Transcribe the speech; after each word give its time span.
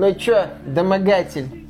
Ну 0.00 0.14
чё, 0.14 0.46
домогатель? 0.64 1.66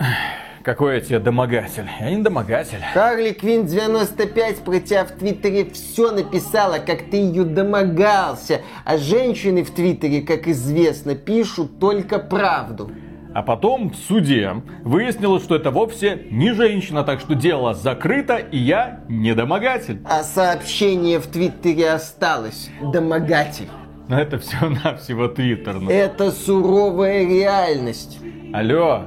Какой 0.62 0.96
я 0.96 1.00
тебе 1.00 1.18
домогатель? 1.18 1.88
Я 1.98 2.10
не 2.10 2.22
домогатель. 2.22 2.76
Харли 2.92 3.32
Квин 3.32 3.64
95 3.64 4.58
про 4.58 4.80
тебя 4.80 5.06
в 5.06 5.12
Твиттере 5.12 5.70
все 5.70 6.10
написала, 6.10 6.76
как 6.76 7.04
ты 7.10 7.16
ее 7.16 7.44
домогался. 7.44 8.60
А 8.84 8.98
женщины 8.98 9.64
в 9.64 9.70
Твиттере, 9.70 10.20
как 10.20 10.46
известно, 10.46 11.14
пишут 11.14 11.78
только 11.78 12.18
правду. 12.18 12.90
А 13.34 13.42
потом 13.42 13.92
в 13.92 13.96
суде 13.96 14.56
выяснилось, 14.84 15.42
что 15.42 15.56
это 15.56 15.70
вовсе 15.70 16.26
не 16.30 16.52
женщина, 16.52 17.04
так 17.04 17.20
что 17.20 17.34
дело 17.34 17.72
закрыто, 17.72 18.36
и 18.36 18.58
я 18.58 19.00
не 19.08 19.34
домогатель. 19.34 20.02
А 20.04 20.22
сообщение 20.22 21.18
в 21.18 21.28
Твиттере 21.28 21.92
осталось. 21.92 22.68
Домогатель. 22.92 23.68
Но 24.08 24.18
это 24.18 24.38
всего-навсего 24.38 25.28
Твиттер. 25.34 25.80
ну. 25.80 25.90
Это 25.90 26.30
суровая 26.32 27.24
реальность. 27.26 28.18
Алло, 28.54 29.02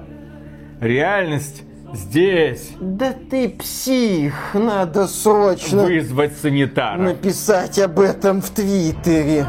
реальность 0.80 1.64
здесь. 1.94 2.74
Да 2.80 3.14
ты 3.30 3.50
псих, 3.50 4.54
надо 4.54 5.08
срочно 5.08 5.84
Вызвать 5.84 6.38
санитара. 6.38 6.98
написать 7.02 7.80
об 7.80 8.00
этом 8.00 8.42
в 8.42 8.50
Твиттере. 8.52 9.48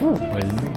Фу, 0.00 0.16
больные. 0.16 0.74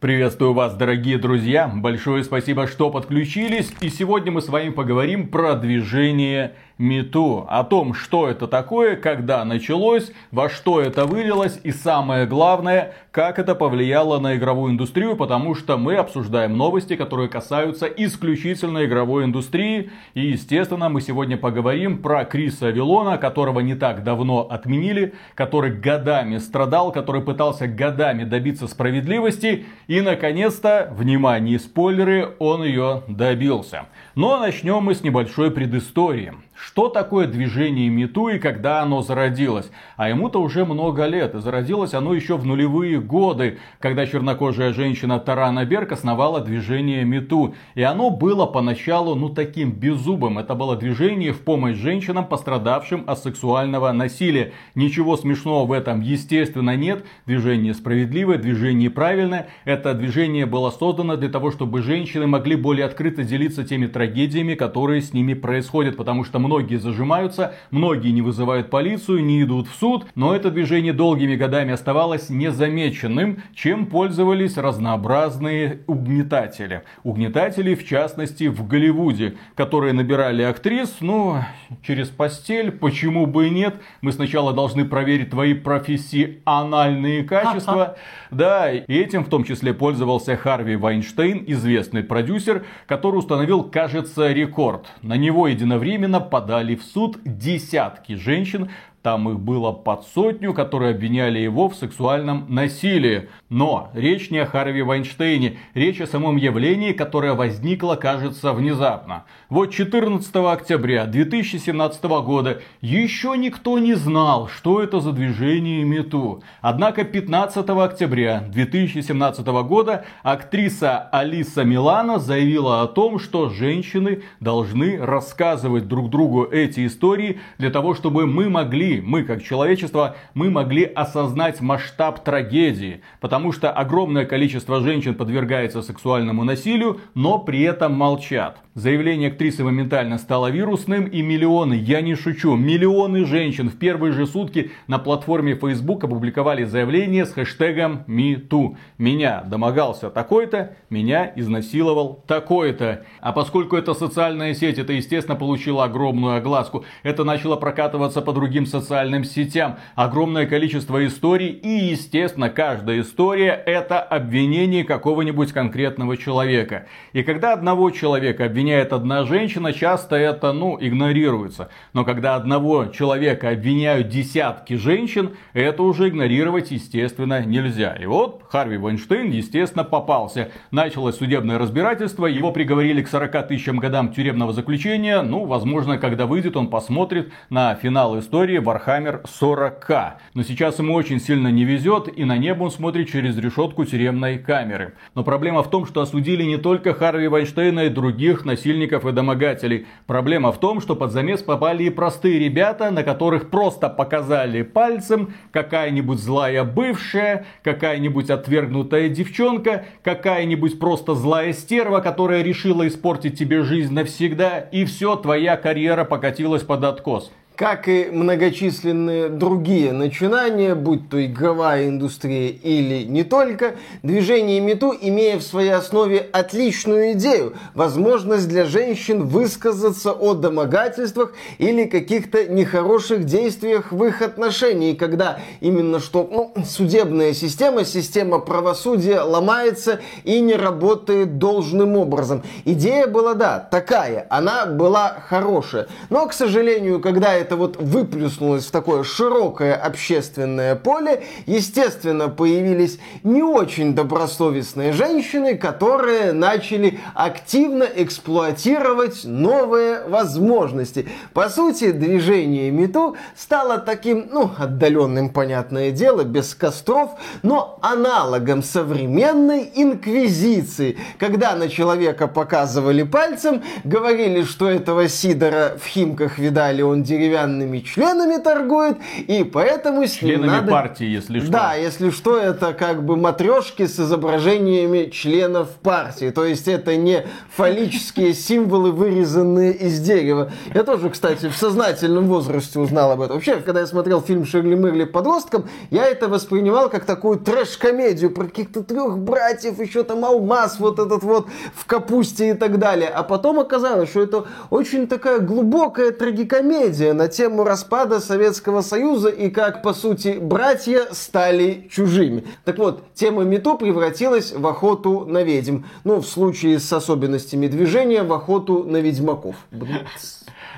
Приветствую 0.00 0.52
вас, 0.52 0.74
дорогие 0.74 1.16
друзья. 1.16 1.66
Большое 1.74 2.24
спасибо, 2.24 2.66
что 2.66 2.90
подключились. 2.90 3.72
И 3.80 3.88
сегодня 3.88 4.32
мы 4.32 4.42
с 4.42 4.48
вами 4.48 4.68
поговорим 4.68 5.28
про 5.28 5.54
движение 5.54 6.56
МИТУ. 6.78 7.46
О 7.48 7.64
том, 7.64 7.94
что 7.94 8.28
это 8.28 8.48
такое, 8.48 8.96
когда 8.96 9.44
началось, 9.44 10.10
во 10.32 10.48
что 10.48 10.80
это 10.80 11.06
вылилось 11.06 11.60
и 11.62 11.70
самое 11.70 12.26
главное, 12.26 12.94
как 13.12 13.38
это 13.38 13.54
повлияло 13.54 14.18
на 14.18 14.36
игровую 14.36 14.72
индустрию, 14.72 15.16
потому 15.16 15.54
что 15.54 15.78
мы 15.78 15.94
обсуждаем 15.94 16.56
новости, 16.56 16.96
которые 16.96 17.28
касаются 17.28 17.86
исключительно 17.86 18.84
игровой 18.84 19.24
индустрии. 19.24 19.90
И, 20.14 20.26
естественно, 20.26 20.88
мы 20.88 21.00
сегодня 21.00 21.36
поговорим 21.36 21.98
про 21.98 22.24
Криса 22.24 22.70
Вилона, 22.70 23.18
которого 23.18 23.60
не 23.60 23.76
так 23.76 24.02
давно 24.02 24.40
отменили, 24.50 25.14
который 25.36 25.70
годами 25.70 26.38
страдал, 26.38 26.90
который 26.90 27.22
пытался 27.22 27.68
годами 27.68 28.24
добиться 28.24 28.66
справедливости. 28.66 29.64
И, 29.86 30.00
наконец-то, 30.00 30.92
внимание, 30.92 31.60
спойлеры, 31.60 32.34
он 32.40 32.64
ее 32.64 33.02
добился. 33.06 33.86
Но 34.16 34.40
начнем 34.40 34.82
мы 34.82 34.94
с 34.94 35.04
небольшой 35.04 35.52
предыстории. 35.52 36.32
Что 36.66 36.88
такое 36.88 37.26
движение 37.26 37.90
МИТУ 37.90 38.28
и 38.28 38.38
когда 38.38 38.80
оно 38.80 39.02
зародилось? 39.02 39.70
А 39.98 40.08
ему-то 40.08 40.40
уже 40.40 40.64
много 40.64 41.04
лет. 41.04 41.34
И 41.34 41.40
зародилось 41.40 41.92
оно 41.92 42.14
еще 42.14 42.38
в 42.38 42.46
нулевые 42.46 43.02
годы, 43.02 43.58
когда 43.80 44.06
чернокожая 44.06 44.72
женщина 44.72 45.20
Тарана 45.20 45.66
Берг 45.66 45.92
основала 45.92 46.40
движение 46.40 47.04
МИТУ. 47.04 47.54
И 47.74 47.82
оно 47.82 48.08
было 48.08 48.46
поначалу, 48.46 49.14
ну, 49.14 49.28
таким 49.28 49.72
беззубым. 49.72 50.38
Это 50.38 50.54
было 50.54 50.74
движение 50.74 51.34
в 51.34 51.42
помощь 51.42 51.76
женщинам, 51.76 52.24
пострадавшим 52.24 53.04
от 53.06 53.18
сексуального 53.18 53.92
насилия. 53.92 54.54
Ничего 54.74 55.18
смешного 55.18 55.66
в 55.66 55.72
этом, 55.72 56.00
естественно, 56.00 56.76
нет. 56.76 57.04
Движение 57.26 57.74
справедливое, 57.74 58.38
движение 58.38 58.88
правильное. 58.88 59.48
Это 59.66 59.92
движение 59.92 60.46
было 60.46 60.70
создано 60.70 61.16
для 61.16 61.28
того, 61.28 61.50
чтобы 61.50 61.82
женщины 61.82 62.26
могли 62.26 62.56
более 62.56 62.86
открыто 62.86 63.22
делиться 63.22 63.64
теми 63.64 63.86
трагедиями, 63.86 64.54
которые 64.54 65.02
с 65.02 65.12
ними 65.12 65.34
происходят. 65.34 65.98
Потому 65.98 66.24
что 66.24 66.38
многие 66.54 66.76
зажимаются, 66.76 67.54
многие 67.72 68.12
не 68.12 68.22
вызывают 68.22 68.70
полицию, 68.70 69.24
не 69.24 69.42
идут 69.42 69.66
в 69.66 69.74
суд, 69.74 70.06
но 70.14 70.36
это 70.36 70.52
движение 70.52 70.92
долгими 70.92 71.34
годами 71.34 71.72
оставалось 71.72 72.30
незамеченным, 72.30 73.42
чем 73.56 73.86
пользовались 73.86 74.56
разнообразные 74.56 75.80
угнетатели. 75.88 76.84
Угнетатели, 77.02 77.74
в 77.74 77.84
частности, 77.84 78.44
в 78.46 78.68
Голливуде, 78.68 79.34
которые 79.56 79.94
набирали 79.94 80.42
актрис, 80.42 80.98
ну, 81.00 81.38
через 81.82 82.08
постель, 82.08 82.70
почему 82.70 83.26
бы 83.26 83.48
и 83.48 83.50
нет. 83.50 83.74
Мы 84.00 84.12
сначала 84.12 84.52
должны 84.52 84.84
проверить 84.84 85.30
твои 85.30 85.54
профессиональные 85.54 87.24
качества. 87.24 87.96
Да, 88.30 88.70
и 88.70 88.94
этим 88.94 89.24
в 89.24 89.28
том 89.28 89.42
числе 89.42 89.74
пользовался 89.74 90.36
Харви 90.36 90.76
Вайнштейн, 90.76 91.42
известный 91.48 92.04
продюсер, 92.04 92.64
который 92.86 93.16
установил, 93.16 93.64
кажется, 93.64 94.32
рекорд. 94.32 94.86
На 95.02 95.16
него 95.16 95.48
единовременно 95.48 96.20
подали 96.44 96.74
в 96.74 96.82
суд 96.82 97.18
десятки 97.24 98.16
женщин, 98.16 98.70
там 99.04 99.28
их 99.28 99.38
было 99.38 99.70
под 99.70 100.06
сотню, 100.06 100.54
которые 100.54 100.94
обвиняли 100.94 101.38
его 101.38 101.68
в 101.68 101.74
сексуальном 101.74 102.46
насилии. 102.48 103.28
Но 103.50 103.90
речь 103.92 104.30
не 104.30 104.38
о 104.38 104.46
Харви 104.46 104.80
Вайнштейне, 104.80 105.58
речь 105.74 106.00
о 106.00 106.06
самом 106.06 106.36
явлении, 106.36 106.94
которое 106.94 107.34
возникло, 107.34 107.96
кажется, 107.96 108.54
внезапно. 108.54 109.24
Вот 109.50 109.74
14 109.74 110.34
октября 110.36 111.04
2017 111.04 112.02
года 112.04 112.62
еще 112.80 113.34
никто 113.36 113.78
не 113.78 113.92
знал, 113.92 114.48
что 114.48 114.82
это 114.82 115.00
за 115.00 115.12
движение 115.12 115.84
МИТУ. 115.84 116.42
Однако 116.62 117.04
15 117.04 117.68
октября 117.68 118.40
2017 118.48 119.46
года 119.46 120.06
актриса 120.22 121.10
Алиса 121.12 121.62
Милана 121.62 122.18
заявила 122.18 122.80
о 122.80 122.86
том, 122.86 123.18
что 123.18 123.50
женщины 123.50 124.22
должны 124.40 124.96
рассказывать 124.96 125.88
друг 125.88 126.08
другу 126.08 126.44
эти 126.44 126.86
истории 126.86 127.38
для 127.58 127.68
того, 127.68 127.92
чтобы 127.94 128.26
мы 128.26 128.48
могли 128.48 128.93
мы 129.00 129.24
как 129.24 129.42
человечество, 129.42 130.16
мы 130.34 130.50
могли 130.50 130.84
осознать 130.84 131.60
масштаб 131.60 132.24
трагедии. 132.24 133.02
Потому 133.20 133.52
что 133.52 133.70
огромное 133.70 134.26
количество 134.26 134.80
женщин 134.80 135.14
подвергается 135.14 135.82
сексуальному 135.82 136.44
насилию, 136.44 137.00
но 137.14 137.38
при 137.38 137.62
этом 137.62 137.94
молчат. 137.94 138.63
Заявление 138.74 139.28
актрисы 139.28 139.62
моментально 139.62 140.18
стало 140.18 140.50
вирусным, 140.50 141.04
и 141.04 141.22
миллионы, 141.22 141.74
я 141.74 142.00
не 142.00 142.16
шучу, 142.16 142.56
миллионы 142.56 143.24
женщин 143.24 143.70
в 143.70 143.78
первые 143.78 144.12
же 144.12 144.26
сутки 144.26 144.72
на 144.88 144.98
платформе 144.98 145.54
Facebook 145.54 146.02
опубликовали 146.02 146.64
заявление 146.64 147.24
с 147.24 147.32
хэштегом 147.32 148.02
MeToo. 148.08 148.76
Меня 148.98 149.44
домогался 149.46 150.10
такой-то, 150.10 150.74
меня 150.90 151.32
изнасиловал 151.36 152.24
такой-то. 152.26 153.04
А 153.20 153.30
поскольку 153.30 153.76
это 153.76 153.94
социальная 153.94 154.54
сеть, 154.54 154.78
это, 154.78 154.92
естественно, 154.92 155.36
получило 155.36 155.84
огромную 155.84 156.38
огласку. 156.38 156.84
Это 157.04 157.22
начало 157.22 157.54
прокатываться 157.54 158.22
по 158.22 158.32
другим 158.32 158.66
социальным 158.66 159.22
сетям. 159.22 159.76
Огромное 159.94 160.46
количество 160.46 161.06
историй, 161.06 161.50
и, 161.50 161.92
естественно, 161.92 162.50
каждая 162.50 163.02
история 163.02 163.50
это 163.50 164.00
обвинение 164.00 164.82
какого-нибудь 164.82 165.52
конкретного 165.52 166.16
человека. 166.16 166.88
И 167.12 167.22
когда 167.22 167.52
одного 167.52 167.90
человека 167.90 168.46
обвиняют 168.46 168.63
обвиняет 168.64 168.94
одна 168.94 169.24
женщина, 169.26 169.74
часто 169.74 170.16
это, 170.16 170.54
ну, 170.54 170.78
игнорируется. 170.80 171.68
Но 171.92 172.02
когда 172.06 172.34
одного 172.34 172.86
человека 172.86 173.50
обвиняют 173.50 174.08
десятки 174.08 174.74
женщин, 174.74 175.32
это 175.52 175.82
уже 175.82 176.08
игнорировать, 176.08 176.70
естественно, 176.70 177.44
нельзя. 177.44 177.94
И 178.00 178.06
вот 178.06 178.42
Харви 178.48 178.78
Вайнштейн, 178.78 179.30
естественно, 179.30 179.84
попался. 179.84 180.50
Началось 180.70 181.18
судебное 181.18 181.58
разбирательство, 181.58 182.24
его 182.24 182.52
приговорили 182.52 183.02
к 183.02 183.08
40 183.08 183.48
тысячам 183.48 183.76
годам 183.80 184.14
тюремного 184.14 184.54
заключения. 184.54 185.20
Ну, 185.20 185.44
возможно, 185.44 185.98
когда 185.98 186.24
выйдет, 186.24 186.56
он 186.56 186.68
посмотрит 186.68 187.32
на 187.50 187.74
финал 187.74 188.18
истории 188.18 188.56
Warhammer 188.56 189.24
40k. 189.24 190.12
Но 190.32 190.42
сейчас 190.42 190.78
ему 190.78 190.94
очень 190.94 191.20
сильно 191.20 191.48
не 191.48 191.66
везет, 191.66 192.08
и 192.16 192.24
на 192.24 192.38
небо 192.38 192.62
он 192.62 192.70
смотрит 192.70 193.10
через 193.10 193.36
решетку 193.36 193.84
тюремной 193.84 194.38
камеры. 194.38 194.94
Но 195.14 195.22
проблема 195.22 195.62
в 195.62 195.68
том, 195.68 195.84
что 195.84 196.00
осудили 196.00 196.44
не 196.44 196.56
только 196.56 196.94
Харви 196.94 197.28
Вайнштейна 197.28 197.80
и 197.80 197.88
других 197.90 198.46
насильников 198.54 199.04
и 199.04 199.12
домогателей. 199.12 199.86
Проблема 200.06 200.52
в 200.52 200.58
том, 200.58 200.80
что 200.80 200.96
под 200.96 201.12
замес 201.12 201.42
попали 201.42 201.84
и 201.84 201.90
простые 201.90 202.38
ребята, 202.38 202.90
на 202.90 203.02
которых 203.02 203.50
просто 203.50 203.88
показали 203.88 204.62
пальцем 204.62 205.34
какая-нибудь 205.50 206.18
злая 206.18 206.64
бывшая, 206.64 207.46
какая-нибудь 207.62 208.30
отвергнутая 208.30 209.08
девчонка, 209.08 209.84
какая-нибудь 210.02 210.78
просто 210.78 211.14
злая 211.14 211.52
стерва, 211.52 212.00
которая 212.00 212.42
решила 212.42 212.86
испортить 212.86 213.38
тебе 213.38 213.62
жизнь 213.64 213.92
навсегда, 213.92 214.60
и 214.60 214.84
все, 214.84 215.16
твоя 215.16 215.56
карьера 215.56 216.04
покатилась 216.04 216.62
под 216.62 216.84
откос. 216.84 217.32
Как 217.56 217.86
и 217.86 218.06
многочисленные 218.10 219.28
другие 219.28 219.92
начинания, 219.92 220.74
будь 220.74 221.08
то 221.08 221.24
игровая 221.24 221.86
индустрия 221.86 222.48
или 222.48 223.04
не 223.04 223.22
только, 223.22 223.76
движение 224.02 224.58
МИТУ, 224.58 224.92
имея 225.00 225.38
в 225.38 225.42
своей 225.42 225.70
основе 225.70 226.18
отличную 226.18 227.12
идею, 227.12 227.54
возможность 227.74 228.48
для 228.48 228.64
женщин 228.64 229.28
высказаться 229.28 230.10
о 230.10 230.34
домогательствах 230.34 231.32
или 231.58 231.84
каких-то 231.84 232.44
нехороших 232.44 233.22
действиях 233.22 233.92
в 233.92 234.02
их 234.02 234.20
отношении, 234.20 234.94
когда 234.94 235.38
именно 235.60 236.00
что 236.00 236.28
ну, 236.28 236.64
судебная 236.64 237.34
система, 237.34 237.84
система 237.84 238.40
правосудия 238.40 239.20
ломается 239.20 240.00
и 240.24 240.40
не 240.40 240.56
работает 240.56 241.38
должным 241.38 241.96
образом. 241.98 242.42
Идея 242.64 243.06
была, 243.06 243.34
да, 243.34 243.60
такая, 243.60 244.26
она 244.28 244.66
была 244.66 245.22
хорошая. 245.28 245.86
Но, 246.10 246.26
к 246.26 246.32
сожалению, 246.32 246.98
когда 246.98 247.32
это 247.32 247.43
вот 247.52 247.76
выплюснулось 247.76 248.66
в 248.66 248.70
такое 248.70 249.02
широкое 249.02 249.74
общественное 249.74 250.74
поле, 250.74 251.24
естественно, 251.46 252.28
появились 252.28 252.98
не 253.22 253.42
очень 253.42 253.94
добросовестные 253.94 254.92
женщины, 254.92 255.56
которые 255.56 256.32
начали 256.32 257.00
активно 257.14 257.84
эксплуатировать 257.84 259.24
новые 259.24 260.02
возможности. 260.08 261.08
По 261.32 261.48
сути, 261.48 261.92
движение 261.92 262.70
МИТУ 262.70 263.16
стало 263.36 263.78
таким, 263.78 264.28
ну, 264.30 264.50
отдаленным, 264.56 265.30
понятное 265.30 265.90
дело, 265.90 266.24
без 266.24 266.54
костров, 266.54 267.12
но 267.42 267.78
аналогом 267.82 268.62
современной 268.62 269.70
инквизиции, 269.74 270.96
когда 271.18 271.54
на 271.54 271.68
человека 271.68 272.26
показывали 272.26 273.02
пальцем, 273.02 273.62
говорили, 273.84 274.42
что 274.42 274.68
этого 274.68 275.08
Сидора 275.08 275.76
в 275.80 275.86
Химках 275.86 276.38
видали, 276.38 276.82
он 276.82 277.02
деревянными 277.34 277.80
членами 277.80 278.40
торгует, 278.40 278.96
и 279.26 279.44
поэтому 279.44 280.06
с 280.06 280.12
Членами 280.12 280.46
надо... 280.46 280.70
партии, 280.70 281.06
если 281.06 281.40
что. 281.40 281.50
Да, 281.50 281.74
если 281.74 282.10
что, 282.10 282.38
это 282.38 282.72
как 282.72 283.04
бы 283.04 283.16
матрешки 283.16 283.86
с 283.86 283.98
изображениями 283.98 285.10
членов 285.10 285.68
партии. 285.82 286.30
То 286.30 286.44
есть 286.44 286.68
это 286.68 286.96
не 286.96 287.26
фаллические 287.50 288.34
символы, 288.34 288.92
вырезанные 288.92 289.72
из 289.72 290.00
дерева. 290.00 290.52
Я 290.72 290.84
тоже, 290.84 291.10
кстати, 291.10 291.48
в 291.48 291.56
сознательном 291.56 292.26
возрасте 292.26 292.78
узнал 292.78 293.10
об 293.12 293.20
этом. 293.20 293.36
Вообще, 293.36 293.56
когда 293.56 293.80
я 293.80 293.86
смотрел 293.86 294.20
фильм 294.20 294.44
Ширли 294.44 294.74
Мырли 294.74 295.04
подростком, 295.04 295.68
я 295.90 296.06
это 296.06 296.28
воспринимал 296.28 296.88
как 296.88 297.04
такую 297.04 297.38
трэш-комедию 297.38 298.30
про 298.30 298.44
каких-то 298.44 298.82
трех 298.82 299.18
братьев, 299.18 299.80
еще 299.80 300.04
там 300.04 300.24
алмаз 300.24 300.78
вот 300.78 300.98
этот 300.98 301.22
вот 301.22 301.48
в 301.74 301.86
капусте 301.86 302.50
и 302.50 302.54
так 302.54 302.78
далее. 302.78 303.08
А 303.08 303.22
потом 303.22 303.58
оказалось, 303.58 304.10
что 304.10 304.22
это 304.22 304.44
очень 304.70 305.06
такая 305.06 305.40
глубокая 305.40 306.12
трагикомедия 306.12 307.12
на 307.12 307.23
тему 307.28 307.64
распада 307.64 308.20
Советского 308.20 308.82
Союза 308.82 309.28
и 309.28 309.50
как, 309.50 309.82
по 309.82 309.92
сути, 309.92 310.38
братья 310.40 311.08
стали 311.12 311.88
чужими. 311.90 312.44
Так 312.64 312.78
вот, 312.78 313.02
тема 313.14 313.42
МИТУ 313.42 313.78
превратилась 313.78 314.52
в 314.52 314.66
охоту 314.66 315.24
на 315.26 315.42
ведьм. 315.42 315.84
Ну, 316.04 316.20
в 316.20 316.26
случае 316.26 316.78
с 316.78 316.92
особенностями 316.92 317.66
движения, 317.66 318.22
в 318.22 318.32
охоту 318.32 318.84
на 318.84 318.98
ведьмаков. 318.98 319.56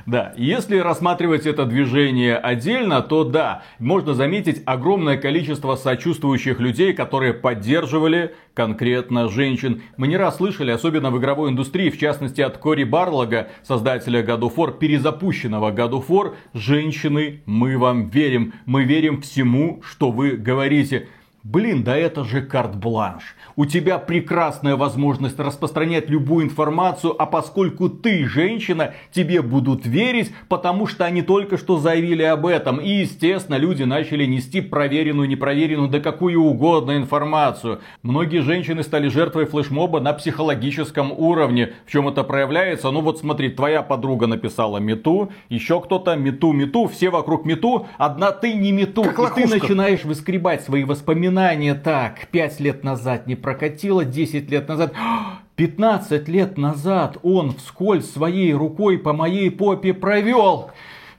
Да, 0.06 0.32
если 0.36 0.78
рассматривать 0.78 1.46
это 1.46 1.64
движение 1.64 2.36
отдельно, 2.36 3.02
то 3.02 3.24
да, 3.24 3.64
можно 3.80 4.14
заметить 4.14 4.62
огромное 4.64 5.16
количество 5.16 5.74
сочувствующих 5.74 6.60
людей, 6.60 6.92
которые 6.92 7.34
поддерживали 7.34 8.32
конкретно 8.54 9.28
женщин. 9.28 9.82
Мы 9.96 10.06
не 10.06 10.16
раз 10.16 10.36
слышали, 10.36 10.70
особенно 10.70 11.10
в 11.10 11.18
игровой 11.18 11.50
индустрии, 11.50 11.90
в 11.90 11.98
частности 11.98 12.40
от 12.40 12.56
Кори 12.58 12.84
Барлога, 12.84 13.48
создателя 13.64 14.22
God 14.22 14.42
of 14.42 14.54
War, 14.54 14.78
перезапущенного 14.78 15.72
God 15.72 15.90
of 15.90 16.06
War, 16.06 16.34
женщины, 16.54 17.42
мы 17.44 17.76
вам 17.76 18.08
верим, 18.08 18.54
мы 18.64 18.84
верим 18.84 19.20
всему, 19.22 19.82
что 19.84 20.12
вы 20.12 20.36
говорите. 20.36 21.08
Блин, 21.48 21.84
да 21.84 21.96
это 21.96 22.24
же 22.24 22.42
карт-бланш 22.42 23.36
у 23.56 23.64
тебя 23.64 23.98
прекрасная 23.98 24.76
возможность 24.76 25.38
распространять 25.38 26.10
любую 26.10 26.44
информацию, 26.44 27.20
а 27.20 27.26
поскольку 27.26 27.88
ты 27.88 28.26
женщина, 28.28 28.94
тебе 29.10 29.40
будут 29.40 29.86
верить, 29.86 30.32
потому 30.48 30.86
что 30.86 31.06
они 31.06 31.22
только 31.22 31.56
что 31.56 31.78
заявили 31.78 32.22
об 32.22 32.46
этом. 32.46 32.78
И, 32.78 32.90
естественно, 32.90 33.56
люди 33.56 33.82
начали 33.82 34.26
нести 34.26 34.60
проверенную, 34.60 35.28
непроверенную, 35.28 35.88
да 35.88 36.00
какую 36.00 36.42
угодно 36.42 36.98
информацию. 36.98 37.80
Многие 38.02 38.40
женщины 38.40 38.82
стали 38.82 39.08
жертвой 39.08 39.46
флешмоба 39.46 40.00
на 40.00 40.12
психологическом 40.12 41.12
уровне. 41.12 41.72
В 41.86 41.90
чем 41.90 42.08
это 42.08 42.24
проявляется? 42.24 42.90
Ну 42.90 43.00
вот 43.00 43.18
смотри, 43.18 43.48
твоя 43.48 43.82
подруга 43.82 44.26
написала 44.26 44.78
мету, 44.78 45.32
еще 45.48 45.80
кто-то 45.80 46.14
мету, 46.14 46.52
мету, 46.52 46.86
все 46.88 47.08
вокруг 47.08 47.46
мету, 47.46 47.86
одна 47.96 48.32
ты 48.32 48.52
не 48.52 48.72
мету. 48.72 49.02
Как 49.02 49.38
и 49.38 49.42
ты 49.42 49.48
начинаешь 49.48 50.04
выскребать 50.04 50.62
свои 50.62 50.84
воспоминания 50.84 51.35
так, 51.74 52.28
пять 52.30 52.60
лет 52.60 52.84
назад 52.84 53.26
не 53.26 53.34
прокатило 53.34 54.04
10 54.04 54.50
лет 54.50 54.68
назад. 54.68 54.94
15 55.56 56.28
лет 56.28 56.58
назад 56.58 57.18
он 57.22 57.52
вскользь 57.52 58.10
своей 58.10 58.52
рукой 58.52 58.98
по 58.98 59.12
моей 59.12 59.50
попе 59.50 59.94
провел. 59.94 60.70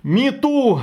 Мету! 0.03 0.81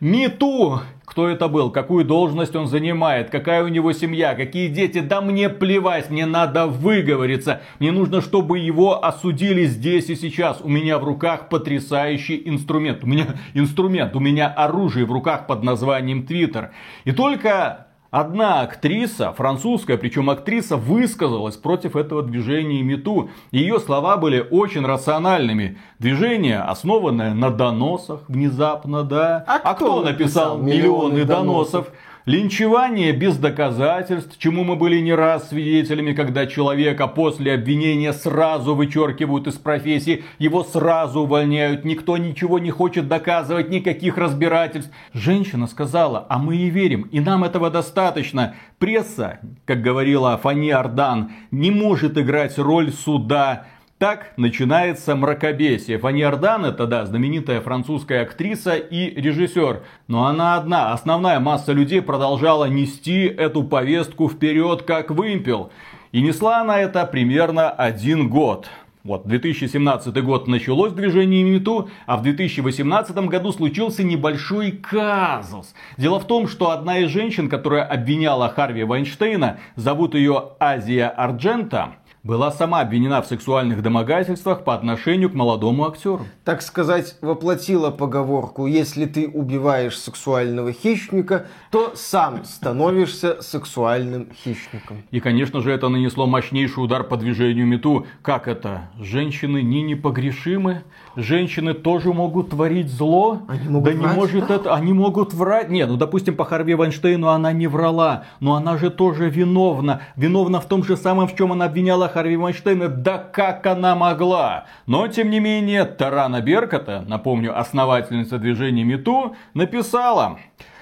Мету! 0.00 0.80
Кто 1.04 1.28
это 1.28 1.48
был, 1.48 1.70
какую 1.72 2.04
должность 2.04 2.54
он 2.54 2.68
занимает, 2.68 3.30
какая 3.30 3.64
у 3.64 3.68
него 3.68 3.92
семья, 3.92 4.36
какие 4.36 4.68
дети, 4.68 5.00
да 5.00 5.20
мне 5.20 5.48
плевать, 5.48 6.08
мне 6.08 6.24
надо 6.24 6.68
выговориться. 6.68 7.62
Мне 7.80 7.90
нужно, 7.90 8.20
чтобы 8.20 8.60
его 8.60 9.04
осудили 9.04 9.64
здесь 9.64 10.08
и 10.08 10.14
сейчас. 10.14 10.60
У 10.62 10.68
меня 10.68 11.00
в 11.00 11.04
руках 11.04 11.48
потрясающий 11.48 12.40
инструмент. 12.44 13.02
У 13.02 13.08
меня 13.08 13.26
инструмент, 13.54 14.14
у 14.14 14.20
меня 14.20 14.46
оружие 14.46 15.04
в 15.04 15.10
руках 15.10 15.48
под 15.48 15.64
названием 15.64 16.24
Твиттер. 16.24 16.70
И 17.04 17.10
только 17.10 17.88
Одна 18.10 18.62
актриса, 18.62 19.32
французская, 19.32 19.96
причем 19.96 20.30
актриса, 20.30 20.76
высказалась 20.76 21.56
против 21.56 21.94
этого 21.94 22.24
движения 22.24 22.82
МИТУ. 22.82 23.30
Ее 23.52 23.78
слова 23.78 24.16
были 24.16 24.44
очень 24.50 24.84
рациональными. 24.84 25.78
Движение, 26.00 26.58
основанное 26.58 27.34
на 27.34 27.50
доносах, 27.50 28.22
внезапно, 28.26 29.04
да. 29.04 29.44
А, 29.46 29.60
а 29.62 29.74
кто, 29.74 30.00
кто 30.00 30.02
написал 30.02 30.58
миллионы 30.58 31.24
доносов? 31.24 31.84
доносов? 31.84 31.86
Линчевание 32.26 33.12
без 33.12 33.38
доказательств, 33.38 34.36
чему 34.38 34.62
мы 34.62 34.76
были 34.76 35.00
не 35.00 35.14
раз 35.14 35.48
свидетелями, 35.48 36.12
когда 36.12 36.46
человека 36.46 37.06
после 37.06 37.54
обвинения 37.54 38.12
сразу 38.12 38.74
вычеркивают 38.74 39.46
из 39.46 39.54
профессии, 39.54 40.24
его 40.38 40.62
сразу 40.62 41.20
увольняют, 41.20 41.86
никто 41.86 42.18
ничего 42.18 42.58
не 42.58 42.70
хочет 42.70 43.08
доказывать, 43.08 43.70
никаких 43.70 44.18
разбирательств. 44.18 44.92
Женщина 45.14 45.66
сказала, 45.66 46.26
а 46.28 46.38
мы 46.38 46.56
ей 46.56 46.68
верим, 46.68 47.08
и 47.10 47.20
нам 47.20 47.42
этого 47.42 47.70
достаточно. 47.70 48.54
Пресса, 48.78 49.40
как 49.64 49.80
говорила 49.80 50.36
Фани 50.36 50.70
Ардан, 50.70 51.32
не 51.50 51.70
может 51.70 52.18
играть 52.18 52.58
роль 52.58 52.92
суда. 52.92 53.64
Так 54.00 54.32
начинается 54.38 55.14
мракобесие. 55.14 55.98
Фанни 55.98 56.22
Ардан 56.22 56.64
это, 56.64 56.86
да, 56.86 57.04
знаменитая 57.04 57.60
французская 57.60 58.22
актриса 58.22 58.74
и 58.76 59.10
режиссер. 59.20 59.82
Но 60.08 60.24
она 60.24 60.56
одна. 60.56 60.94
Основная 60.94 61.38
масса 61.38 61.72
людей 61.72 62.00
продолжала 62.00 62.64
нести 62.64 63.24
эту 63.26 63.62
повестку 63.62 64.30
вперед, 64.30 64.84
как 64.84 65.10
вымпел. 65.10 65.70
И 66.12 66.22
несла 66.22 66.62
она 66.62 66.80
это 66.80 67.04
примерно 67.04 67.68
один 67.68 68.30
год. 68.30 68.70
Вот, 69.02 69.26
2017 69.26 70.14
год 70.22 70.46
началось 70.46 70.92
движение 70.92 71.42
МИТУ, 71.42 71.88
а 72.04 72.16
в 72.16 72.22
2018 72.22 73.16
году 73.28 73.50
случился 73.50 74.02
небольшой 74.02 74.72
казус. 74.72 75.74
Дело 75.96 76.20
в 76.20 76.26
том, 76.26 76.48
что 76.48 76.70
одна 76.70 76.98
из 76.98 77.10
женщин, 77.10 77.48
которая 77.48 77.84
обвиняла 77.84 78.48
Харви 78.50 78.84
Вайнштейна, 78.84 79.58
зовут 79.76 80.14
ее 80.14 80.52
Азия 80.58 81.08
Арджента, 81.08 81.96
была 82.22 82.50
сама 82.50 82.80
обвинена 82.80 83.22
в 83.22 83.26
сексуальных 83.26 83.82
домогательствах 83.82 84.62
по 84.64 84.74
отношению 84.74 85.30
к 85.30 85.34
молодому 85.34 85.86
актеру. 85.86 86.26
Так 86.44 86.60
сказать, 86.60 87.16
воплотила 87.22 87.90
поговорку, 87.90 88.66
если 88.66 89.06
ты 89.06 89.26
убиваешь 89.26 89.98
сексуального 89.98 90.72
хищника, 90.72 91.46
то 91.70 91.92
сам 91.94 92.44
становишься 92.44 93.40
сексуальным 93.40 94.28
хищником. 94.44 95.02
И, 95.10 95.20
конечно 95.20 95.60
же, 95.62 95.72
это 95.72 95.88
нанесло 95.88 96.26
мощнейший 96.26 96.84
удар 96.84 97.04
по 97.04 97.16
движению 97.16 97.66
МИТУ. 97.66 98.06
Как 98.22 98.48
это? 98.48 98.90
Женщины 99.00 99.62
не 99.62 99.82
непогрешимы? 99.82 100.82
Женщины 101.16 101.72
тоже 101.72 102.12
могут 102.12 102.50
творить 102.50 102.90
зло? 102.90 103.42
Они 103.48 103.68
могут 103.68 103.92
да 103.94 103.98
врать? 103.98 104.12
не 104.12 104.20
может 104.20 104.50
это, 104.50 104.74
они 104.74 104.92
могут 104.92 105.32
врать. 105.32 105.70
Нет, 105.70 105.88
ну 105.88 105.96
допустим 105.96 106.36
по 106.36 106.44
Харви 106.44 106.74
Вайнштейну 106.74 107.28
она 107.28 107.52
не 107.52 107.66
врала, 107.66 108.24
но 108.40 108.54
она 108.54 108.76
же 108.76 108.90
тоже 108.90 109.30
виновна. 109.30 110.02
Виновна 110.16 110.60
в 110.60 110.66
том 110.66 110.84
же 110.84 110.96
самом, 110.96 111.26
в 111.26 111.34
чем 111.34 111.52
она 111.52 111.64
обвиняла 111.64 112.09
Харви 112.10 112.36
Вайнштейна, 112.36 112.88
да 112.88 113.18
как 113.18 113.66
она 113.66 113.94
могла? 113.94 114.66
Но, 114.86 115.08
тем 115.08 115.30
не 115.30 115.40
менее, 115.40 115.84
Тарана 115.84 116.40
Берката, 116.40 117.04
напомню, 117.06 117.58
основательница 117.58 118.38
движения 118.38 118.84
МИТУ, 118.84 119.34
написала, 119.54 120.38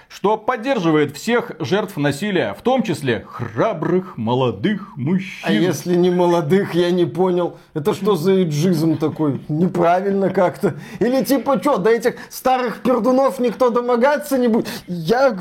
что 0.09 0.39
поддерживает 0.39 1.15
всех 1.15 1.53
жертв 1.61 1.97
насилия, 1.99 2.55
в 2.55 2.63
том 2.63 2.83
числе 2.83 3.25
храбрых 3.29 4.17
молодых 4.17 4.97
мужчин. 4.97 5.43
А 5.43 5.53
если 5.53 5.95
не 5.95 6.11
молодых, 6.11 6.75
я 6.75 6.91
не 6.91 7.05
понял. 7.05 7.59
Это 7.75 7.93
что 7.95 8.17
за 8.17 8.43
иджизм 8.43 8.97
такой? 8.97 9.41
Неправильно 9.49 10.31
как-то. 10.31 10.75
Или 10.99 11.23
типа 11.23 11.61
что, 11.61 11.77
до 11.77 11.91
этих 11.91 12.17
старых 12.31 12.81
пердунов 12.83 13.39
никто 13.39 13.71
домогаться 13.71 14.39
не 14.39 14.49
будет? 14.49 14.67
Я 14.87 15.39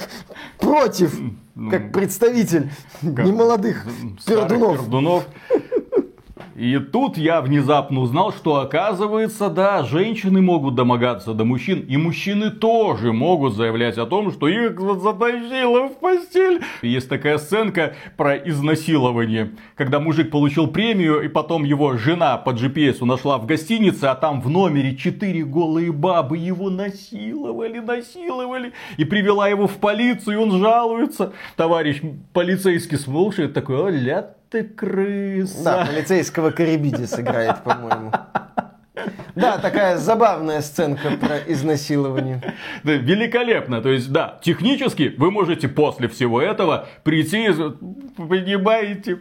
против, 0.59 1.17
как 1.71 1.93
представитель 1.93 2.69
немолодых 3.01 3.85
пердунов. 4.25 4.81
пердунов. 4.81 5.25
И 6.57 6.79
тут 6.79 7.19
я 7.19 7.41
внезапно 7.41 7.99
узнал, 7.99 8.33
что 8.33 8.55
оказывается, 8.55 9.51
да, 9.51 9.83
женщины 9.83 10.41
могут 10.41 10.73
домогаться 10.73 11.35
до 11.35 11.45
мужчин, 11.45 11.81
и 11.81 11.97
мужчины 11.97 12.49
тоже 12.49 13.13
могут 13.13 13.53
заявлять 13.53 13.99
о 13.99 14.07
том, 14.07 14.31
что 14.31 14.47
их 14.47 14.79
затащило 14.79 15.87
в 15.87 15.99
постель. 15.99 16.63
Есть 16.81 17.09
такая 17.09 17.37
сценка 17.37 17.95
про 18.17 18.35
изнасилование, 18.37 19.51
когда 19.75 19.99
мужик 19.99 20.31
получил 20.31 20.65
премию, 20.65 21.21
и 21.21 21.27
потом 21.27 21.63
его 21.63 21.95
жена 21.95 22.37
по 22.37 22.49
GPS 22.49 23.05
нашла 23.05 23.37
в 23.37 23.45
гостинице, 23.45 24.05
а 24.05 24.15
там 24.15 24.41
в 24.41 24.49
номере 24.49 24.95
четыре 24.95 25.43
голые 25.43 25.91
бабы 25.91 26.39
его 26.39 26.71
насиловали, 26.71 27.77
насиловали, 27.77 28.73
и 28.97 29.05
привела 29.05 29.47
его 29.47 29.67
в 29.67 29.75
полицию, 29.75 30.33
и 30.33 30.41
он 30.41 30.59
жалуется. 30.59 31.33
Товарищ 31.55 32.01
полицейский 32.33 32.97
слушает 32.97 33.53
такой, 33.53 33.91
ля 33.91 34.36
ты 34.49 34.63
крыса. 34.63 35.63
Да, 35.63 35.85
полицейского 35.85 36.51
Карибидис 36.51 37.19
играет, 37.19 37.63
по-моему. 37.63 38.11
Да, 39.35 39.59
такая 39.59 39.97
забавная 39.97 40.61
сценка 40.61 41.11
про 41.11 41.37
изнасилование. 41.37 42.41
Да, 42.83 42.93
великолепно. 42.93 43.81
То 43.81 43.89
есть, 43.89 44.11
да, 44.11 44.39
технически 44.41 45.13
вы 45.17 45.29
можете 45.31 45.67
после 45.67 46.07
всего 46.07 46.41
этого 46.41 46.87
прийти, 47.03 47.49
понимаете, 48.17 49.19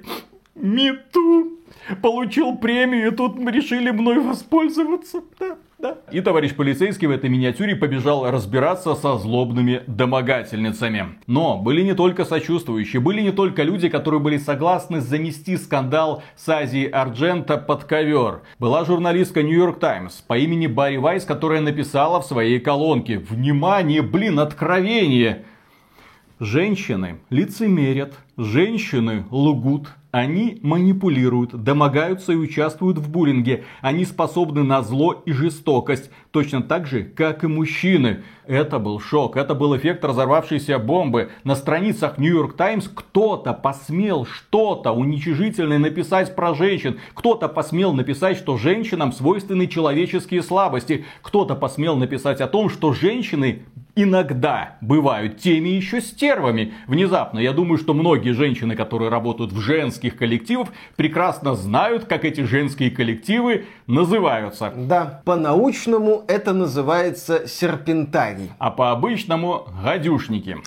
мету 0.54 1.58
получил 2.02 2.56
премию, 2.56 3.08
и 3.08 3.10
тут 3.14 3.38
решили 3.38 3.90
мной 3.90 4.20
воспользоваться. 4.20 5.20
Да. 5.38 5.58
Да. 5.78 5.98
И 6.10 6.22
товарищ 6.22 6.54
полицейский 6.54 7.06
в 7.06 7.10
этой 7.10 7.28
миниатюре 7.28 7.76
побежал 7.76 8.30
разбираться 8.30 8.94
со 8.94 9.18
злобными 9.18 9.82
домогательницами. 9.86 11.18
Но 11.26 11.58
были 11.58 11.82
не 11.82 11.94
только 11.94 12.24
сочувствующие, 12.24 13.00
были 13.00 13.20
не 13.20 13.30
только 13.30 13.62
люди, 13.62 13.90
которые 13.90 14.20
были 14.20 14.38
согласны 14.38 15.02
занести 15.02 15.58
скандал 15.58 16.22
с 16.34 16.48
Азией 16.48 16.88
Арджента 16.88 17.58
под 17.58 17.84
ковер. 17.84 18.40
Была 18.58 18.86
журналистка 18.86 19.40
York 19.40 19.78
Times 19.78 20.24
по 20.26 20.38
имени 20.38 20.66
Барри 20.66 20.96
Вайс, 20.96 21.24
которая 21.24 21.60
написала 21.60 22.22
в 22.22 22.26
своей 22.26 22.58
колонке 22.58 23.18
«Внимание, 23.18 24.00
блин, 24.00 24.40
откровение!» 24.40 25.44
Женщины 26.40 27.18
лицемерят, 27.30 28.14
женщины 28.36 29.24
лгут, 29.30 29.88
они 30.10 30.60
манипулируют, 30.62 31.62
домогаются 31.62 32.32
и 32.32 32.36
участвуют 32.36 32.96
в 32.96 33.10
буллинге. 33.10 33.64
Они 33.82 34.06
способны 34.06 34.62
на 34.62 34.82
зло 34.82 35.12
и 35.26 35.32
жестокость, 35.32 36.10
точно 36.30 36.62
так 36.62 36.86
же, 36.86 37.02
как 37.02 37.44
и 37.44 37.46
мужчины. 37.46 38.22
Это 38.46 38.78
был 38.78 38.98
шок, 38.98 39.36
это 39.36 39.54
был 39.54 39.76
эффект 39.76 40.04
разорвавшейся 40.04 40.78
бомбы. 40.78 41.30
На 41.44 41.54
страницах 41.54 42.16
New 42.16 42.32
York 42.32 42.56
Times 42.56 42.88
кто-то 42.88 43.52
посмел 43.52 44.24
что-то 44.24 44.92
уничижительное 44.92 45.78
написать 45.78 46.34
про 46.34 46.54
женщин. 46.54 46.98
Кто-то 47.12 47.48
посмел 47.48 47.92
написать, 47.92 48.38
что 48.38 48.56
женщинам 48.56 49.12
свойственны 49.12 49.66
человеческие 49.66 50.42
слабости. 50.42 51.04
Кто-то 51.20 51.56
посмел 51.56 51.96
написать 51.96 52.40
о 52.40 52.46
том, 52.46 52.70
что 52.70 52.94
женщины 52.94 53.64
иногда 53.96 54.76
бывают 54.80 55.38
теми 55.38 55.70
еще 55.70 56.00
стервами. 56.00 56.74
Внезапно, 56.86 57.38
я 57.38 57.52
думаю, 57.52 57.78
что 57.78 57.94
многие 57.94 58.25
женщины, 58.30 58.76
которые 58.76 59.10
работают 59.10 59.52
в 59.52 59.60
женских 59.60 60.16
коллективах, 60.16 60.68
прекрасно 60.96 61.54
знают, 61.54 62.06
как 62.06 62.24
эти 62.24 62.42
женские 62.42 62.90
коллективы 62.90 63.66
называются. 63.86 64.72
Да, 64.76 65.22
по-научному 65.24 66.24
это 66.28 66.52
называется 66.52 67.46
серпентарий. 67.46 68.50
А 68.58 68.70
по-обычному 68.70 69.68
гадюшники. 69.82 70.58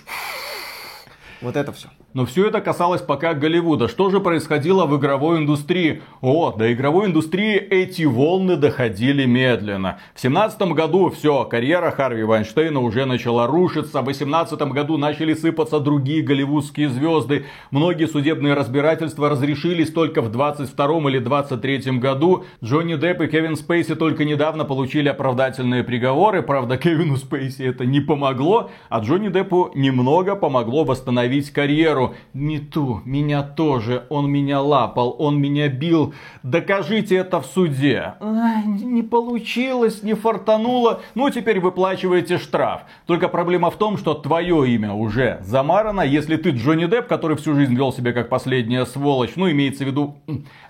Вот 1.41 1.55
это 1.55 1.71
все. 1.71 1.87
Но 2.13 2.25
все 2.25 2.47
это 2.47 2.59
касалось 2.59 3.01
пока 3.01 3.35
Голливуда. 3.35 3.87
Что 3.87 4.09
же 4.09 4.19
происходило 4.19 4.87
в 4.87 4.97
игровой 4.97 5.37
индустрии? 5.37 6.01
О, 6.21 6.51
до 6.51 6.73
игровой 6.73 7.05
индустрии 7.05 7.55
эти 7.55 8.03
волны 8.03 8.55
доходили 8.55 9.25
медленно. 9.25 9.99
В 10.15 10.19
17 10.19 10.59
году 10.73 11.11
все, 11.11 11.45
карьера 11.45 11.91
Харви 11.91 12.23
Вайнштейна 12.23 12.79
уже 12.79 13.05
начала 13.05 13.45
рушиться. 13.45 14.01
В 14.01 14.05
18 14.05 14.59
году 14.59 14.97
начали 14.97 15.35
сыпаться 15.35 15.79
другие 15.79 16.23
голливудские 16.23 16.89
звезды. 16.89 17.45
Многие 17.69 18.07
судебные 18.07 18.55
разбирательства 18.55 19.29
разрешились 19.29 19.91
только 19.91 20.23
в 20.23 20.31
22 20.31 21.09
или 21.11 21.19
23 21.19 21.99
году. 21.99 22.45
Джонни 22.63 22.95
Депп 22.95 23.21
и 23.21 23.27
Кевин 23.27 23.55
Спейси 23.55 23.93
только 23.93 24.25
недавно 24.25 24.65
получили 24.65 25.09
оправдательные 25.09 25.83
приговоры. 25.83 26.41
Правда, 26.41 26.77
Кевину 26.77 27.17
Спейси 27.17 27.63
это 27.63 27.85
не 27.85 28.01
помогло, 28.01 28.71
а 28.89 28.99
Джонни 28.99 29.29
Деппу 29.29 29.71
немного 29.75 30.35
помогло 30.35 30.83
восстановить 30.83 31.51
карьеру 31.51 31.98
примеру, 31.99 32.15
Мету, 32.33 33.01
меня 33.05 33.43
тоже, 33.43 34.05
он 34.09 34.29
меня 34.31 34.61
лапал, 34.61 35.15
он 35.19 35.39
меня 35.39 35.67
бил, 35.67 36.13
докажите 36.43 37.17
это 37.17 37.41
в 37.41 37.45
суде. 37.45 38.13
Не 38.21 39.03
получилось, 39.03 40.03
не 40.03 40.13
фартануло, 40.13 41.01
ну 41.15 41.29
теперь 41.29 41.59
выплачиваете 41.59 42.37
штраф. 42.37 42.83
Только 43.05 43.27
проблема 43.27 43.71
в 43.71 43.77
том, 43.77 43.97
что 43.97 44.13
твое 44.13 44.69
имя 44.69 44.93
уже 44.93 45.39
замарано, 45.41 46.01
если 46.01 46.37
ты 46.37 46.51
Джонни 46.51 46.85
Депп, 46.85 47.07
который 47.07 47.37
всю 47.37 47.55
жизнь 47.55 47.75
вел 47.75 47.91
себя 47.91 48.13
как 48.13 48.29
последняя 48.29 48.85
сволочь, 48.85 49.35
ну 49.35 49.49
имеется 49.49 49.83
в 49.83 49.87
виду 49.87 50.15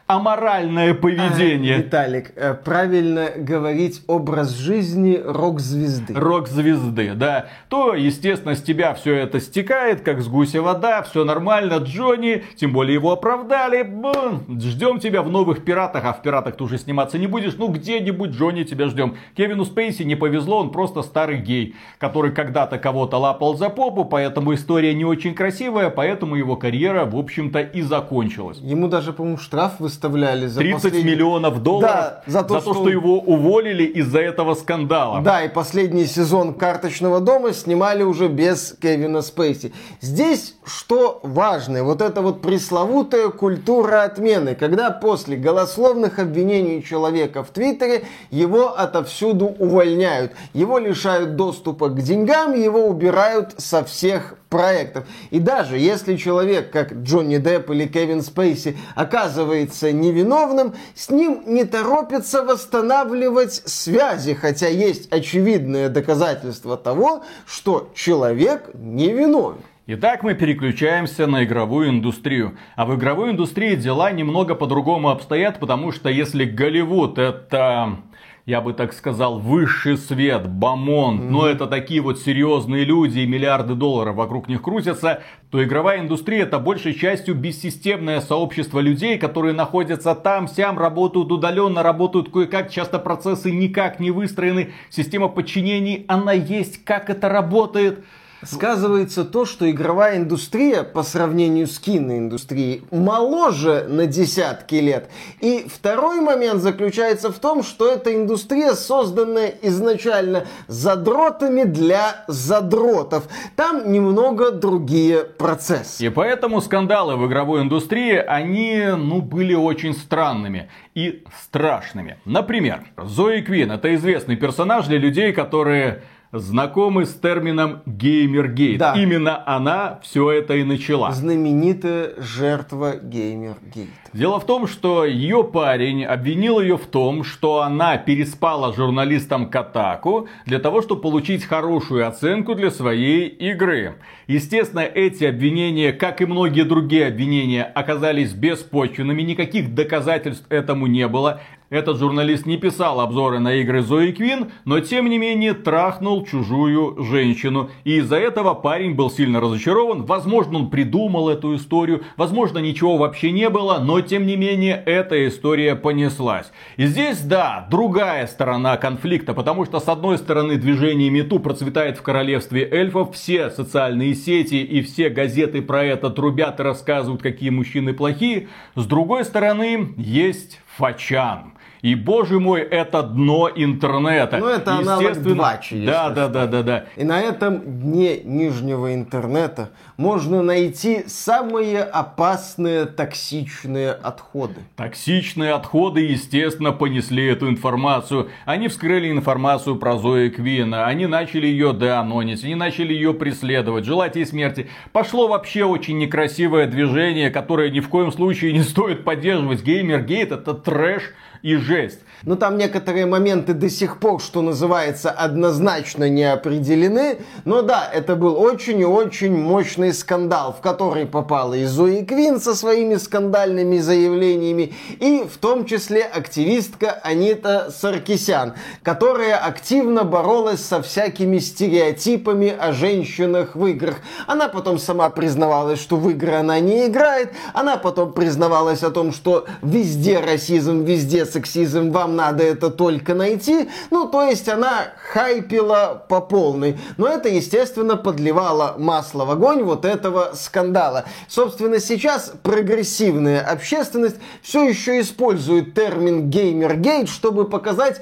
аморальное 0.10 0.96
поведение. 0.96 1.76
А, 1.76 1.78
Виталик, 1.78 2.32
э, 2.36 2.56
правильно 2.56 3.30
говорить 3.38 4.02
образ 4.08 4.58
жизни 4.58 5.22
рок-звезды. 5.24 6.16
Рок-звезды, 6.16 7.14
да. 7.14 7.50
То, 7.70 7.94
естественно, 7.94 8.56
с 8.56 8.64
тебя 8.64 8.96
все 8.96 9.14
это 9.14 9.40
стекает, 9.40 10.02
как 10.02 10.22
с 10.22 10.28
гуся 10.28 10.64
вода, 10.64 11.04
все 11.04 11.19
нормально, 11.24 11.76
Джонни, 11.76 12.44
тем 12.56 12.74
более 12.74 12.96
его 12.96 13.12
оправдали. 13.12 13.84
Бум, 13.84 14.60
ждем 14.60 15.00
тебя 15.00 15.22
в 15.22 15.30
новых 15.30 15.64
пиратах, 15.64 16.06
а 16.06 16.14
в 16.14 16.22
пиратах 16.22 16.58
ты 16.58 16.64
уже 16.64 16.78
сниматься 16.78 17.18
не 17.18 17.28
будешь. 17.28 17.56
Ну, 17.58 17.68
где-нибудь, 17.68 18.32
Джонни, 18.32 18.64
тебя 18.64 18.88
ждем. 18.88 19.16
Кевину 19.36 19.66
Спейси 19.66 20.04
не 20.04 20.16
повезло, 20.16 20.60
он 20.60 20.72
просто 20.72 21.02
старый 21.02 21.38
гей, 21.38 21.76
который 21.98 22.32
когда-то 22.32 22.78
кого-то 22.78 23.18
лапал 23.18 23.56
за 23.56 23.70
попу, 23.70 24.06
поэтому 24.06 24.54
история 24.54 24.94
не 24.94 25.06
очень 25.06 25.34
красивая, 25.34 25.90
поэтому 25.90 26.36
его 26.36 26.56
карьера, 26.56 27.06
в 27.06 27.16
общем-то, 27.16 27.60
и 27.60 27.82
закончилась. 27.82 28.58
Ему 28.60 28.88
даже, 28.88 29.14
по-моему, 29.14 29.38
штраф 29.38 29.80
выставляли 29.80 30.48
за 30.48 30.60
30 30.60 30.82
последний... 30.82 31.12
миллионов 31.12 31.64
долларов 31.64 31.92
да, 31.92 32.24
за, 32.26 32.44
то, 32.44 32.56
за 32.56 32.62
что... 32.62 32.74
то, 32.74 32.80
что 32.80 32.90
его 32.90 33.20
уволили 33.20 33.84
из-за 33.84 34.20
этого 34.20 34.54
скандала. 34.54 35.22
Да, 35.22 35.44
и 35.44 35.50
последний 35.50 36.06
сезон 36.06 36.54
«Карточного 36.54 37.20
дома» 37.20 37.54
снимали 37.54 38.04
уже 38.04 38.28
без 38.28 38.76
Кевина 38.82 39.22
Спейси. 39.22 39.74
Здесь 40.02 40.56
что 40.66 41.09
важно, 41.24 41.84
вот 41.84 42.02
эта 42.02 42.22
вот 42.22 42.42
пресловутая 42.42 43.30
культура 43.30 44.04
отмены, 44.04 44.56
когда 44.56 44.92
после 44.92 45.38
голословных 45.38 46.20
обвинений 46.20 46.84
человека 46.84 47.44
в 47.44 47.50
Твиттере 47.50 48.06
его 48.30 48.78
отовсюду 48.78 49.46
увольняют, 49.46 50.34
его 50.54 50.78
лишают 50.78 51.36
доступа 51.36 51.90
к 51.90 52.02
деньгам, 52.02 52.54
его 52.54 52.86
убирают 52.88 53.56
со 53.58 53.84
всех 53.84 54.36
проектов. 54.50 55.06
И 55.30 55.40
даже 55.40 55.78
если 55.78 56.16
человек, 56.16 56.72
как 56.72 56.94
Джонни 56.94 57.38
Депп 57.38 57.70
или 57.70 57.88
Кевин 57.88 58.22
Спейси, 58.22 58.78
оказывается 58.96 59.92
невиновным, 59.92 60.76
с 60.96 61.10
ним 61.10 61.44
не 61.46 61.64
торопится 61.64 62.44
восстанавливать 62.44 63.54
связи, 63.54 64.34
хотя 64.34 64.68
есть 64.68 65.12
очевидное 65.12 65.90
доказательство 65.90 66.78
того, 66.78 67.24
что 67.46 67.90
человек 67.94 68.72
невиновен. 68.74 69.62
Итак, 69.92 70.22
мы 70.22 70.36
переключаемся 70.36 71.26
на 71.26 71.44
игровую 71.46 71.90
индустрию. 71.90 72.56
А 72.76 72.86
в 72.86 72.96
игровой 72.96 73.32
индустрии 73.32 73.74
дела 73.74 74.12
немного 74.12 74.54
по-другому 74.54 75.10
обстоят, 75.10 75.60
потому 75.60 75.92
что 75.92 76.10
если 76.10 76.46
Голливуд 76.46 77.18
это 77.18 77.98
я 78.46 78.62
бы 78.62 78.74
так 78.74 78.94
сказал, 78.94 79.40
высший 79.40 79.98
свет, 79.98 80.48
бомон, 80.48 81.20
mm-hmm. 81.20 81.30
но 81.30 81.48
это 81.48 81.66
такие 81.66 82.02
вот 82.02 82.20
серьезные 82.20 82.84
люди 82.84 83.20
и 83.20 83.28
миллиарды 83.28 83.74
долларов 83.74 84.16
вокруг 84.16 84.48
них 84.48 84.62
крутятся, 84.62 85.24
то 85.50 85.64
игровая 85.64 86.02
индустрия 86.02 86.44
это 86.44 86.60
большей 86.60 86.94
частью 86.94 87.34
бессистемное 87.34 88.22
сообщество 88.22 88.80
людей, 88.80 89.18
которые 89.18 89.54
находятся 89.56 90.14
там, 90.14 90.48
сям, 90.48 90.78
работают 90.78 91.32
удаленно, 91.32 91.82
работают 91.82 92.32
кое-как, 92.32 92.70
часто 92.72 93.00
процессы 93.00 93.50
никак 93.50 94.00
не 94.00 94.12
выстроены, 94.12 94.72
система 94.92 95.30
подчинений, 95.30 96.06
она 96.08 96.34
есть, 96.34 96.84
как 96.86 97.10
это 97.10 97.28
работает– 97.28 98.06
сказывается 98.44 99.26
то, 99.26 99.46
что 99.46 99.70
игровая 99.70 100.18
индустрия 100.18 100.84
по 100.84 101.04
сравнению 101.04 101.68
с 101.68 101.80
киноиндустрией 101.80 102.84
моложе 102.92 103.86
на 103.88 104.06
десятки 104.06 104.76
лет. 104.76 105.10
И 105.42 105.68
второй 105.72 106.22
момент 106.22 106.62
заключается 106.62 107.32
в 107.32 107.40
том, 107.40 107.64
что 107.64 107.92
эта 107.92 108.16
индустрия 108.16 108.74
созданная 108.74 109.54
изначально 109.62 110.46
задротами 110.68 111.64
для 111.64 112.24
задротов. 112.28 113.28
Там 113.56 113.92
немного 113.92 114.52
другие 114.52 115.24
процессы. 115.24 116.06
И 116.06 116.10
поэтому 116.10 116.62
скандалы 116.62 117.16
в 117.18 117.28
игровой 117.28 117.62
индустрии, 117.62 118.16
они, 118.16 118.84
ну, 118.98 119.22
были 119.22 119.54
очень 119.54 119.94
странными 119.94 120.70
и 120.96 121.24
страшными. 121.42 122.18
Например, 122.26 122.84
Зои 122.98 123.42
Квин 123.42 123.72
это 123.72 123.94
известный 123.96 124.36
персонаж 124.36 124.88
для 124.88 124.98
людей, 124.98 125.34
которые 125.34 126.04
знакомы 126.32 127.06
с 127.06 127.14
термином 127.14 127.82
геймергейт. 127.86 128.78
Да. 128.78 128.94
Именно 128.96 129.44
она 129.48 130.00
все 130.04 130.32
это 130.32 130.56
и 130.56 130.64
начала. 130.64 131.12
Знаменитая 131.12 132.14
жертва 132.18 132.96
геймергейт. 133.02 133.90
Дело 134.14 134.40
в 134.40 134.46
том, 134.46 134.68
что 134.68 135.06
ее 135.06 135.44
парень 135.44 136.04
обвинил 136.04 136.60
ее 136.60 136.78
в 136.78 136.86
том, 136.88 137.24
что 137.24 137.62
она 137.62 137.98
переспала 137.98 138.74
журналистам 138.74 139.50
Катаку 139.50 140.28
для 140.46 140.60
того, 140.60 140.82
чтобы 140.82 141.02
получить 141.02 141.46
хорошую 141.46 142.08
оценку 142.08 142.56
для 142.56 142.72
своей 142.72 143.28
игры. 143.28 143.98
Естественно, 144.28 144.82
эти 144.82 145.26
обвинения, 145.26 145.94
как 145.94 146.22
и 146.22 146.26
многие 146.26 146.64
другие 146.64 147.08
обвинения, 147.08 147.64
оказались 147.64 148.34
беспочвенными, 148.34 149.22
никаких 149.22 149.74
доказательств 149.74 150.46
этому 150.50 150.88
не 150.88 151.08
было. 151.08 151.42
Этот 151.70 152.00
журналист 152.00 152.48
не 152.48 152.58
писал 152.58 153.00
обзоры 153.00 153.38
на 153.38 153.54
игры 153.56 153.84
Зои 153.84 154.12
Квин, 154.12 154.52
но 154.66 154.80
тем 154.80 155.08
не 155.08 155.20
менее 155.20 155.54
трахнул 155.54 156.26
чужую 156.26 157.04
женщину. 157.04 157.70
И 157.84 157.98
из-за 157.98 158.16
этого 158.16 158.56
парень 158.56 158.96
был 158.96 159.12
сильно 159.12 159.40
разочарован. 159.40 160.04
Возможно, 160.04 160.58
он 160.58 160.72
придумал 160.72 161.30
эту 161.30 161.56
историю, 161.56 162.02
возможно, 162.18 162.58
ничего 162.58 162.98
вообще 162.98 163.32
не 163.32 163.50
было, 163.50 163.78
но 163.78 164.02
тем 164.02 164.26
не 164.26 164.36
менее 164.36 164.82
эта 164.84 165.28
история 165.28 165.76
понеслась. 165.76 166.52
И 166.78 166.88
здесь, 166.88 167.22
да, 167.22 167.68
другая 167.70 168.26
сторона 168.26 168.78
конфликта, 168.78 169.36
потому 169.36 169.66
что 169.66 169.80
с 169.80 169.88
одной 169.88 170.18
стороны 170.18 170.56
движение 170.56 171.12
Мету 171.12 171.38
процветает 171.40 172.00
в 172.00 172.02
королевстве 172.02 172.68
эльфов, 172.68 173.14
все 173.14 173.52
социальные 173.52 174.16
сети 174.16 174.56
и 174.56 174.82
все 174.82 175.10
газеты 175.10 175.62
про 175.62 175.84
это 175.84 176.10
трубят 176.10 176.60
и 176.60 176.64
рассказывают, 176.64 177.22
какие 177.22 177.52
мужчины 177.52 177.94
плохие. 177.94 178.48
С 178.74 178.88
другой 178.88 179.24
стороны, 179.24 179.94
есть 179.98 180.62
Фачан. 180.78 181.59
И, 181.82 181.96
боже 181.96 182.40
мой, 182.40 182.62
это 182.62 183.04
дно 183.04 183.50
интернета. 183.54 184.38
Ну, 184.38 184.48
это 184.48 184.74
аналог 184.74 185.18
Двачи. 185.22 185.86
Да, 185.86 186.10
да, 186.10 186.28
да, 186.28 186.46
да, 186.48 186.64
да. 186.64 186.86
И 186.96 187.04
на 187.04 187.22
этом 187.22 187.62
дне 187.62 188.20
нижнего 188.22 188.94
интернета 188.94 189.70
можно 190.00 190.42
найти 190.42 191.04
самые 191.08 191.84
опасные 191.84 192.86
токсичные 192.86 193.92
отходы. 193.92 194.56
Токсичные 194.78 195.52
отходы, 195.52 196.00
естественно, 196.00 196.72
понесли 196.72 197.28
эту 197.28 197.50
информацию. 197.50 198.30
Они 198.46 198.70
вскрыли 198.70 199.12
информацию 199.12 199.76
про 199.76 199.98
Зои 199.98 200.30
Квина. 200.30 200.86
Они 200.86 201.06
начали 201.06 201.48
ее 201.48 201.74
деанонить. 201.74 202.46
Они 202.46 202.56
начали 202.56 202.94
ее 202.94 203.14
преследовать, 203.14 203.84
желать 203.84 204.16
ей 204.16 204.26
смерти. 204.26 204.70
Пошло 204.94 205.28
вообще 205.28 205.66
очень 205.66 205.98
некрасивое 205.98 206.68
движение, 206.68 207.30
которое 207.30 207.70
ни 207.70 207.82
в 207.82 207.90
коем 207.90 208.14
случае 208.14 208.54
не 208.54 208.64
стоит 208.64 209.04
поддерживать. 209.04 209.64
Геймергейт 209.64 210.32
это 210.32 210.54
трэш 210.54 211.14
и 211.42 211.56
жесть. 211.56 212.00
Но 212.24 212.36
там 212.36 212.58
некоторые 212.58 213.06
моменты 213.06 213.54
до 213.54 213.70
сих 213.70 214.00
пор, 214.00 214.22
что 214.22 214.42
называется, 214.42 215.10
однозначно 215.10 216.10
не 216.10 216.24
определены. 216.24 217.20
Но 217.46 217.62
да, 217.62 217.90
это 217.92 218.16
был 218.16 218.40
очень 218.40 218.80
и 218.80 218.86
очень 218.86 219.38
мощный 219.38 219.89
скандал, 219.92 220.54
в 220.58 220.62
который 220.62 221.06
попала 221.06 221.54
и 221.54 221.66
Зои 221.66 222.04
Квин 222.04 222.40
со 222.40 222.56
своими 222.56 222.96
скандальными 222.96 223.80
заявлениями, 223.80 224.74
и 225.00 225.24
в 225.24 225.38
том 225.38 225.66
числе 225.66 226.04
активистка 226.04 227.00
Анита 227.04 227.72
Саркисян, 227.76 228.54
которая 228.84 229.38
активно 229.38 230.04
боролась 230.04 230.64
со 230.64 230.82
всякими 230.82 231.40
стереотипами 231.40 232.50
о 232.50 232.74
женщинах 232.74 233.56
в 233.56 233.66
играх. 233.66 233.98
Она 234.28 234.48
потом 234.48 234.80
сама 234.80 235.10
признавалась, 235.10 235.80
что 235.80 235.98
в 235.98 236.10
игры 236.10 236.34
она 236.34 236.60
не 236.60 236.88
играет, 236.88 237.32
она 237.54 237.78
потом 237.78 238.14
признавалась 238.14 238.84
о 238.84 238.92
том, 238.92 239.12
что 239.12 239.46
везде 239.62 240.20
расизм, 240.20 240.84
везде 240.84 241.26
сексизм, 241.26 241.92
вам 241.92 242.16
надо 242.16 242.44
это 242.44 242.70
только 242.70 243.14
найти. 243.14 243.70
Ну, 243.92 244.08
то 244.08 244.24
есть 244.24 244.48
она 244.50 244.88
хайпила 245.12 246.06
по 246.08 246.22
полной. 246.22 246.78
Но 246.98 247.08
это, 247.08 247.30
естественно, 247.30 247.96
подливало 247.98 248.76
масло 248.78 249.26
в 249.26 249.32
огонь 249.32 249.64
вот 249.64 249.79
этого 249.86 250.32
скандала. 250.34 251.06
Собственно, 251.28 251.80
сейчас 251.80 252.32
прогрессивная 252.44 253.42
общественность 253.42 254.18
все 254.42 254.68
еще 254.68 255.00
использует 255.02 255.74
термин 255.74 256.30
геймергейт, 256.30 257.10
чтобы 257.10 257.50
показать, 257.50 258.02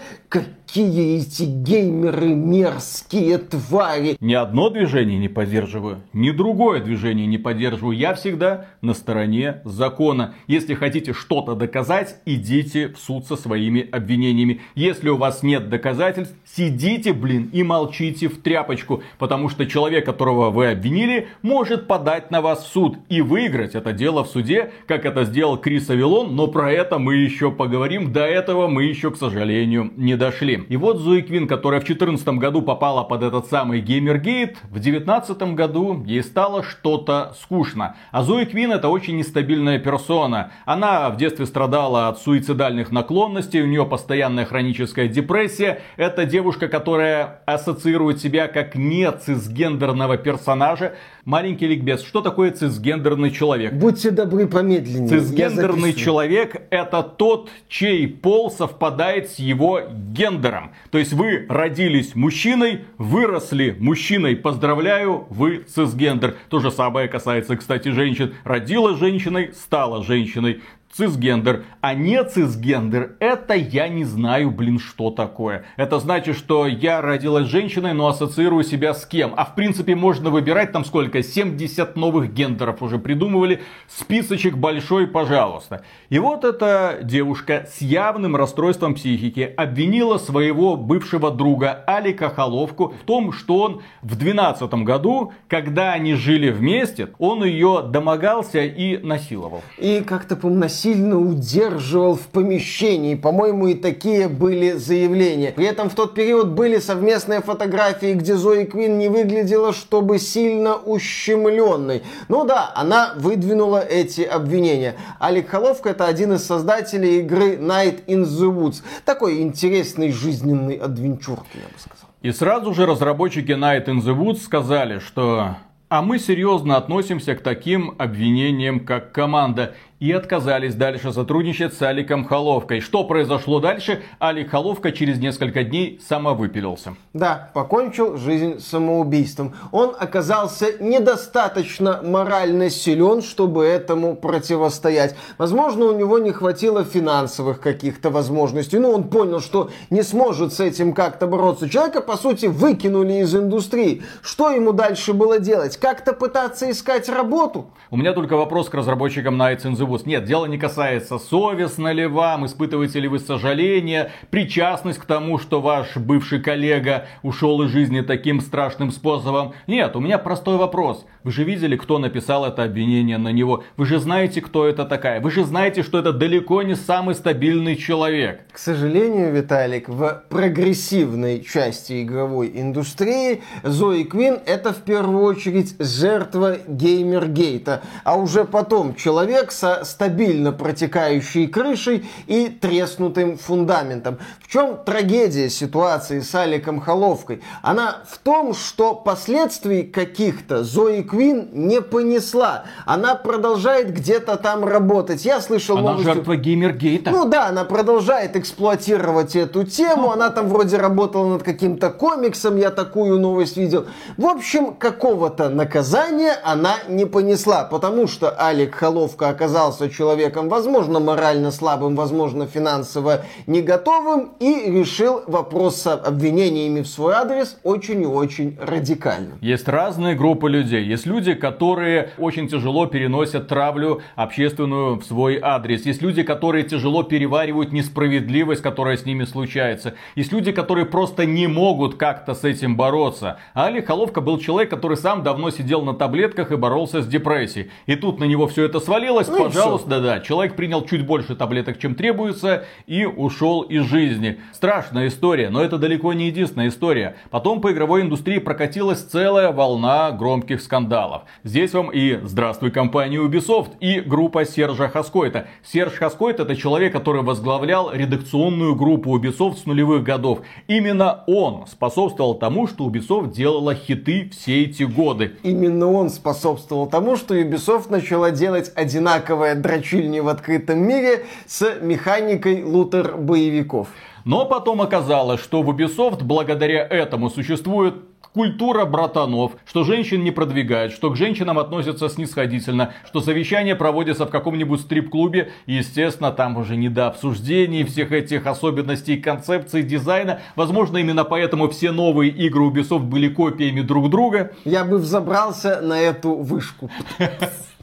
какие 0.68 1.20
эти 1.20 1.44
геймеры 1.44 2.28
мерзкие 2.28 3.38
твари. 3.38 4.18
Ни 4.20 4.34
одно 4.34 4.70
движение 4.70 5.18
не 5.18 5.30
поддерживаю, 5.30 6.02
ни 6.12 6.32
другое 6.32 6.82
движение 6.82 7.26
не 7.26 7.38
поддерживаю. 7.38 7.98
Я 7.98 8.14
всегда 8.14 8.66
на 8.82 8.94
стороне 8.94 9.62
закона. 9.64 10.36
Если 10.48 10.74
хотите 10.74 11.14
что-то 11.14 11.56
доказать, 11.56 12.18
идите 12.26 12.90
в 12.90 12.98
суд 12.98 13.26
со 13.26 13.38
своими 13.38 13.88
обвинениями. 13.90 14.60
Если 14.76 15.08
у 15.10 15.16
вас 15.16 15.42
нет 15.42 15.70
доказательств, 15.70 16.36
сидите, 16.46 17.14
блин, 17.14 17.50
и 17.54 17.64
молчите 17.64 18.28
в 18.28 18.42
тряпочку. 18.42 19.04
Потому 19.20 19.48
что 19.48 19.66
человек, 19.68 20.06
которого 20.06 20.50
вы 20.50 20.72
обвинили, 20.72 21.30
может 21.44 21.88
подать 21.88 22.30
на 22.30 22.42
вас 22.42 22.66
в 22.66 22.68
суд 22.68 22.98
и 23.08 23.22
выиграть 23.22 23.76
это 23.76 23.94
дело 23.94 24.26
в 24.26 24.28
суде, 24.28 24.72
как 24.86 25.06
это 25.06 25.24
сделал 25.24 25.58
Крис 25.58 25.90
Авилон. 25.90 26.36
Но 26.36 26.48
про 26.48 26.72
это 26.72 27.00
мы 27.00 27.16
еще 27.16 27.52
поговорим. 27.52 28.12
До 28.12 28.26
этого 28.26 28.68
мы 28.68 28.84
еще, 28.84 29.12
к 29.12 29.18
сожалению, 29.18 29.94
не 29.96 30.18
дошли. 30.18 30.57
И 30.70 30.78
вот 30.78 30.98
Зои 30.98 31.22
Квин, 31.22 31.48
которая 31.48 31.80
в 31.80 31.86
2014 31.86 32.28
году 32.40 32.62
попала 32.62 33.04
под 33.04 33.24
этот 33.24 33.48
самый 33.48 33.82
Геймергейт, 33.82 34.58
в 34.64 34.80
2019 34.80 35.42
году 35.54 36.04
ей 36.06 36.24
стало 36.24 36.64
что-то 36.64 37.36
скучно. 37.40 37.96
А 38.12 38.24
Зои 38.24 38.46
Квин 38.46 38.72
это 38.72 38.90
очень 38.90 39.18
нестабильная 39.18 39.80
персона. 39.80 40.52
Она 40.66 41.10
в 41.10 41.18
детстве 41.18 41.46
страдала 41.46 42.08
от 42.08 42.20
суицидальных 42.20 42.92
наклонностей, 42.92 43.62
у 43.62 43.68
нее 43.68 43.86
постоянная 43.86 44.46
хроническая 44.46 45.08
депрессия. 45.08 45.82
Это 45.96 46.26
девушка, 46.26 46.68
которая 46.68 47.42
ассоциирует 47.46 48.20
себя 48.22 48.48
как 48.48 48.76
не 48.76 49.12
цисгендерного 49.12 50.18
персонажа. 50.18 50.96
Маленький 51.28 51.68
ликбез. 51.68 52.06
Что 52.06 52.22
такое 52.22 52.52
цисгендерный 52.52 53.32
человек? 53.32 53.74
Будьте 53.74 54.12
добры, 54.12 54.48
помедленнее. 54.48 55.10
Цисгендерный 55.10 55.92
человек 55.92 56.56
это 56.70 57.04
тот, 57.04 57.50
чей 57.68 58.08
пол 58.08 58.50
совпадает 58.50 59.30
с 59.32 59.36
его 59.38 59.82
гендером. 59.92 60.72
То 60.90 60.98
есть 60.98 61.12
вы 61.12 61.46
родились 61.50 62.16
мужчиной, 62.16 62.86
выросли 62.98 63.76
мужчиной. 63.78 64.38
Поздравляю, 64.38 65.28
вы 65.30 65.66
цисгендер. 65.68 66.38
То 66.48 66.60
же 66.62 66.72
самое 66.72 67.10
касается, 67.10 67.58
кстати, 67.58 67.90
женщин. 67.90 68.34
Родилась 68.46 68.98
женщиной, 68.98 69.52
стала 69.54 70.06
женщиной 70.06 70.62
цисгендер. 70.92 71.66
А 71.82 71.94
не 71.94 72.24
цисгендер, 72.24 73.16
это 73.20 73.54
я 73.54 73.88
не 73.88 74.04
знаю, 74.04 74.52
блин, 74.52 74.80
что 74.80 75.12
такое. 75.12 75.66
Это 75.78 76.00
значит, 76.00 76.38
что 76.38 76.68
я 76.68 77.02
родилась 77.02 77.48
женщиной, 77.48 77.94
но 77.94 78.08
ассоциирую 78.08 78.64
себя 78.64 78.94
с 78.94 79.06
кем. 79.06 79.34
А 79.38 79.46
в 79.46 79.56
принципе 79.56 79.96
можно 79.96 80.30
выбирать 80.30 80.72
там 80.72 80.86
сколько? 80.86 81.22
70 81.22 81.96
новых 81.96 82.34
гендеров 82.34 82.82
уже 82.82 83.00
придумывали. 83.00 83.62
Списочек 83.88 84.58
большой, 84.58 85.08
пожалуйста. 85.08 85.84
И 86.10 86.20
вот 86.20 86.44
эта 86.44 87.00
девушка 87.04 87.68
с 87.72 87.82
явным 87.82 88.36
расстройством 88.36 88.96
психики 88.96 89.54
обвинила 89.56 90.18
своего 90.18 90.76
бывшего 90.76 91.32
друга 91.32 91.84
Алика 91.86 92.30
Холовку 92.30 92.94
в 93.02 93.06
том, 93.06 93.32
что 93.34 93.60
он 93.60 93.82
в 94.02 94.16
2012 94.16 94.74
году, 94.84 95.34
когда 95.48 95.94
они 95.94 96.16
жили 96.16 96.50
вместе, 96.50 97.10
он 97.20 97.44
ее 97.44 97.84
домогался 97.88 98.64
и 98.64 98.98
насиловал. 98.98 99.62
И 99.78 100.02
как-то, 100.02 100.36
по-моему, 100.36 100.62
насильно 100.78 101.18
удерживал 101.18 102.16
в 102.16 102.28
помещении. 102.28 103.16
По-моему, 103.16 103.68
и 103.68 103.74
такие 103.74 104.28
были 104.28 104.74
заявления. 104.74 105.52
При 105.52 105.66
этом 105.66 105.90
в 105.90 105.96
тот 105.96 106.14
период 106.14 106.50
были 106.50 106.78
совместные 106.78 107.42
фотографии, 107.42 108.14
где 108.14 108.36
Зои 108.36 108.66
Квин 108.66 109.00
не 109.00 109.10
выглядела, 109.10 109.74
чтобы 109.74 110.20
сильно 110.20 110.76
ущемленной. 110.76 112.04
Ну 112.30 112.46
да, 112.46 112.72
она 112.76 113.14
выдвинула 113.16 113.80
эти 113.80 114.22
обвинения. 114.22 114.96
Алик 115.20 115.50
Холовка 115.50 115.90
это 115.90 116.06
один 116.06 116.34
из 116.34 116.46
создателей 116.46 117.22
игры 117.22 117.56
Night 117.56 118.06
in 118.06 118.22
the 118.22 118.48
Woods. 118.48 118.84
Такой 119.04 119.42
интересный 119.42 120.12
жизненный 120.12 120.76
адвенчур, 120.76 121.40
я 121.56 121.62
бы 121.62 121.80
сказал. 121.80 122.10
И 122.22 122.32
сразу 122.32 122.76
же 122.76 122.86
разработчики 122.86 123.52
Night 123.52 123.86
in 123.86 123.98
the 123.98 124.16
Woods 124.16 124.42
сказали, 124.44 125.00
что 125.00 125.56
а 125.90 126.02
мы 126.02 126.20
серьезно 126.20 126.76
относимся 126.76 127.34
к 127.34 127.42
таким 127.42 127.96
обвинениям, 127.98 128.82
как 128.82 129.14
команда 129.14 129.74
и 130.00 130.12
отказались 130.12 130.76
дальше 130.76 131.12
сотрудничать 131.12 131.74
с 131.74 131.82
Аликом 131.82 132.26
Холовкой. 132.26 132.82
Что 132.82 133.04
произошло 133.04 133.60
дальше? 133.60 134.04
Алик 134.22 134.52
Холовка 134.52 134.92
через 134.92 135.20
несколько 135.20 135.64
дней 135.64 136.00
самовыпилился. 136.08 136.96
Да, 137.14 137.50
покончил 137.54 138.18
жизнь 138.18 138.60
самоубийством. 138.60 139.56
Он 139.72 139.96
оказался 139.98 140.78
недостаточно 140.80 142.02
морально 142.04 142.70
силен, 142.70 143.22
чтобы 143.22 143.66
этому 143.66 144.16
противостоять. 144.16 145.16
Возможно, 145.38 145.86
у 145.86 145.98
него 145.98 146.20
не 146.20 146.32
хватило 146.32 146.84
финансовых 146.84 147.60
каких-то 147.60 148.12
возможностей. 148.12 148.78
Но 148.78 148.92
он 148.92 149.06
понял, 149.06 149.40
что 149.40 149.72
не 149.90 150.04
сможет 150.04 150.54
с 150.54 150.60
этим 150.60 150.94
как-то 150.94 151.26
бороться. 151.26 151.70
Человека, 151.70 152.02
по 152.02 152.18
сути, 152.18 152.46
выкинули 152.46 153.14
из 153.14 153.36
индустрии. 153.36 154.04
Что 154.22 154.52
ему 154.52 154.74
дальше 154.74 155.14
было 155.14 155.40
делать? 155.40 155.78
Как-то 155.78 156.14
пытаться 156.14 156.70
искать 156.70 157.10
работу? 157.10 157.72
У 157.90 157.98
меня 157.98 158.14
только 158.14 158.36
вопрос 158.36 158.70
к 158.70 158.76
разработчикам 158.76 159.42
Nights 159.42 159.64
in 159.64 159.87
живут. 159.88 160.06
Нет, 160.06 160.26
дело 160.26 160.46
не 160.46 160.58
касается 160.58 161.18
совестно 161.18 161.94
ли 161.94 162.06
вам, 162.06 162.46
испытываете 162.46 163.00
ли 163.00 163.08
вы 163.08 163.20
сожаление, 163.20 164.12
причастность 164.30 165.00
к 165.00 165.06
тому, 165.06 165.40
что 165.40 165.62
ваш 165.62 165.96
бывший 165.96 166.42
коллега 166.42 167.06
ушел 167.24 167.62
из 167.64 167.72
жизни 167.72 168.02
таким 168.02 168.42
страшным 168.42 168.92
способом. 168.92 169.54
Нет, 169.68 169.96
у 169.96 170.00
меня 170.00 170.18
простой 170.18 170.58
вопрос. 170.58 171.06
Вы 171.24 171.32
же 171.32 171.44
видели, 171.44 171.76
кто 171.76 172.00
написал 172.00 172.46
это 172.46 172.64
обвинение 172.64 173.18
на 173.18 173.32
него. 173.32 173.64
Вы 173.78 173.86
же 173.86 174.00
знаете, 174.00 174.42
кто 174.42 174.66
это 174.66 174.86
такая. 174.86 175.22
Вы 175.22 175.32
же 175.32 175.44
знаете, 175.44 175.84
что 175.84 176.00
это 176.00 176.14
далеко 176.14 176.62
не 176.64 176.76
самый 176.76 177.16
стабильный 177.16 177.76
человек. 177.76 178.42
К 178.52 178.58
сожалению, 178.58 179.34
Виталик, 179.34 179.90
в 179.90 180.24
прогрессивной 180.30 181.42
части 181.42 182.04
игровой 182.04 182.52
индустрии 182.54 183.42
Зои 183.64 184.04
Квин 184.04 184.40
это 184.46 184.74
в 184.74 184.84
первую 184.84 185.24
очередь 185.24 185.76
жертва 185.80 186.58
геймергейта, 186.68 187.82
а 188.04 188.18
уже 188.18 188.46
потом 188.46 188.96
человек 188.96 189.52
со 189.52 189.77
стабильно 189.84 190.52
протекающей 190.52 191.48
крышей 191.48 192.10
и 192.28 192.50
треснутым 192.50 193.38
фундаментом. 193.38 194.20
В 194.42 194.52
чем 194.52 194.78
трагедия 194.86 195.50
ситуации 195.50 196.20
с 196.20 196.34
Аликом 196.36 196.80
Холовкой? 196.80 197.42
Она 197.62 197.98
в 198.10 198.18
том, 198.18 198.54
что 198.54 198.96
последствий 198.96 199.84
каких-то 199.84 200.64
Зои 200.64 201.02
Квин 201.02 201.50
не 201.52 201.82
понесла. 201.82 202.66
Она 202.86 203.16
продолжает 203.16 203.94
где-то 203.94 204.38
там 204.38 204.66
работать. 204.66 205.26
Я 205.26 205.42
слышал 205.42 205.78
Она 205.78 205.92
новости... 205.92 206.06
жертва 206.06 206.36
геймергейта. 206.36 207.12
Ну 207.12 207.26
да, 207.26 207.48
она 207.48 207.64
продолжает 207.64 208.36
эксплуатировать 208.36 209.36
эту 209.36 209.64
тему. 209.64 210.12
Она 210.12 210.30
там 210.30 210.48
вроде 210.48 210.78
работала 210.78 211.34
над 211.34 211.44
каким-то 211.44 211.90
комиксом, 211.90 212.58
я 212.58 212.72
такую 212.72 213.20
новость 213.20 213.58
видел. 213.58 213.86
В 214.18 214.26
общем, 214.26 214.74
какого-то 214.74 215.50
наказания 215.50 216.34
она 216.44 216.76
не 216.88 217.06
понесла, 217.06 217.64
потому 217.64 218.08
что 218.08 218.36
Алик 218.40 218.76
Холовка 218.76 219.30
оказался 219.30 219.67
человеком, 219.90 220.50
возможно, 220.50 221.00
морально 221.00 221.52
слабым, 221.52 221.96
возможно, 221.96 222.48
финансово 222.48 223.26
не 223.46 223.62
готовым 223.62 224.32
и 224.40 224.72
решил 224.72 225.22
вопрос 225.28 225.82
с 225.82 225.94
обвинениями 225.94 226.82
в 226.82 226.88
свой 226.88 227.14
адрес 227.14 227.58
очень 227.64 228.02
и 228.04 228.06
очень 228.06 228.58
радикально. 228.60 229.38
Есть 229.42 229.68
разные 229.68 230.16
группы 230.16 230.50
людей. 230.50 230.84
Есть 230.84 231.06
люди, 231.06 231.34
которые 231.34 232.12
очень 232.18 232.48
тяжело 232.48 232.86
переносят 232.86 233.48
травлю 233.48 234.02
общественную 234.16 235.00
в 235.00 235.04
свой 235.04 235.40
адрес. 235.42 235.86
Есть 235.86 236.02
люди, 236.02 236.24
которые 236.24 236.64
тяжело 236.64 237.04
переваривают 237.04 237.72
несправедливость, 237.72 238.62
которая 238.62 238.98
с 238.98 239.06
ними 239.06 239.26
случается. 239.26 239.94
Есть 240.16 240.32
люди, 240.32 240.52
которые 240.52 240.86
просто 240.86 241.26
не 241.26 241.48
могут 241.48 241.96
как-то 241.96 242.34
с 242.34 242.44
этим 242.44 242.76
бороться. 242.76 243.38
А 243.54 243.68
Али 243.68 243.82
Холовка 243.82 244.22
был 244.22 244.40
человек, 244.40 244.70
который 244.70 244.98
сам 244.98 245.24
давно 245.24 245.50
сидел 245.50 245.82
на 245.84 245.94
таблетках 245.94 246.52
и 246.52 246.56
боролся 246.56 247.02
с 247.02 247.08
депрессией. 247.08 247.70
И 247.86 247.96
тут 247.96 248.20
на 248.20 248.24
него 248.24 248.48
все 248.48 248.64
это 248.64 248.80
свалилось. 248.80 249.28
Ну 249.28 249.34
Пожалуйста, 249.38 249.57
да-да. 249.86 250.20
Человек 250.20 250.56
принял 250.56 250.84
чуть 250.86 251.06
больше 251.06 251.36
таблеток, 251.36 251.80
чем 251.80 251.96
требуется, 251.96 252.66
и 252.86 253.06
ушел 253.06 253.62
из 253.62 253.86
жизни. 253.86 254.40
Страшная 254.54 255.08
история, 255.08 255.50
но 255.50 255.62
это 255.62 255.78
далеко 255.78 256.14
не 256.14 256.28
единственная 256.28 256.70
история. 256.70 257.16
Потом 257.30 257.62
по 257.62 257.72
игровой 257.72 258.02
индустрии 258.02 258.40
прокатилась 258.40 259.02
целая 259.02 259.52
волна 259.52 260.12
громких 260.12 260.62
скандалов. 260.62 261.24
Здесь 261.44 261.74
вам 261.74 261.90
и 261.92 262.20
здравствуй 262.24 262.72
компания 262.72 263.18
Ubisoft, 263.18 263.72
и 263.80 264.00
группа 264.00 264.46
Сержа 264.46 264.90
Хаскойта. 264.90 265.48
Серж 265.64 265.94
Хаскойт 265.94 266.40
это 266.40 266.56
человек, 266.56 266.94
который 266.94 267.22
возглавлял 267.22 267.92
редакционную 267.94 268.76
группу 268.76 269.18
Ubisoft 269.18 269.58
с 269.58 269.66
нулевых 269.66 270.04
годов. 270.04 270.40
Именно 270.68 271.24
он 271.28 271.66
способствовал 271.68 272.36
тому, 272.36 272.68
что 272.68 272.88
Ubisoft 272.88 273.32
делала 273.32 273.76
хиты 273.76 274.30
все 274.32 274.64
эти 274.64 274.84
годы. 274.84 275.36
Именно 275.44 275.92
он 275.92 276.10
способствовал 276.10 276.88
тому, 276.88 277.16
что 277.16 277.36
Ubisoft 277.36 277.90
начала 277.90 278.32
делать 278.32 278.72
одинаковое 278.76 279.47
дрочильни 279.56 280.20
в 280.20 280.28
открытом 280.28 280.80
мире 280.80 281.26
с 281.46 281.80
механикой 281.82 282.64
лутер-боевиков. 282.64 283.88
Но 284.26 284.46
потом 284.46 284.82
оказалось, 284.82 285.42
что 285.42 285.62
в 285.62 285.70
Ubisoft 285.70 286.24
благодаря 286.24 286.86
этому 286.86 287.30
существует 287.30 287.96
культура 288.38 288.86
братанов, 288.86 289.54
что 289.66 289.84
женщин 289.84 290.24
не 290.24 290.30
продвигают, 290.30 290.94
что 290.94 291.10
к 291.10 291.16
женщинам 291.16 291.58
относятся 291.58 292.08
снисходительно, 292.08 292.94
что 293.08 293.20
совещания 293.20 293.76
проводятся 293.76 294.28
в 294.28 294.30
каком-нибудь 294.30 294.82
стрип-клубе, 294.82 295.52
и, 295.66 295.74
естественно, 295.74 296.32
там 296.32 296.56
уже 296.58 296.76
не 296.76 296.88
до 296.88 297.08
обсуждений 297.08 297.84
всех 297.84 298.12
этих 298.12 298.46
особенностей 298.46 299.18
концепции 299.18 299.82
дизайна. 299.82 300.42
Возможно, 300.56 300.98
именно 300.98 301.24
поэтому 301.24 301.68
все 301.70 301.92
новые 301.92 302.32
игры 302.32 302.66
Ubisoft 302.66 303.06
были 303.06 303.28
копиями 303.30 303.82
друг 303.82 304.10
друга. 304.12 304.52
Я 304.66 304.86
бы 304.86 304.98
взобрался 304.98 305.82
на 305.82 306.00
эту 306.00 306.36
вышку. 306.36 306.92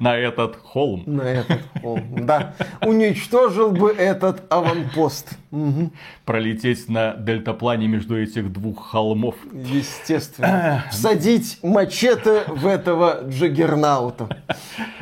На 0.00 0.16
этот 0.16 0.56
холм. 0.56 1.02
На 1.06 1.22
этот 1.22 1.60
холм, 1.80 2.26
да. 2.26 2.54
Уничтожил 2.80 3.70
бы 3.70 3.90
этот 3.90 4.52
аванпост. 4.52 5.38
Угу. 5.50 5.90
Пролететь 6.24 6.88
на 6.88 7.14
дельтаплане 7.14 7.88
между 7.88 8.20
этих 8.20 8.52
двух 8.52 8.90
холмов. 8.90 9.34
Естественно. 9.52 10.84
Всадить 10.90 11.58
мачете 11.62 12.44
в 12.46 12.66
этого 12.66 13.22
джаггернаута. 13.28 14.28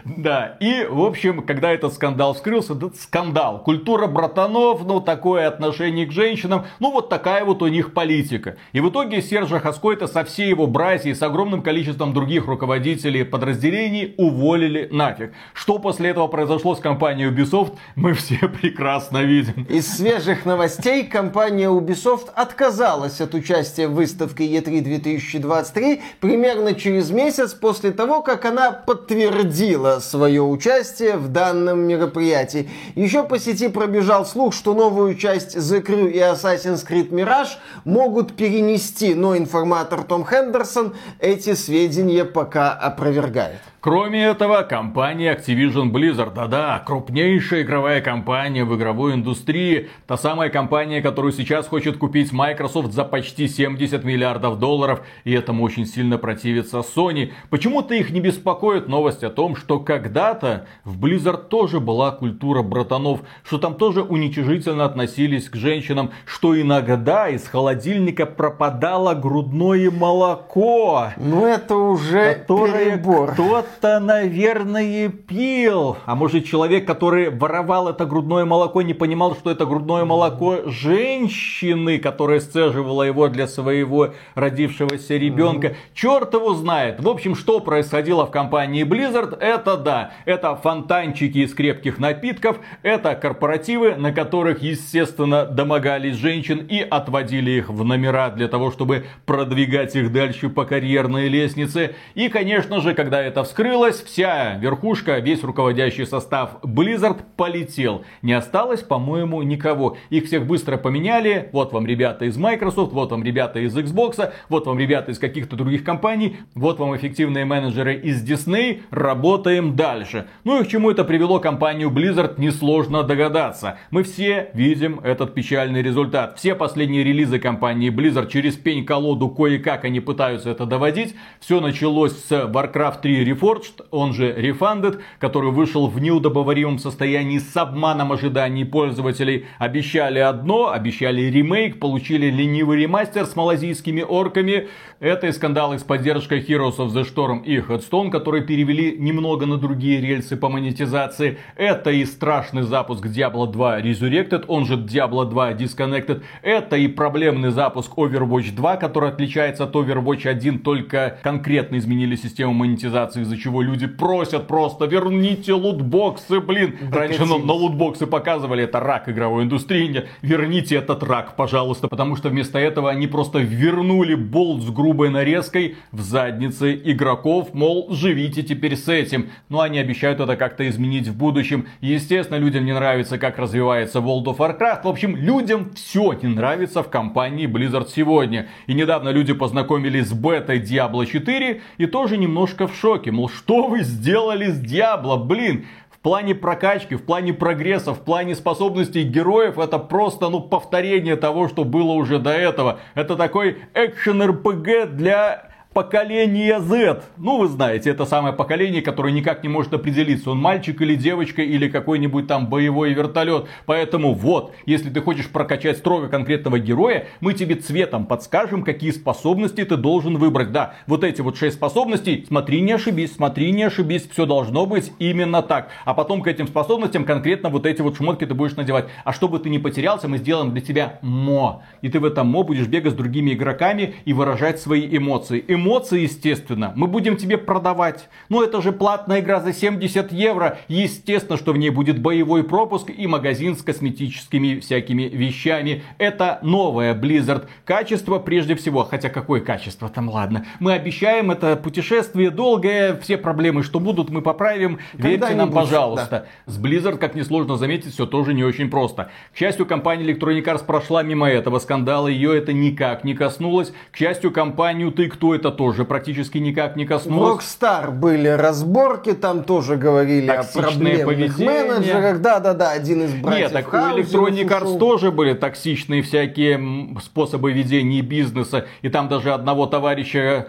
Да, 0.04 0.56
и, 0.60 0.86
в 0.88 1.02
общем, 1.02 1.42
когда 1.42 1.70
этот 1.72 1.92
скандал 1.92 2.34
вскрылся, 2.34 2.74
да, 2.74 2.88
скандал. 2.98 3.62
Культура 3.62 4.06
братанов, 4.06 4.86
ну, 4.86 5.00
такое 5.00 5.46
отношение 5.46 6.06
к 6.06 6.12
женщинам, 6.12 6.64
ну, 6.78 6.90
вот 6.90 7.10
такая 7.10 7.44
вот 7.44 7.60
у 7.62 7.68
них 7.68 7.92
политика. 7.92 8.56
И 8.72 8.80
в 8.80 8.88
итоге 8.88 9.20
Сержа 9.20 9.60
Хаскойта 9.60 10.06
со 10.06 10.24
всей 10.24 10.48
его 10.48 10.66
братьей, 10.66 11.14
с 11.14 11.22
огромным 11.22 11.62
количеством 11.62 12.14
других 12.14 12.46
руководителей 12.46 13.24
подразделений 13.24 14.14
уволили 14.16 14.88
нафиг. 14.90 15.32
Что 15.52 15.78
после 15.78 16.10
этого 16.10 16.28
произошло 16.28 16.74
с 16.74 16.80
компанией 16.80 17.30
Ubisoft, 17.30 17.76
мы 17.94 18.14
все 18.14 18.38
прекрасно 18.60 19.22
видим. 19.22 19.64
Из 19.68 19.86
свежих 19.86 20.46
новостей 20.46 21.09
компания 21.10 21.68
Ubisoft 21.68 22.30
отказалась 22.34 23.20
от 23.20 23.34
участия 23.34 23.88
в 23.88 23.94
выставке 23.94 24.46
E3 24.46 24.80
2023 24.80 26.02
примерно 26.20 26.74
через 26.74 27.10
месяц 27.10 27.52
после 27.52 27.90
того, 27.90 28.22
как 28.22 28.46
она 28.46 28.70
подтвердила 28.70 29.98
свое 29.98 30.42
участие 30.42 31.16
в 31.16 31.28
данном 31.28 31.80
мероприятии. 31.80 32.70
Еще 32.94 33.24
по 33.24 33.38
сети 33.38 33.68
пробежал 33.68 34.24
слух, 34.24 34.54
что 34.54 34.72
новую 34.72 35.16
часть 35.16 35.56
The 35.56 35.84
Crew 35.84 36.10
и 36.10 36.18
Assassin's 36.18 36.86
Creed 36.88 37.10
Mirage 37.10 37.58
могут 37.84 38.34
перенести, 38.34 39.14
но 39.14 39.36
информатор 39.36 40.04
Том 40.04 40.24
Хендерсон 40.24 40.94
эти 41.18 41.54
сведения 41.54 42.24
пока 42.24 42.72
опровергает. 42.72 43.60
Кроме 43.82 44.22
этого, 44.24 44.60
компания 44.60 45.34
Activision 45.34 45.90
Blizzard, 45.90 46.34
да-да, 46.34 46.82
крупнейшая 46.84 47.62
игровая 47.62 48.02
компания 48.02 48.62
в 48.62 48.76
игровой 48.76 49.14
индустрии, 49.14 49.88
та 50.06 50.18
самая 50.18 50.50
компания, 50.50 51.00
которую 51.00 51.32
сейчас 51.32 51.66
хочет 51.66 51.96
купить 51.96 52.30
Microsoft 52.30 52.92
за 52.92 53.04
почти 53.04 53.48
70 53.48 54.04
миллиардов 54.04 54.58
долларов, 54.58 55.00
и 55.24 55.32
этому 55.32 55.64
очень 55.64 55.86
сильно 55.86 56.18
противится 56.18 56.80
Sony. 56.80 57.32
Почему-то 57.48 57.94
их 57.94 58.10
не 58.10 58.20
беспокоит 58.20 58.86
новость 58.86 59.24
о 59.24 59.30
том, 59.30 59.56
что 59.56 59.80
когда-то 59.80 60.66
в 60.84 61.02
Blizzard 61.02 61.48
тоже 61.48 61.80
была 61.80 62.10
культура 62.10 62.60
братанов, 62.60 63.20
что 63.44 63.56
там 63.56 63.76
тоже 63.76 64.02
уничижительно 64.02 64.84
относились 64.84 65.48
к 65.48 65.56
женщинам, 65.56 66.10
что 66.26 66.60
иногда 66.60 67.30
из 67.30 67.48
холодильника 67.48 68.26
пропадало 68.26 69.14
грудное 69.14 69.90
молоко. 69.90 71.12
Ну 71.16 71.46
это 71.46 71.76
уже 71.76 72.34
которое 72.34 72.98
перебор. 72.98 73.32
кто 73.32 73.64
кто-то, 73.70 74.00
наверное, 74.00 75.08
пил. 75.08 75.96
А 76.04 76.14
может, 76.14 76.44
человек, 76.44 76.86
который 76.86 77.30
воровал 77.30 77.88
это 77.88 78.04
грудное 78.04 78.44
молоко, 78.44 78.82
не 78.82 78.94
понимал, 78.94 79.34
что 79.34 79.50
это 79.50 79.66
грудное 79.66 80.04
молоко 80.04 80.58
женщины, 80.66 81.98
которая 81.98 82.40
сцеживала 82.40 83.02
его 83.02 83.28
для 83.28 83.46
своего 83.46 84.14
родившегося 84.34 85.16
ребенка. 85.16 85.68
Mm-hmm. 85.68 85.76
Черт 85.94 86.34
его 86.34 86.54
знает. 86.54 87.00
В 87.00 87.08
общем, 87.08 87.34
что 87.34 87.60
происходило 87.60 88.26
в 88.26 88.30
компании 88.30 88.84
Blizzard, 88.84 89.38
это 89.38 89.76
да, 89.76 90.12
это 90.24 90.56
фонтанчики 90.56 91.38
из 91.38 91.54
крепких 91.54 91.98
напитков, 91.98 92.58
это 92.82 93.14
корпоративы, 93.14 93.96
на 93.96 94.12
которых, 94.12 94.62
естественно, 94.62 95.44
домогались 95.44 96.16
женщин 96.16 96.66
и 96.68 96.80
отводили 96.80 97.52
их 97.52 97.68
в 97.68 97.84
номера 97.84 98.30
для 98.30 98.48
того, 98.48 98.70
чтобы 98.70 99.04
продвигать 99.26 99.94
их 99.96 100.12
дальше 100.12 100.48
по 100.48 100.64
карьерной 100.64 101.28
лестнице. 101.28 101.94
И, 102.14 102.28
конечно 102.28 102.80
же, 102.80 102.94
когда 102.94 103.22
это 103.22 103.44
вскрылось, 103.44 103.59
вскрылась, 103.60 104.02
вся 104.02 104.56
верхушка, 104.56 105.18
весь 105.18 105.44
руководящий 105.44 106.06
состав 106.06 106.62
Blizzard 106.62 107.18
полетел. 107.36 108.06
Не 108.22 108.32
осталось, 108.32 108.80
по-моему, 108.80 109.42
никого. 109.42 109.98
Их 110.08 110.24
всех 110.24 110.46
быстро 110.46 110.78
поменяли. 110.78 111.50
Вот 111.52 111.74
вам 111.74 111.86
ребята 111.86 112.24
из 112.24 112.38
Microsoft, 112.38 112.94
вот 112.94 113.10
вам 113.10 113.22
ребята 113.22 113.60
из 113.60 113.76
Xbox, 113.76 114.32
вот 114.48 114.66
вам 114.66 114.78
ребята 114.78 115.12
из 115.12 115.18
каких-то 115.18 115.56
других 115.56 115.84
компаний, 115.84 116.38
вот 116.54 116.78
вам 116.78 116.96
эффективные 116.96 117.44
менеджеры 117.44 117.96
из 117.96 118.24
Disney. 118.24 118.80
Работаем 118.90 119.76
дальше. 119.76 120.26
Ну 120.44 120.62
и 120.62 120.64
к 120.64 120.68
чему 120.68 120.90
это 120.90 121.04
привело 121.04 121.38
компанию 121.38 121.90
Blizzard, 121.90 122.40
несложно 122.40 123.02
догадаться. 123.02 123.76
Мы 123.90 124.04
все 124.04 124.48
видим 124.54 125.00
этот 125.00 125.34
печальный 125.34 125.82
результат. 125.82 126.38
Все 126.38 126.54
последние 126.54 127.04
релизы 127.04 127.38
компании 127.38 127.90
Blizzard 127.90 128.30
через 128.30 128.54
пень-колоду 128.56 129.28
кое-как 129.28 129.84
они 129.84 130.00
пытаются 130.00 130.48
это 130.48 130.64
доводить. 130.64 131.14
Все 131.40 131.60
началось 131.60 132.12
с 132.12 132.30
Warcraft 132.30 133.02
3 133.02 133.30
Reforged 133.30 133.49
Reforged, 133.50 133.84
он 133.90 134.12
же 134.12 134.32
Refunded, 134.32 135.00
который 135.18 135.50
вышел 135.50 135.88
в 135.88 136.00
неудобоваримом 136.00 136.78
состоянии 136.78 137.38
с 137.38 137.56
обманом 137.56 138.12
ожиданий 138.12 138.64
пользователей. 138.64 139.46
Обещали 139.58 140.18
одно, 140.18 140.70
обещали 140.70 141.22
ремейк, 141.22 141.78
получили 141.78 142.26
ленивый 142.30 142.78
ремастер 142.78 143.26
с 143.26 143.36
малазийскими 143.36 144.02
орками. 144.02 144.68
Это 145.00 145.28
и 145.28 145.32
скандалы 145.32 145.78
с 145.78 145.82
поддержкой 145.82 146.40
Heroes 146.40 146.76
of 146.76 146.88
the 146.88 147.04
Storm 147.04 147.42
и 147.42 147.58
Headstone, 147.58 148.10
которые 148.10 148.44
перевели 148.44 148.96
немного 148.98 149.46
на 149.46 149.56
другие 149.56 150.00
рельсы 150.00 150.36
по 150.36 150.48
монетизации. 150.48 151.38
Это 151.56 151.90
и 151.90 152.04
страшный 152.04 152.62
запуск 152.62 153.06
Diablo 153.06 153.50
2 153.50 153.80
Resurrected, 153.80 154.44
он 154.46 154.66
же 154.66 154.74
Diablo 154.74 155.28
2 155.28 155.52
Disconnected. 155.52 156.22
Это 156.42 156.76
и 156.76 156.86
проблемный 156.86 157.50
запуск 157.50 157.92
Overwatch 157.96 158.54
2, 158.54 158.76
который 158.76 159.08
отличается 159.08 159.64
от 159.64 159.74
Overwatch 159.74 160.28
1, 160.28 160.60
только 160.60 161.18
конкретно 161.22 161.78
изменили 161.78 162.16
систему 162.16 162.52
монетизации, 162.52 163.22
из-за 163.22 163.39
чего 163.40 163.62
люди 163.62 163.86
просят 163.86 164.46
просто 164.46 164.86
верните 164.86 165.52
лутбоксы, 165.52 166.40
блин. 166.40 166.76
Раньше 166.92 167.24
на, 167.24 167.38
на 167.38 167.52
лутбоксы 167.52 168.06
показывали, 168.06 168.64
это 168.64 168.80
рак 168.80 169.08
игровой 169.08 169.44
индустрии. 169.44 169.80
Верните 170.22 170.76
этот 170.76 171.02
рак, 171.02 171.36
пожалуйста, 171.36 171.88
потому 171.88 172.16
что 172.16 172.28
вместо 172.28 172.58
этого 172.58 172.90
они 172.90 173.06
просто 173.06 173.38
вернули 173.38 174.14
болт 174.14 174.62
с 174.62 174.70
грубой 174.70 175.10
нарезкой 175.10 175.76
в 175.92 176.00
задницы 176.00 176.78
игроков, 176.84 177.54
мол, 177.54 177.88
живите 177.90 178.42
теперь 178.42 178.76
с 178.76 178.88
этим. 178.88 179.30
Но 179.48 179.60
они 179.60 179.78
обещают 179.78 180.20
это 180.20 180.36
как-то 180.36 180.68
изменить 180.68 181.08
в 181.08 181.16
будущем. 181.16 181.66
Естественно, 181.80 182.36
людям 182.36 182.64
не 182.64 182.74
нравится, 182.74 183.18
как 183.18 183.38
развивается 183.38 184.00
World 184.00 184.24
of 184.24 184.36
Warcraft. 184.36 184.82
В 184.84 184.88
общем, 184.88 185.16
людям 185.16 185.70
все 185.74 186.12
не 186.22 186.28
нравится 186.28 186.82
в 186.82 186.90
компании 186.90 187.46
Blizzard 187.46 187.88
сегодня. 187.88 188.48
И 188.66 188.74
недавно 188.74 189.08
люди 189.10 189.32
познакомились 189.32 190.08
с 190.08 190.12
бетой 190.12 190.60
Diablo 190.60 191.06
4 191.06 191.62
и 191.78 191.86
тоже 191.86 192.18
немножко 192.18 192.66
в 192.66 192.76
шоке. 192.76 193.10
Мол, 193.10 193.29
что 193.34 193.68
вы 193.68 193.82
сделали 193.82 194.50
с 194.50 194.60
Diablo? 194.60 195.22
Блин, 195.22 195.66
в 195.90 195.98
плане 195.98 196.34
прокачки, 196.34 196.94
в 196.94 197.04
плане 197.04 197.34
прогресса, 197.34 197.92
в 197.92 198.00
плане 198.00 198.34
способностей 198.34 199.02
героев 199.02 199.58
это 199.58 199.78
просто 199.78 200.28
ну, 200.30 200.40
повторение 200.40 201.16
того, 201.16 201.48
что 201.48 201.64
было 201.64 201.92
уже 201.92 202.18
до 202.18 202.30
этого. 202.30 202.80
Это 202.94 203.16
такой 203.16 203.58
экшен 203.74 204.22
РПГ 204.22 204.96
для 204.96 205.49
поколение 205.72 206.60
Z. 206.60 207.02
Ну, 207.16 207.38
вы 207.38 207.48
знаете, 207.48 207.90
это 207.90 208.04
самое 208.04 208.34
поколение, 208.34 208.82
которое 208.82 209.12
никак 209.12 209.42
не 209.42 209.48
может 209.48 209.72
определиться, 209.72 210.30
он 210.30 210.38
мальчик 210.38 210.80
или 210.82 210.96
девочка, 210.96 211.42
или 211.42 211.68
какой-нибудь 211.68 212.26
там 212.26 212.48
боевой 212.48 212.92
вертолет. 212.92 213.46
Поэтому 213.66 214.14
вот, 214.14 214.52
если 214.66 214.90
ты 214.90 215.00
хочешь 215.00 215.28
прокачать 215.28 215.78
строго 215.78 216.08
конкретного 216.08 216.58
героя, 216.58 217.06
мы 217.20 217.34
тебе 217.34 217.54
цветом 217.54 218.06
подскажем, 218.06 218.64
какие 218.64 218.90
способности 218.90 219.64
ты 219.64 219.76
должен 219.76 220.16
выбрать. 220.16 220.50
Да, 220.50 220.74
вот 220.86 221.04
эти 221.04 221.20
вот 221.20 221.36
шесть 221.36 221.56
способностей, 221.56 222.24
смотри, 222.26 222.60
не 222.60 222.72
ошибись, 222.72 223.14
смотри, 223.14 223.52
не 223.52 223.62
ошибись, 223.62 224.08
все 224.10 224.26
должно 224.26 224.66
быть 224.66 224.92
именно 224.98 225.42
так. 225.42 225.68
А 225.84 225.94
потом 225.94 226.22
к 226.22 226.26
этим 226.26 226.48
способностям 226.48 227.04
конкретно 227.04 227.48
вот 227.48 227.64
эти 227.66 227.80
вот 227.80 227.96
шмотки 227.96 228.26
ты 228.26 228.34
будешь 228.34 228.56
надевать. 228.56 228.86
А 229.04 229.12
чтобы 229.12 229.38
ты 229.38 229.48
не 229.48 229.60
потерялся, 229.60 230.08
мы 230.08 230.18
сделаем 230.18 230.50
для 230.50 230.60
тебя 230.60 230.98
мо. 231.02 231.62
И 231.80 231.88
ты 231.88 232.00
в 232.00 232.04
этом 232.04 232.26
мо 232.26 232.42
будешь 232.42 232.66
бегать 232.66 232.94
с 232.94 232.96
другими 232.96 233.34
игроками 233.34 233.94
и 234.04 234.12
выражать 234.12 234.60
свои 234.60 234.88
эмоции 234.96 235.44
эмоции, 235.60 236.00
естественно, 236.00 236.72
мы 236.74 236.86
будем 236.86 237.16
тебе 237.16 237.38
продавать. 237.38 238.08
Но 238.28 238.42
это 238.42 238.60
же 238.62 238.72
платная 238.72 239.20
игра 239.20 239.40
за 239.40 239.52
70 239.52 240.12
евро. 240.12 240.58
Естественно, 240.68 241.36
что 241.36 241.52
в 241.52 241.58
ней 241.58 241.70
будет 241.70 242.00
боевой 242.00 242.42
пропуск 242.42 242.90
и 242.90 243.06
магазин 243.06 243.56
с 243.56 243.62
косметическими 243.62 244.58
всякими 244.58 245.02
вещами. 245.02 245.82
Это 245.98 246.38
новая 246.42 246.94
Blizzard. 246.94 247.46
Качество 247.64 248.18
прежде 248.18 248.54
всего. 248.54 248.84
Хотя 248.84 249.10
какое 249.10 249.40
качество 249.40 249.88
там, 249.88 250.08
ладно. 250.08 250.46
Мы 250.58 250.72
обещаем, 250.72 251.30
это 251.30 251.56
путешествие 251.56 252.30
долгое. 252.30 252.96
Все 252.96 253.16
проблемы, 253.16 253.62
что 253.62 253.78
будут, 253.78 254.10
мы 254.10 254.22
поправим. 254.22 254.78
Верьте 254.94 255.34
нам, 255.34 255.52
пожалуйста. 255.52 256.26
Да. 256.46 256.52
С 256.52 256.58
Blizzard, 256.58 256.96
как 256.96 257.14
несложно 257.14 257.56
заметить, 257.56 257.92
все 257.92 258.06
тоже 258.06 258.34
не 258.34 258.44
очень 258.44 258.70
просто. 258.70 259.10
К 259.34 259.36
счастью, 259.36 259.66
компания 259.66 260.04
Electronic 260.04 260.44
Arts 260.44 260.64
прошла 260.64 261.02
мимо 261.02 261.28
этого 261.28 261.58
скандала. 261.58 262.08
Ее 262.08 262.36
это 262.36 262.52
никак 262.52 263.04
не 263.04 263.14
коснулось. 263.14 263.72
К 263.90 263.96
счастью, 263.96 264.30
компанию 264.30 264.90
Ты 264.90 265.08
кто 265.08 265.34
это 265.34 265.49
тоже 265.50 265.84
практически 265.84 266.38
никак 266.38 266.76
не 266.76 266.86
коснулось. 266.86 267.42
Rockstar 267.44 267.90
были 267.90 268.28
разборки, 268.28 269.12
там 269.12 269.44
тоже 269.44 269.76
говорили 269.76 270.26
Токсичное 270.26 270.62
о 270.64 270.68
проблемных 270.70 271.04
поведение. 271.06 271.46
менеджерах. 271.46 272.20
Да-да-да, 272.20 272.70
один 272.70 273.02
из 273.02 273.14
братьев 273.14 273.52
Нет, 273.52 273.52
так 273.52 273.72
у 273.72 273.76
Electronic 273.76 274.48
Arts 274.48 274.78
тоже 274.78 275.10
были 275.10 275.34
токсичные 275.34 276.02
всякие 276.02 276.98
способы 277.02 277.52
ведения 277.52 278.00
бизнеса. 278.02 278.66
И 278.82 278.88
там 278.88 279.08
даже 279.08 279.32
одного 279.32 279.66
товарища 279.66 280.48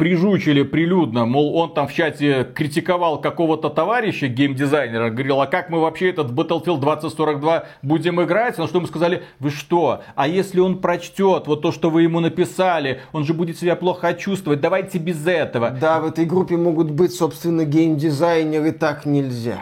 прижучили 0.00 0.62
прилюдно, 0.62 1.26
мол, 1.26 1.54
он 1.56 1.74
там 1.74 1.86
в 1.86 1.92
чате 1.92 2.48
критиковал 2.54 3.20
какого-то 3.20 3.68
товарища, 3.68 4.28
геймдизайнера, 4.28 5.10
говорил, 5.10 5.42
а 5.42 5.46
как 5.46 5.68
мы 5.68 5.78
вообще 5.78 6.08
этот 6.08 6.30
Battlefield 6.30 6.80
2042 6.80 7.64
будем 7.82 8.22
играть? 8.22 8.56
На 8.56 8.66
что 8.66 8.78
ему 8.78 8.86
сказали, 8.86 9.24
вы 9.40 9.50
что, 9.50 10.00
а 10.14 10.26
если 10.26 10.58
он 10.58 10.78
прочтет 10.78 11.46
вот 11.46 11.60
то, 11.60 11.70
что 11.70 11.90
вы 11.90 12.00
ему 12.00 12.20
написали, 12.20 13.02
он 13.12 13.26
же 13.26 13.34
будет 13.34 13.58
себя 13.58 13.76
плохо 13.76 14.14
чувствовать, 14.14 14.62
давайте 14.62 14.96
без 14.96 15.26
этого. 15.26 15.68
Да, 15.70 16.00
в 16.00 16.06
этой 16.06 16.24
группе 16.24 16.56
могут 16.56 16.90
быть, 16.90 17.12
собственно, 17.12 17.66
геймдизайнеры, 17.66 18.72
так 18.72 19.04
нельзя. 19.04 19.60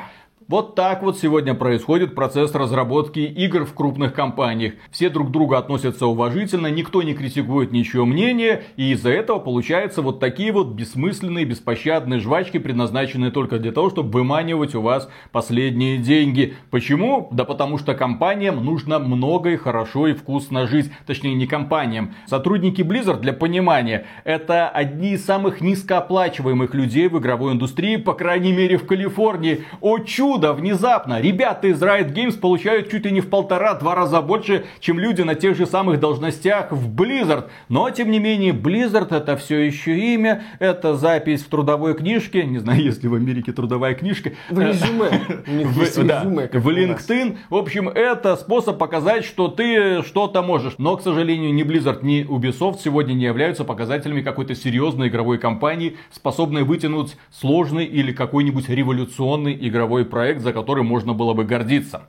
Вот 0.49 0.77
так 0.77 1.03
вот 1.03 1.19
сегодня 1.19 1.53
происходит 1.53 2.15
процесс 2.15 2.55
разработки 2.55 3.19
игр 3.19 3.67
в 3.67 3.75
крупных 3.75 4.15
компаниях. 4.15 4.77
Все 4.91 5.11
друг 5.11 5.29
к 5.29 5.31
другу 5.31 5.57
относятся 5.57 6.07
уважительно, 6.07 6.69
никто 6.69 7.03
не 7.03 7.13
критикует 7.13 7.71
ничего 7.71 8.07
мнения, 8.07 8.63
и 8.77 8.93
из-за 8.93 9.11
этого 9.11 9.41
получаются 9.41 10.01
вот 10.01 10.21
такие 10.21 10.51
вот 10.53 10.69
бессмысленные, 10.69 11.45
беспощадные 11.45 12.19
жвачки, 12.19 12.57
предназначенные 12.57 13.31
только 13.31 13.59
для 13.59 13.73
того, 13.73 13.91
чтобы 13.91 14.11
выманивать 14.11 14.75
у 14.75 14.81
вас 14.81 15.11
последние 15.33 15.99
деньги. 15.99 16.55
Почему? 16.71 17.29
Да 17.31 17.45
потому 17.45 17.77
что 17.77 17.93
компаниям 17.93 18.65
нужно 18.65 18.99
много 18.99 19.51
и 19.51 19.57
хорошо 19.59 20.07
и 20.07 20.15
вкусно 20.15 20.67
жить. 20.67 20.91
Точнее, 21.07 21.35
не 21.35 21.47
компаниям. 21.47 22.15
Сотрудники 22.25 22.81
Blizzard, 22.81 23.21
для 23.21 23.35
понимания, 23.35 24.07
это 24.25 24.71
одни 24.71 25.13
из 25.13 25.27
самых 25.27 25.61
низкооплачиваемых 25.61 26.73
людей 26.73 27.09
в 27.09 27.19
игровой 27.19 27.53
индустрии, 27.53 27.97
по 27.97 28.15
крайней 28.15 28.53
мере 28.53 28.79
в 28.79 28.87
Калифорнии. 28.87 29.67
О 29.83 29.99
чудо! 29.99 30.38
Чудо, 30.39 30.53
внезапно, 30.53 31.21
ребята 31.21 31.67
из 31.67 31.83
Riot 31.83 32.15
Games 32.15 32.39
получают 32.39 32.91
чуть 32.91 33.05
ли 33.05 33.11
не 33.11 33.21
в 33.21 33.29
полтора-два 33.29 33.97
раза 33.97 34.23
больше, 34.23 34.67
чем 34.79 35.01
люди 35.01 35.23
на 35.23 35.35
тех 35.35 35.57
же 35.57 35.67
самых 35.67 35.99
должностях 35.99 36.71
в 36.71 36.95
Blizzard. 36.95 37.47
Но, 37.69 37.91
тем 37.91 38.13
не 38.13 38.21
менее, 38.21 38.53
Blizzard 38.53 39.15
это 39.15 39.37
все 39.37 39.59
еще 39.59 39.99
имя, 40.15 40.45
это 40.61 40.95
запись 40.95 41.43
в 41.43 41.49
трудовой 41.49 41.95
книжке, 41.95 42.45
не 42.45 42.59
знаю, 42.59 42.83
есть 42.83 43.05
в 43.05 43.15
Америке 43.15 43.53
трудовая 43.53 43.95
книжка. 43.95 44.33
В 44.49 44.61
резюме. 44.61 45.09
В, 45.69 46.07
да, 46.07 46.23
в 46.23 46.69
LinkedIn. 46.69 47.39
В 47.51 47.57
общем, 47.57 47.89
это 47.89 48.37
способ 48.37 48.79
показать, 48.79 49.25
что 49.25 49.49
ты 49.49 50.03
что-то 50.03 50.43
можешь. 50.43 50.75
Но, 50.79 50.97
к 50.97 51.03
сожалению, 51.03 51.53
ни 51.53 51.65
Blizzard, 51.65 52.01
ни 52.03 52.25
Ubisoft 52.25 52.79
сегодня 52.83 53.15
не 53.15 53.25
являются 53.25 53.65
показателями 53.65 54.23
какой-то 54.23 54.55
серьезной 54.55 55.09
игровой 55.09 55.39
компании, 55.39 55.97
способной 56.13 56.63
вытянуть 56.63 57.17
сложный 57.33 57.85
или 57.85 58.13
какой-нибудь 58.13 58.69
революционный 58.69 59.59
игровой 59.61 60.05
проект 60.05 60.28
проект, 60.29 60.43
за 60.43 60.53
который 60.53 60.85
можно 60.85 61.15
было 61.15 61.33
бы 61.33 61.45
гордиться. 61.45 62.03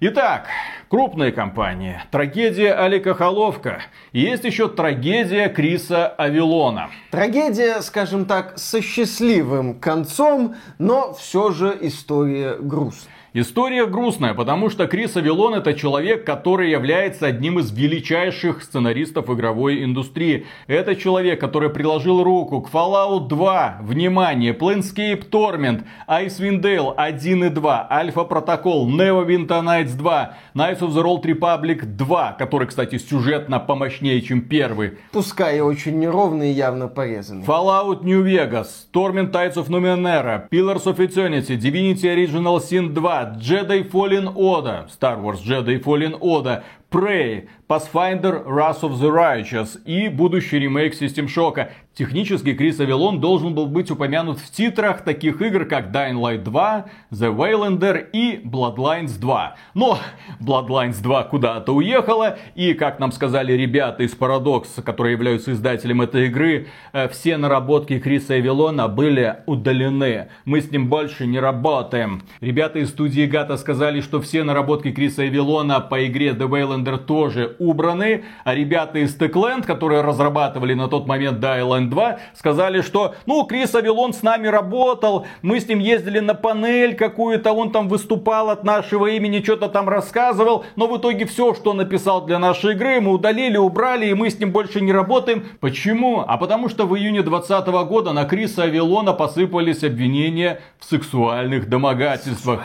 Итак, 0.00 0.46
крупные 0.88 1.32
компании. 1.32 2.00
Трагедия 2.10 2.72
Алика 2.72 3.14
Холовка. 3.14 3.82
Есть 4.12 4.44
еще 4.44 4.68
трагедия 4.68 5.48
Криса 5.48 6.06
Авилона. 6.06 6.88
Трагедия, 7.10 7.82
скажем 7.82 8.24
так, 8.24 8.56
со 8.56 8.80
счастливым 8.80 9.78
концом, 9.80 10.54
но 10.78 11.12
все 11.12 11.50
же 11.50 11.76
история 11.82 12.56
грустная. 12.58 13.12
История 13.40 13.86
грустная, 13.86 14.34
потому 14.34 14.68
что 14.68 14.88
Крис 14.88 15.16
Авилон 15.16 15.54
это 15.54 15.72
человек, 15.72 16.24
который 16.24 16.72
является 16.72 17.26
одним 17.26 17.60
из 17.60 17.70
величайших 17.70 18.64
сценаристов 18.64 19.30
игровой 19.30 19.84
индустрии. 19.84 20.46
Это 20.66 20.96
человек, 20.96 21.38
который 21.38 21.70
приложил 21.70 22.24
руку 22.24 22.60
к 22.60 22.68
Fallout 22.68 23.28
2, 23.28 23.78
внимание, 23.82 24.54
Planescape 24.54 25.30
Torment, 25.30 25.84
Icewind 26.08 26.60
Dale 26.60 26.92
1 26.96 27.44
и 27.44 27.48
2, 27.48 27.88
Alpha 27.88 28.28
Protocol, 28.28 28.88
Neverwinter 28.88 29.62
Nights 29.62 29.94
2, 29.96 30.34
Knights 30.56 30.80
of 30.80 30.92
the 30.92 31.04
Old 31.04 31.24
Republic 31.24 31.84
2, 31.84 32.32
который, 32.40 32.66
кстати, 32.66 32.98
сюжетно 32.98 33.60
помощнее, 33.60 34.20
чем 34.20 34.40
первый. 34.40 34.98
Пускай 35.12 35.60
очень 35.60 36.00
неровный 36.00 36.50
и 36.50 36.54
явно 36.54 36.88
порезанный. 36.88 37.44
Fallout 37.44 38.02
New 38.02 38.24
Vegas, 38.24 38.88
Torment 38.92 39.30
Tides 39.30 39.54
of 39.54 39.68
Numenera, 39.68 40.48
Pillars 40.50 40.86
of 40.86 40.98
Eternity, 40.98 41.56
Divinity 41.56 42.12
Original 42.12 42.58
Sin 42.58 42.92
2, 42.92 43.27
Jedi 43.38 43.84
Fallen 43.90 44.28
Order, 44.34 44.84
Star 44.88 45.20
Wars 45.22 45.40
Jedi 45.40 45.82
Fallen 45.82 46.14
Order, 46.20 46.62
Prey, 46.90 47.46
Pathfinder 47.68 48.42
Wrath 48.46 48.80
of 48.80 48.98
the 48.98 49.10
Righteous 49.10 49.78
и 49.84 50.08
будущий 50.08 50.58
ремейк 50.58 50.94
System 50.94 51.26
Shock. 51.26 51.68
Технически 51.92 52.54
Крис 52.54 52.78
Авилон 52.80 53.20
должен 53.20 53.54
был 53.54 53.66
быть 53.66 53.90
упомянут 53.90 54.38
в 54.38 54.50
титрах 54.52 55.02
таких 55.02 55.42
игр, 55.42 55.64
как 55.64 55.90
Dying 55.90 56.14
Light 56.14 56.44
2, 56.44 56.86
The 57.10 57.36
Waylander 57.36 58.08
и 58.12 58.40
Bloodlines 58.42 59.18
2. 59.18 59.56
Но 59.74 59.98
Bloodlines 60.40 61.02
2 61.02 61.24
куда-то 61.24 61.74
уехала, 61.74 62.38
и, 62.54 62.72
как 62.72 63.00
нам 63.00 63.10
сказали 63.10 63.52
ребята 63.52 64.04
из 64.04 64.16
Paradox, 64.16 64.80
которые 64.82 65.14
являются 65.14 65.52
издателем 65.52 66.00
этой 66.00 66.28
игры, 66.28 66.68
э, 66.92 67.08
все 67.08 67.36
наработки 67.36 67.98
Криса 67.98 68.34
Авилона 68.34 68.86
были 68.86 69.38
удалены. 69.46 70.28
Мы 70.44 70.60
с 70.60 70.70
ним 70.70 70.88
больше 70.88 71.26
не 71.26 71.40
работаем. 71.40 72.22
Ребята 72.40 72.78
из 72.78 72.90
студии 72.90 73.26
Гата 73.26 73.56
сказали, 73.56 74.00
что 74.02 74.20
все 74.22 74.44
наработки 74.44 74.92
Криса 74.92 75.22
Авилона 75.22 75.80
по 75.80 76.06
игре 76.06 76.30
The 76.30 76.48
Waylander 76.48 76.77
тоже 76.84 77.56
убраны, 77.58 78.24
а 78.44 78.54
ребята 78.54 78.98
из 78.98 79.16
Techland, 79.16 79.64
которые 79.64 80.02
разрабатывали 80.02 80.74
на 80.74 80.88
тот 80.88 81.06
момент 81.06 81.42
Dying 81.42 81.88
2 81.88 82.18
сказали, 82.34 82.80
что 82.80 83.14
ну 83.26 83.44
Крис 83.44 83.74
Авилон 83.74 84.12
с 84.12 84.22
нами 84.22 84.46
работал, 84.48 85.26
мы 85.42 85.60
с 85.60 85.68
ним 85.68 85.78
ездили 85.78 86.20
на 86.20 86.34
панель 86.34 86.94
какую-то, 86.94 87.52
он 87.52 87.70
там 87.72 87.88
выступал 87.88 88.50
от 88.50 88.64
нашего 88.64 89.06
имени, 89.06 89.42
что-то 89.42 89.68
там 89.68 89.88
рассказывал, 89.88 90.64
но 90.76 90.86
в 90.86 90.96
итоге 90.98 91.26
все, 91.26 91.54
что 91.54 91.72
написал 91.72 92.24
для 92.24 92.38
нашей 92.38 92.72
игры, 92.72 93.00
мы 93.00 93.12
удалили, 93.12 93.56
убрали, 93.56 94.06
и 94.06 94.14
мы 94.14 94.30
с 94.30 94.38
ним 94.38 94.52
больше 94.52 94.80
не 94.80 94.92
работаем. 94.92 95.44
Почему? 95.60 96.24
А 96.26 96.36
потому 96.36 96.68
что 96.68 96.86
в 96.86 96.96
июне 96.96 97.22
2020 97.22 97.88
года 97.88 98.12
на 98.12 98.24
Криса 98.24 98.64
Авилона 98.64 99.12
посыпались 99.12 99.84
обвинения 99.84 100.60
в 100.78 100.84
сексуальных 100.84 101.68
домогательствах. 101.68 102.62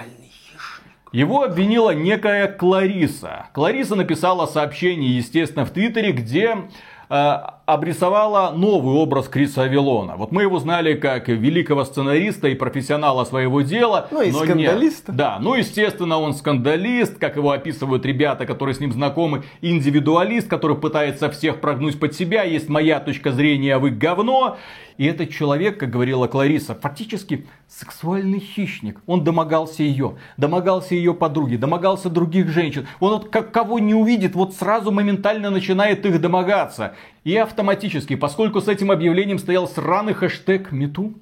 Его 1.13 1.43
обвинила 1.43 1.91
некая 1.91 2.47
Клариса. 2.47 3.45
Клариса 3.53 3.95
написала 3.95 4.47
сообщение, 4.47 5.15
естественно, 5.15 5.63
в 5.63 5.69
Твиттере, 5.69 6.11
где 6.11 6.57
обрисовала 7.13 8.51
новый 8.55 8.95
образ 8.95 9.27
Криса 9.27 9.63
Авилона. 9.63 10.15
Вот 10.15 10.31
мы 10.31 10.41
его 10.41 10.57
знали 10.59 10.95
как 10.95 11.27
великого 11.27 11.85
сценариста 11.85 12.47
и 12.47 12.55
профессионала 12.55 13.23
своего 13.23 13.61
дела. 13.61 14.07
Ну 14.09 14.21
и 14.21 14.31
но 14.31 14.39
скандалиста. 14.39 15.11
Нет. 15.11 15.17
Да, 15.17 15.37
ну 15.39 15.53
естественно 15.53 16.17
он 16.17 16.33
скандалист, 16.33 17.19
как 17.19 17.35
его 17.35 17.51
описывают 17.51 18.03
ребята, 18.05 18.47
которые 18.47 18.73
с 18.73 18.79
ним 18.79 18.91
знакомы, 18.91 19.43
индивидуалист, 19.61 20.47
который 20.47 20.75
пытается 20.75 21.29
всех 21.29 21.61
прогнуть 21.61 21.99
под 21.99 22.15
себя, 22.15 22.43
есть 22.43 22.67
моя 22.67 22.99
точка 22.99 23.31
зрения, 23.31 23.75
а 23.75 23.79
вы 23.79 23.91
говно. 23.91 24.57
И 24.97 25.05
этот 25.05 25.31
человек, 25.31 25.79
как 25.79 25.89
говорила 25.89 26.27
Клариса, 26.27 26.75
фактически 26.75 27.47
сексуальный 27.67 28.39
хищник. 28.39 29.01
Он 29.07 29.23
домогался 29.23 29.81
ее, 29.81 30.17
домогался 30.37 30.93
ее 30.93 31.13
подруги, 31.15 31.55
домогался 31.55 32.09
других 32.09 32.49
женщин. 32.49 32.87
Он 32.99 33.13
вот 33.13 33.29
как 33.29 33.51
кого 33.51 33.79
не 33.79 33.95
увидит, 33.95 34.35
вот 34.35 34.53
сразу 34.53 34.91
моментально 34.91 35.49
начинает 35.49 36.05
их 36.05 36.21
домогаться. 36.21 36.93
И 37.23 37.35
автоматически, 37.37 38.15
поскольку 38.15 38.61
с 38.61 38.67
этим 38.67 38.91
объявлением 38.91 39.39
стоял 39.39 39.67
сраный 39.67 40.13
хэштег 40.13 40.71
#MeToo, 40.73 41.13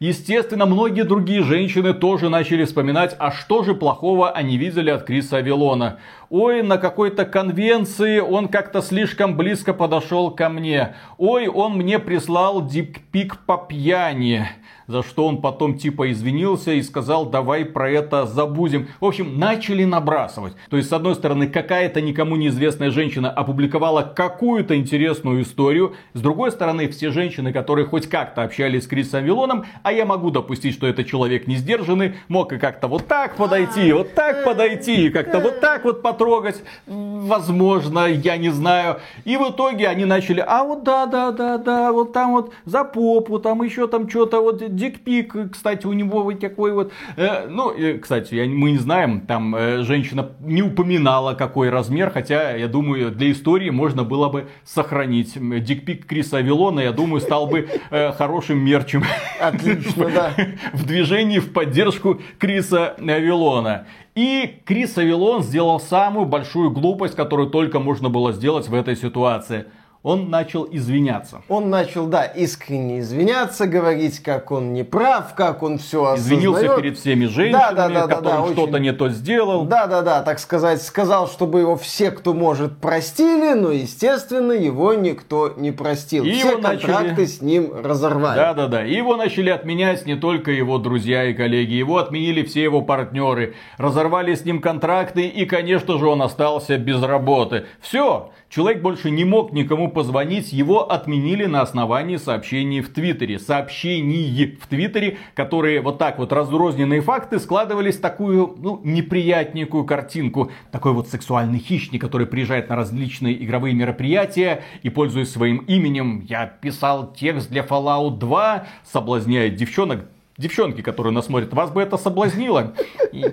Естественно, 0.00 0.66
многие 0.66 1.04
другие 1.04 1.42
женщины 1.42 1.94
тоже 1.94 2.28
начали 2.28 2.64
вспоминать, 2.64 3.14
а 3.18 3.30
что 3.30 3.62
же 3.62 3.74
плохого 3.74 4.30
они 4.30 4.56
видели 4.56 4.90
от 4.90 5.04
Криса 5.04 5.36
Авилона. 5.38 5.98
Ой, 6.36 6.64
на 6.64 6.78
какой-то 6.78 7.26
конвенции 7.26 8.18
он 8.18 8.48
как-то 8.48 8.82
слишком 8.82 9.36
близко 9.36 9.72
подошел 9.72 10.32
ко 10.32 10.48
мне. 10.48 10.96
Ой, 11.16 11.46
он 11.46 11.74
мне 11.74 12.00
прислал 12.00 12.66
диппик 12.66 13.38
по 13.46 13.56
пьяни 13.56 14.44
за 14.86 15.02
что 15.02 15.26
он 15.26 15.40
потом 15.40 15.76
типа 15.76 16.10
извинился 16.12 16.72
и 16.72 16.82
сказал, 16.82 17.26
давай 17.26 17.64
про 17.64 17.90
это 17.90 18.26
забудем. 18.26 18.88
В 19.00 19.04
общем, 19.06 19.38
начали 19.38 19.84
набрасывать. 19.84 20.54
То 20.70 20.76
есть, 20.76 20.88
с 20.88 20.92
одной 20.92 21.14
стороны, 21.14 21.46
какая-то 21.46 22.00
никому 22.00 22.36
неизвестная 22.36 22.90
женщина 22.90 23.30
опубликовала 23.30 24.02
какую-то 24.02 24.76
интересную 24.76 25.42
историю. 25.42 25.94
С 26.12 26.20
другой 26.20 26.50
стороны, 26.50 26.88
все 26.88 27.10
женщины, 27.10 27.52
которые 27.52 27.86
хоть 27.86 28.08
как-то 28.08 28.42
общались 28.42 28.84
с 28.84 28.86
Крисом 28.86 29.24
Вилоном, 29.24 29.64
а 29.82 29.92
я 29.92 30.04
могу 30.04 30.30
допустить, 30.30 30.74
что 30.74 30.86
это 30.86 31.04
человек 31.04 31.46
не 31.46 31.56
сдержанный, 31.56 32.14
мог 32.28 32.52
и 32.52 32.58
как-то 32.58 32.88
вот 32.88 33.06
так 33.06 33.36
подойти, 33.36 33.92
вот 33.92 34.14
так 34.14 34.44
подойти, 34.44 35.06
и 35.06 35.10
как-то 35.10 35.40
вот 35.40 35.60
так 35.60 35.84
вот 35.84 36.02
потрогать. 36.24 36.62
Возможно, 36.86 38.06
я 38.06 38.36
не 38.36 38.50
знаю. 38.50 39.00
И 39.24 39.36
в 39.36 39.50
итоге 39.50 39.88
они 39.88 40.04
начали, 40.04 40.44
а 40.46 40.64
вот 40.64 40.82
да, 40.82 41.06
да, 41.06 41.32
да, 41.32 41.58
да, 41.58 41.92
вот 41.92 42.12
там 42.12 42.32
вот 42.32 42.52
за 42.64 42.84
попу, 42.84 43.38
там 43.38 43.62
еще 43.62 43.86
там 43.86 44.08
что-то 44.08 44.40
вот 44.40 44.74
дикпик, 44.74 45.52
кстати, 45.52 45.86
у 45.86 45.92
него 45.92 46.22
вот 46.22 46.40
такой 46.40 46.72
вот. 46.72 46.92
Э, 47.16 47.46
ну, 47.48 47.70
э, 47.70 47.98
кстати, 47.98 48.34
я, 48.34 48.46
мы 48.46 48.72
не 48.72 48.78
знаем, 48.78 49.20
там 49.20 49.54
э, 49.54 49.82
женщина 49.82 50.30
не 50.40 50.62
упоминала 50.62 51.34
какой 51.34 51.70
размер, 51.70 52.10
хотя, 52.10 52.56
я 52.56 52.68
думаю, 52.68 53.10
для 53.10 53.30
истории 53.30 53.70
можно 53.70 54.04
было 54.04 54.28
бы 54.28 54.48
сохранить. 54.64 55.34
Дикпик 55.64 56.06
Криса 56.06 56.38
Авилона, 56.38 56.80
я 56.80 56.92
думаю, 56.92 57.20
стал 57.20 57.46
бы 57.46 57.68
э, 57.90 58.12
хорошим 58.12 58.58
мерчем. 58.64 59.04
Отлично, 59.40 60.10
да. 60.10 60.32
В 60.72 60.86
движении 60.86 61.38
в 61.38 61.52
поддержку 61.52 62.20
Криса 62.38 62.94
Авилона. 62.98 63.86
И 64.14 64.60
Крис 64.64 64.96
Авилон 64.96 65.42
сделал 65.42 65.80
самую 65.80 66.26
большую 66.26 66.70
глупость, 66.70 67.16
которую 67.16 67.50
только 67.50 67.80
можно 67.80 68.08
было 68.08 68.32
сделать 68.32 68.68
в 68.68 68.74
этой 68.74 68.96
ситуации– 68.96 69.66
он 70.04 70.28
начал 70.28 70.68
извиняться. 70.70 71.40
Он 71.48 71.70
начал, 71.70 72.06
да, 72.06 72.24
искренне 72.24 73.00
извиняться, 73.00 73.66
говорить, 73.66 74.20
как 74.20 74.50
он 74.50 74.74
не 74.74 74.84
прав, 74.84 75.34
как 75.34 75.62
он 75.62 75.78
все 75.78 76.04
осознает. 76.04 76.42
Извинился 76.42 76.76
перед 76.76 76.98
всеми 76.98 77.24
женщинами, 77.24 77.74
да, 77.74 77.88
да, 77.88 77.88
да, 77.88 78.00
которым 78.02 78.22
да, 78.22 78.36
да, 78.36 78.52
что-то 78.52 78.72
очень... 78.74 78.82
не 78.82 78.92
то 78.92 79.08
сделал. 79.08 79.64
Да, 79.64 79.86
да, 79.86 80.02
да, 80.02 80.22
так 80.22 80.40
сказать, 80.40 80.82
сказал, 80.82 81.26
чтобы 81.26 81.60
его 81.60 81.76
все, 81.76 82.10
кто 82.10 82.34
может, 82.34 82.76
простили, 82.76 83.54
но, 83.54 83.70
естественно, 83.70 84.52
его 84.52 84.92
никто 84.92 85.54
не 85.56 85.72
простил. 85.72 86.22
И 86.24 86.32
все 86.32 86.58
контракты 86.58 87.08
начали... 87.08 87.24
с 87.24 87.40
ним 87.40 87.72
разорвали. 87.82 88.36
Да, 88.36 88.52
да, 88.52 88.66
да. 88.68 88.82
Его 88.82 89.16
начали 89.16 89.48
отменять 89.48 90.04
не 90.04 90.16
только 90.16 90.50
его 90.50 90.76
друзья 90.76 91.24
и 91.24 91.32
коллеги, 91.32 91.72
его 91.72 91.96
отменили 91.96 92.42
все 92.42 92.62
его 92.62 92.82
партнеры, 92.82 93.54
разорвали 93.78 94.34
с 94.34 94.44
ним 94.44 94.60
контракты, 94.60 95.26
и, 95.28 95.46
конечно 95.46 95.96
же, 95.96 96.06
он 96.06 96.20
остался 96.20 96.76
без 96.76 97.02
работы. 97.02 97.64
Все, 97.80 98.30
Человек 98.54 98.82
больше 98.82 99.10
не 99.10 99.24
мог 99.24 99.52
никому 99.52 99.90
позвонить, 99.94 100.52
его 100.52 100.90
отменили 100.92 101.46
на 101.46 101.62
основании 101.62 102.16
сообщений 102.16 102.80
в 102.80 102.92
Твиттере. 102.92 103.38
Сообщений 103.38 104.58
в 104.60 104.66
Твиттере, 104.66 105.16
которые 105.34 105.80
вот 105.80 105.98
так 105.98 106.18
вот 106.18 106.32
разрозненные 106.32 107.00
факты 107.00 107.38
складывались 107.38 107.96
в 107.96 108.00
такую, 108.00 108.54
ну, 108.58 108.80
неприятненькую 108.84 109.84
картинку. 109.84 110.50
Такой 110.70 110.92
вот 110.92 111.08
сексуальный 111.08 111.58
хищник, 111.58 112.00
который 112.00 112.26
приезжает 112.26 112.68
на 112.68 112.76
различные 112.76 113.42
игровые 113.42 113.74
мероприятия 113.74 114.62
и, 114.82 114.90
пользуясь 114.90 115.30
своим 115.30 115.58
именем, 115.58 116.26
я 116.28 116.46
писал 116.46 117.14
текст 117.14 117.48
для 117.48 117.62
Fallout 117.62 118.18
2, 118.18 118.66
соблазняет 118.84 119.54
девчонок, 119.54 120.06
Девчонки, 120.36 120.82
которые 120.82 121.12
нас 121.12 121.26
смотрят, 121.26 121.52
вас 121.52 121.70
бы 121.70 121.80
это 121.80 121.96
соблазнило. 121.96 122.74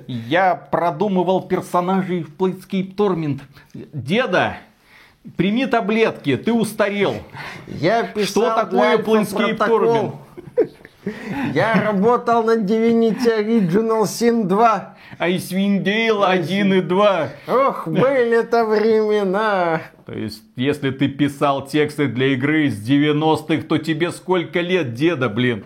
Я 0.08 0.56
продумывал 0.56 1.42
персонажей 1.42 2.22
в 2.22 2.36
Planescape 2.36 2.96
Torment. 2.96 3.42
Деда, 3.74 4.58
Прими 5.38 5.68
таблетки, 5.68 6.36
ты 6.36 6.52
устарел. 6.52 7.16
Я 7.68 8.04
писал 8.04 8.44
Что 8.44 8.56
такое 8.56 8.98
Planescape 8.98 9.58
Torment? 9.68 10.16
Я 11.54 11.82
работал 11.82 12.44
над 12.44 12.60
Divinity 12.60 13.40
Original 13.40 14.04
Sin 14.04 14.46
2. 14.46 14.96
Icewind 15.20 15.84
Dale 15.84 16.26
1 16.26 16.74
и 16.74 16.82
2. 16.82 17.30
Ох, 17.48 17.88
были-то 17.88 18.66
времена. 18.66 19.82
То 20.06 20.14
есть, 20.14 20.44
если 20.56 20.90
ты 20.92 21.08
писал 21.08 21.66
тексты 21.68 22.08
для 22.08 22.34
игры 22.34 22.70
с 22.70 22.88
90-х, 22.88 23.64
то 23.68 23.78
тебе 23.78 24.12
сколько 24.12 24.60
лет, 24.62 24.94
деда, 24.94 25.30
блин? 25.30 25.66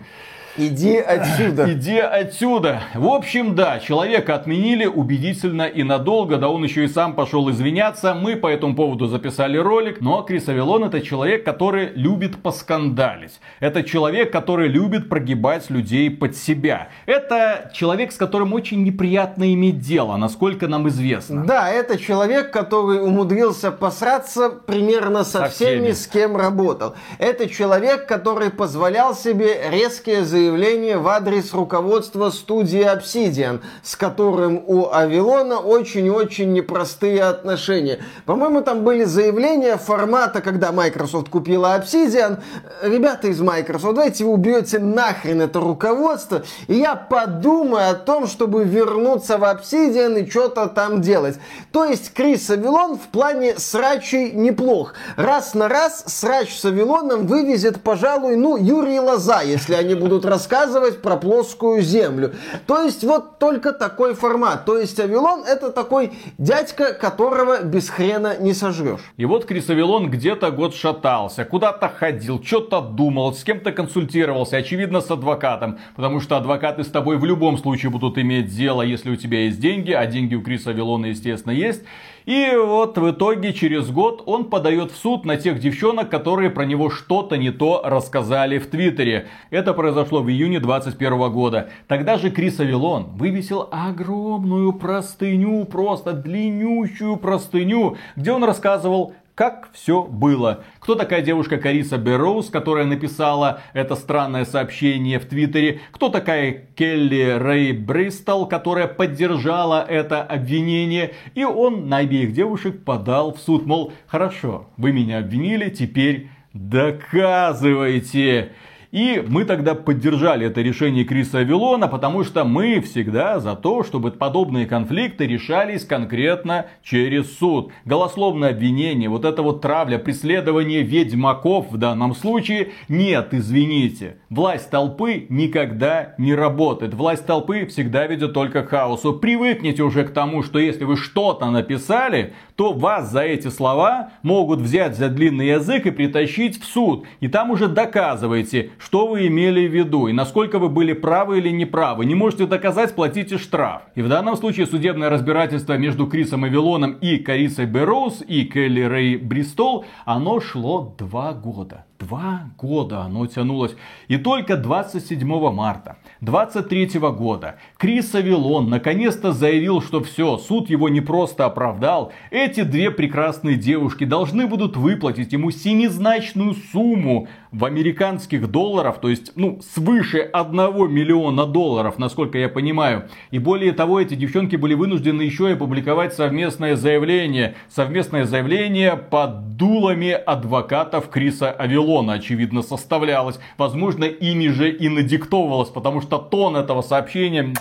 Иди 0.58 0.96
отсюда. 0.96 1.70
Иди 1.72 1.98
отсюда. 1.98 2.82
В 2.94 3.08
общем, 3.08 3.54
да, 3.54 3.78
человека 3.78 4.34
отменили 4.34 4.86
убедительно 4.86 5.64
и 5.64 5.82
надолго, 5.82 6.38
да 6.38 6.48
он 6.48 6.64
еще 6.64 6.84
и 6.84 6.88
сам 6.88 7.14
пошел 7.14 7.50
извиняться. 7.50 8.14
Мы 8.14 8.36
по 8.36 8.46
этому 8.46 8.74
поводу 8.74 9.06
записали 9.06 9.58
ролик. 9.58 10.00
Но 10.00 10.22
Крис 10.22 10.48
Авилон 10.48 10.84
это 10.84 11.02
человек, 11.02 11.44
который 11.44 11.90
любит 11.94 12.42
поскандалить. 12.42 13.32
Это 13.60 13.82
человек, 13.82 14.32
который 14.32 14.68
любит 14.68 15.10
прогибать 15.10 15.68
людей 15.68 16.10
под 16.10 16.34
себя. 16.36 16.88
Это 17.04 17.70
человек, 17.74 18.12
с 18.12 18.16
которым 18.16 18.54
очень 18.54 18.82
неприятно 18.82 19.52
иметь 19.52 19.80
дело, 19.80 20.16
насколько 20.16 20.68
нам 20.68 20.88
известно. 20.88 21.44
Да, 21.44 21.68
это 21.68 21.98
человек, 21.98 22.50
который 22.50 23.02
умудрился 23.02 23.70
посраться 23.70 24.48
примерно 24.48 25.24
со, 25.24 25.38
со 25.38 25.48
всеми, 25.48 25.90
всеми, 25.90 25.92
с 25.92 26.06
кем 26.06 26.36
работал. 26.36 26.94
Это 27.18 27.48
человек, 27.48 28.06
который 28.06 28.50
позволял 28.50 29.14
себе 29.14 29.70
резкие 29.70 30.24
заявления 30.24 30.45
заявление 30.46 30.98
в 30.98 31.08
адрес 31.08 31.52
руководства 31.52 32.30
студии 32.30 32.80
Obsidian, 32.80 33.62
с 33.82 33.96
которым 33.96 34.62
у 34.64 34.92
Авилона 34.92 35.58
очень-очень 35.58 36.52
непростые 36.52 37.24
отношения. 37.24 37.98
По-моему, 38.26 38.60
там 38.60 38.84
были 38.84 39.02
заявления 39.02 39.76
формата, 39.76 40.40
когда 40.40 40.70
Microsoft 40.70 41.30
купила 41.30 41.76
Obsidian. 41.76 42.38
Ребята 42.80 43.26
из 43.26 43.40
Microsoft, 43.40 43.96
давайте 43.96 44.24
вы 44.24 44.34
убьете 44.34 44.78
нахрен 44.78 45.40
это 45.40 45.58
руководство, 45.58 46.44
и 46.68 46.74
я 46.74 46.94
подумаю 46.94 47.90
о 47.90 47.94
том, 47.94 48.28
чтобы 48.28 48.62
вернуться 48.62 49.38
в 49.38 49.42
Obsidian 49.42 50.20
и 50.20 50.30
что-то 50.30 50.68
там 50.68 51.00
делать. 51.00 51.38
То 51.72 51.84
есть 51.84 52.14
Крис 52.14 52.48
Авилон 52.50 52.98
в 52.98 53.08
плане 53.08 53.58
срачей 53.58 54.30
неплох. 54.30 54.94
Раз 55.16 55.54
на 55.54 55.68
раз 55.68 56.04
срач 56.06 56.56
с 56.56 56.64
Авилоном 56.64 57.26
вывезет, 57.26 57.82
пожалуй, 57.82 58.36
ну, 58.36 58.56
Юрий 58.56 59.00
Лоза, 59.00 59.42
если 59.42 59.74
они 59.74 59.96
будут 59.96 60.24
рассказывать 60.36 61.00
про 61.00 61.16
плоскую 61.16 61.80
землю. 61.80 62.34
То 62.66 62.82
есть 62.82 63.02
вот 63.04 63.38
только 63.38 63.72
такой 63.72 64.14
формат. 64.14 64.66
То 64.66 64.78
есть 64.78 65.00
Авилон 65.00 65.44
это 65.44 65.70
такой 65.70 66.12
дядька, 66.36 66.92
которого 66.92 67.62
без 67.62 67.88
хрена 67.88 68.36
не 68.38 68.52
сожрешь. 68.52 69.00
И 69.16 69.24
вот 69.24 69.46
Крис 69.46 69.70
Авилон 69.70 70.10
где-то 70.10 70.50
год 70.50 70.74
шатался, 70.74 71.46
куда-то 71.46 71.88
ходил, 71.88 72.42
что-то 72.44 72.82
думал, 72.82 73.32
с 73.32 73.44
кем-то 73.44 73.72
консультировался, 73.72 74.58
очевидно, 74.58 75.00
с 75.00 75.10
адвокатом. 75.10 75.78
Потому 75.96 76.20
что 76.20 76.36
адвокаты 76.36 76.84
с 76.84 76.88
тобой 76.88 77.16
в 77.16 77.24
любом 77.24 77.56
случае 77.56 77.90
будут 77.90 78.18
иметь 78.18 78.54
дело, 78.54 78.82
если 78.82 79.10
у 79.10 79.16
тебя 79.16 79.44
есть 79.44 79.58
деньги, 79.58 79.92
а 79.92 80.04
деньги 80.04 80.34
у 80.34 80.42
Криса 80.42 80.70
Авилона, 80.70 81.06
естественно, 81.06 81.52
есть. 81.52 81.82
И 82.26 82.52
вот 82.56 82.98
в 82.98 83.10
итоге 83.12 83.52
через 83.52 83.88
год 83.88 84.24
он 84.26 84.50
подает 84.50 84.90
в 84.90 84.96
суд 84.96 85.24
на 85.24 85.36
тех 85.36 85.60
девчонок, 85.60 86.10
которые 86.10 86.50
про 86.50 86.64
него 86.64 86.90
что-то 86.90 87.36
не 87.36 87.52
то 87.52 87.82
рассказали 87.84 88.58
в 88.58 88.66
Твиттере. 88.66 89.28
Это 89.50 89.72
произошло 89.72 90.22
в 90.22 90.28
июне 90.28 90.58
2021 90.58 91.32
года. 91.32 91.70
Тогда 91.86 92.18
же 92.18 92.30
Крис 92.30 92.58
Авилон 92.58 93.16
вывесил 93.16 93.68
огромную 93.70 94.72
простыню, 94.72 95.64
просто 95.66 96.14
длиннющую 96.14 97.16
простыню, 97.16 97.96
где 98.16 98.32
он 98.32 98.42
рассказывал 98.42 99.14
как 99.36 99.68
все 99.74 100.02
было. 100.02 100.64
Кто 100.80 100.94
такая 100.94 101.20
девушка 101.20 101.58
Кариса 101.58 101.98
Берроуз, 101.98 102.48
которая 102.48 102.86
написала 102.86 103.60
это 103.74 103.94
странное 103.94 104.46
сообщение 104.46 105.18
в 105.20 105.26
Твиттере? 105.26 105.80
Кто 105.92 106.08
такая 106.08 106.52
Келли 106.74 107.36
Рэй 107.38 107.72
Бристол, 107.72 108.46
которая 108.46 108.88
поддержала 108.88 109.84
это 109.86 110.22
обвинение? 110.22 111.12
И 111.34 111.44
он 111.44 111.90
на 111.90 111.98
обеих 111.98 112.32
девушек 112.32 112.82
подал 112.82 113.34
в 113.34 113.38
суд, 113.38 113.66
мол, 113.66 113.92
хорошо, 114.06 114.70
вы 114.78 114.92
меня 114.92 115.18
обвинили, 115.18 115.68
теперь 115.68 116.30
доказывайте. 116.54 118.52
И 118.96 119.22
мы 119.28 119.44
тогда 119.44 119.74
поддержали 119.74 120.46
это 120.46 120.62
решение 120.62 121.04
Криса 121.04 121.40
Авилона, 121.40 121.86
потому 121.86 122.24
что 122.24 122.46
мы 122.46 122.80
всегда 122.80 123.40
за 123.40 123.54
то, 123.54 123.84
чтобы 123.84 124.10
подобные 124.10 124.64
конфликты 124.64 125.26
решались 125.26 125.84
конкретно 125.84 126.64
через 126.82 127.36
суд. 127.36 127.72
Голословное 127.84 128.52
обвинение, 128.52 129.10
вот 129.10 129.26
это 129.26 129.42
вот 129.42 129.60
травля, 129.60 129.98
преследование 129.98 130.80
ведьмаков 130.80 131.70
в 131.70 131.76
данном 131.76 132.14
случае, 132.14 132.70
нет, 132.88 133.34
извините. 133.34 134.16
Власть 134.30 134.70
толпы 134.70 135.26
никогда 135.28 136.14
не 136.16 136.34
работает. 136.34 136.94
Власть 136.94 137.26
толпы 137.26 137.66
всегда 137.66 138.06
ведет 138.06 138.32
только 138.32 138.62
к 138.62 138.70
хаосу. 138.70 139.12
Привыкните 139.12 139.82
уже 139.82 140.04
к 140.04 140.10
тому, 140.14 140.42
что 140.42 140.58
если 140.58 140.84
вы 140.84 140.96
что-то 140.96 141.50
написали, 141.50 142.32
то 142.54 142.72
вас 142.72 143.12
за 143.12 143.20
эти 143.20 143.48
слова 143.48 144.12
могут 144.22 144.60
взять 144.60 144.96
за 144.96 145.10
длинный 145.10 145.48
язык 145.48 145.84
и 145.84 145.90
притащить 145.90 146.58
в 146.58 146.64
суд. 146.64 147.04
И 147.20 147.28
там 147.28 147.50
уже 147.50 147.68
доказывайте, 147.68 148.70
что 148.86 149.08
вы 149.08 149.26
имели 149.26 149.66
в 149.66 149.74
виду 149.74 150.06
и 150.06 150.12
насколько 150.12 150.60
вы 150.60 150.68
были 150.68 150.92
правы 150.92 151.38
или 151.38 151.48
неправы. 151.50 152.06
Не 152.06 152.14
можете 152.14 152.46
доказать, 152.46 152.94
платите 152.94 153.36
штраф. 153.36 153.82
И 153.96 154.02
в 154.02 154.08
данном 154.08 154.36
случае 154.36 154.66
судебное 154.66 155.10
разбирательство 155.10 155.76
между 155.76 156.06
Крисом 156.06 156.44
Авилоном 156.44 156.92
и 156.92 157.16
Карисой 157.16 157.66
Берроуз 157.66 158.22
и 158.28 158.44
Келли 158.44 158.82
Рэй 158.82 159.16
Бристол, 159.16 159.84
оно 160.04 160.38
шло 160.38 160.94
два 160.96 161.32
года. 161.32 161.84
Два 161.98 162.50
года 162.58 163.00
оно 163.02 163.26
тянулось. 163.26 163.74
И 164.08 164.18
только 164.18 164.56
27 164.56 165.26
марта 165.52 165.96
23 166.20 166.98
года 166.98 167.56
Крис 167.78 168.14
Авилон 168.14 168.68
наконец-то 168.68 169.32
заявил, 169.32 169.80
что 169.80 170.02
все, 170.02 170.36
суд 170.36 170.68
его 170.68 170.88
не 170.90 171.00
просто 171.00 171.46
оправдал. 171.46 172.12
Эти 172.30 172.62
две 172.62 172.90
прекрасные 172.90 173.56
девушки 173.56 174.04
должны 174.04 174.46
будут 174.46 174.76
выплатить 174.76 175.32
ему 175.32 175.50
семизначную 175.50 176.54
сумму 176.72 177.28
в 177.50 177.64
американских 177.64 178.50
долларов, 178.50 178.98
то 179.00 179.08
есть, 179.08 179.32
ну, 179.34 179.60
свыше 179.62 180.18
1 180.18 180.54
миллиона 180.92 181.46
долларов, 181.46 181.98
насколько 181.98 182.36
я 182.36 182.50
понимаю. 182.50 183.08
И 183.30 183.38
более 183.38 183.72
того, 183.72 183.98
эти 184.00 184.14
девчонки 184.14 184.56
были 184.56 184.74
вынуждены 184.74 185.22
еще 185.22 185.48
и 185.48 185.54
опубликовать 185.54 186.12
совместное 186.12 186.76
заявление. 186.76 187.54
Совместное 187.70 188.24
заявление 188.24 188.96
под 188.96 189.56
дулами 189.56 190.10
адвокатов 190.10 191.08
Криса 191.08 191.50
Авилона, 191.50 191.85
очевидно, 192.14 192.62
составлялось. 192.62 193.38
Возможно, 193.58 194.04
ими 194.04 194.48
же 194.48 194.70
и 194.70 194.88
надиктовывалось, 194.88 195.68
потому 195.68 196.00
что 196.02 196.18
тон 196.18 196.56
этого 196.56 196.82
сообщения 196.82 197.54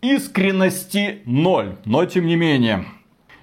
искренности 0.00 1.20
ноль. 1.24 1.76
Но, 1.84 2.04
тем 2.04 2.26
не 2.26 2.36
менее, 2.36 2.84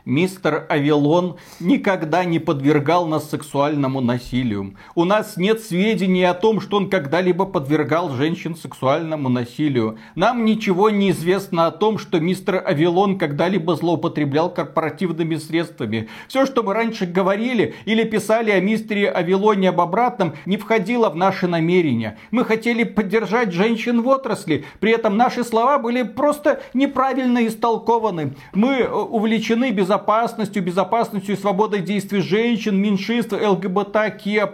Мистер 0.05 0.65
Авилон 0.67 1.37
никогда 1.59 2.25
не 2.25 2.39
подвергал 2.39 3.05
нас 3.05 3.29
сексуальному 3.29 4.01
насилию. 4.01 4.75
У 4.95 5.05
нас 5.05 5.37
нет 5.37 5.61
сведений 5.61 6.23
о 6.23 6.33
том, 6.33 6.59
что 6.59 6.77
он 6.77 6.89
когда-либо 6.89 7.45
подвергал 7.45 8.09
женщин 8.09 8.55
сексуальному 8.55 9.29
насилию. 9.29 9.99
Нам 10.15 10.43
ничего 10.43 10.89
не 10.89 11.11
известно 11.11 11.67
о 11.67 11.71
том, 11.71 11.99
что 11.99 12.19
мистер 12.19 12.63
Авилон 12.65 13.19
когда-либо 13.19 13.75
злоупотреблял 13.75 14.51
корпоративными 14.51 15.35
средствами. 15.35 16.09
Все, 16.27 16.47
что 16.47 16.63
мы 16.63 16.73
раньше 16.73 17.05
говорили 17.05 17.75
или 17.85 18.03
писали 18.03 18.49
о 18.49 18.59
мистере 18.59 19.07
Авилоне 19.07 19.69
об 19.69 19.81
обратном, 19.81 20.33
не 20.47 20.57
входило 20.57 21.11
в 21.11 21.15
наши 21.15 21.47
намерения. 21.47 22.17
Мы 22.31 22.43
хотели 22.43 22.83
поддержать 22.83 23.51
женщин 23.51 24.01
в 24.01 24.07
отрасли, 24.07 24.65
при 24.79 24.93
этом 24.93 25.15
наши 25.15 25.43
слова 25.43 25.77
были 25.77 26.01
просто 26.01 26.61
неправильно 26.73 27.45
истолкованы. 27.45 28.33
Мы 28.53 28.79
э, 28.79 28.89
увлечены 28.89 29.69
без 29.69 29.90
безопасностью, 29.91 30.63
безопасностью 30.63 31.35
и 31.35 31.37
свободой 31.37 31.81
действий 31.81 32.21
женщин, 32.21 32.77
меньшинств, 32.77 33.33
ЛГБТКИА+, 33.33 34.49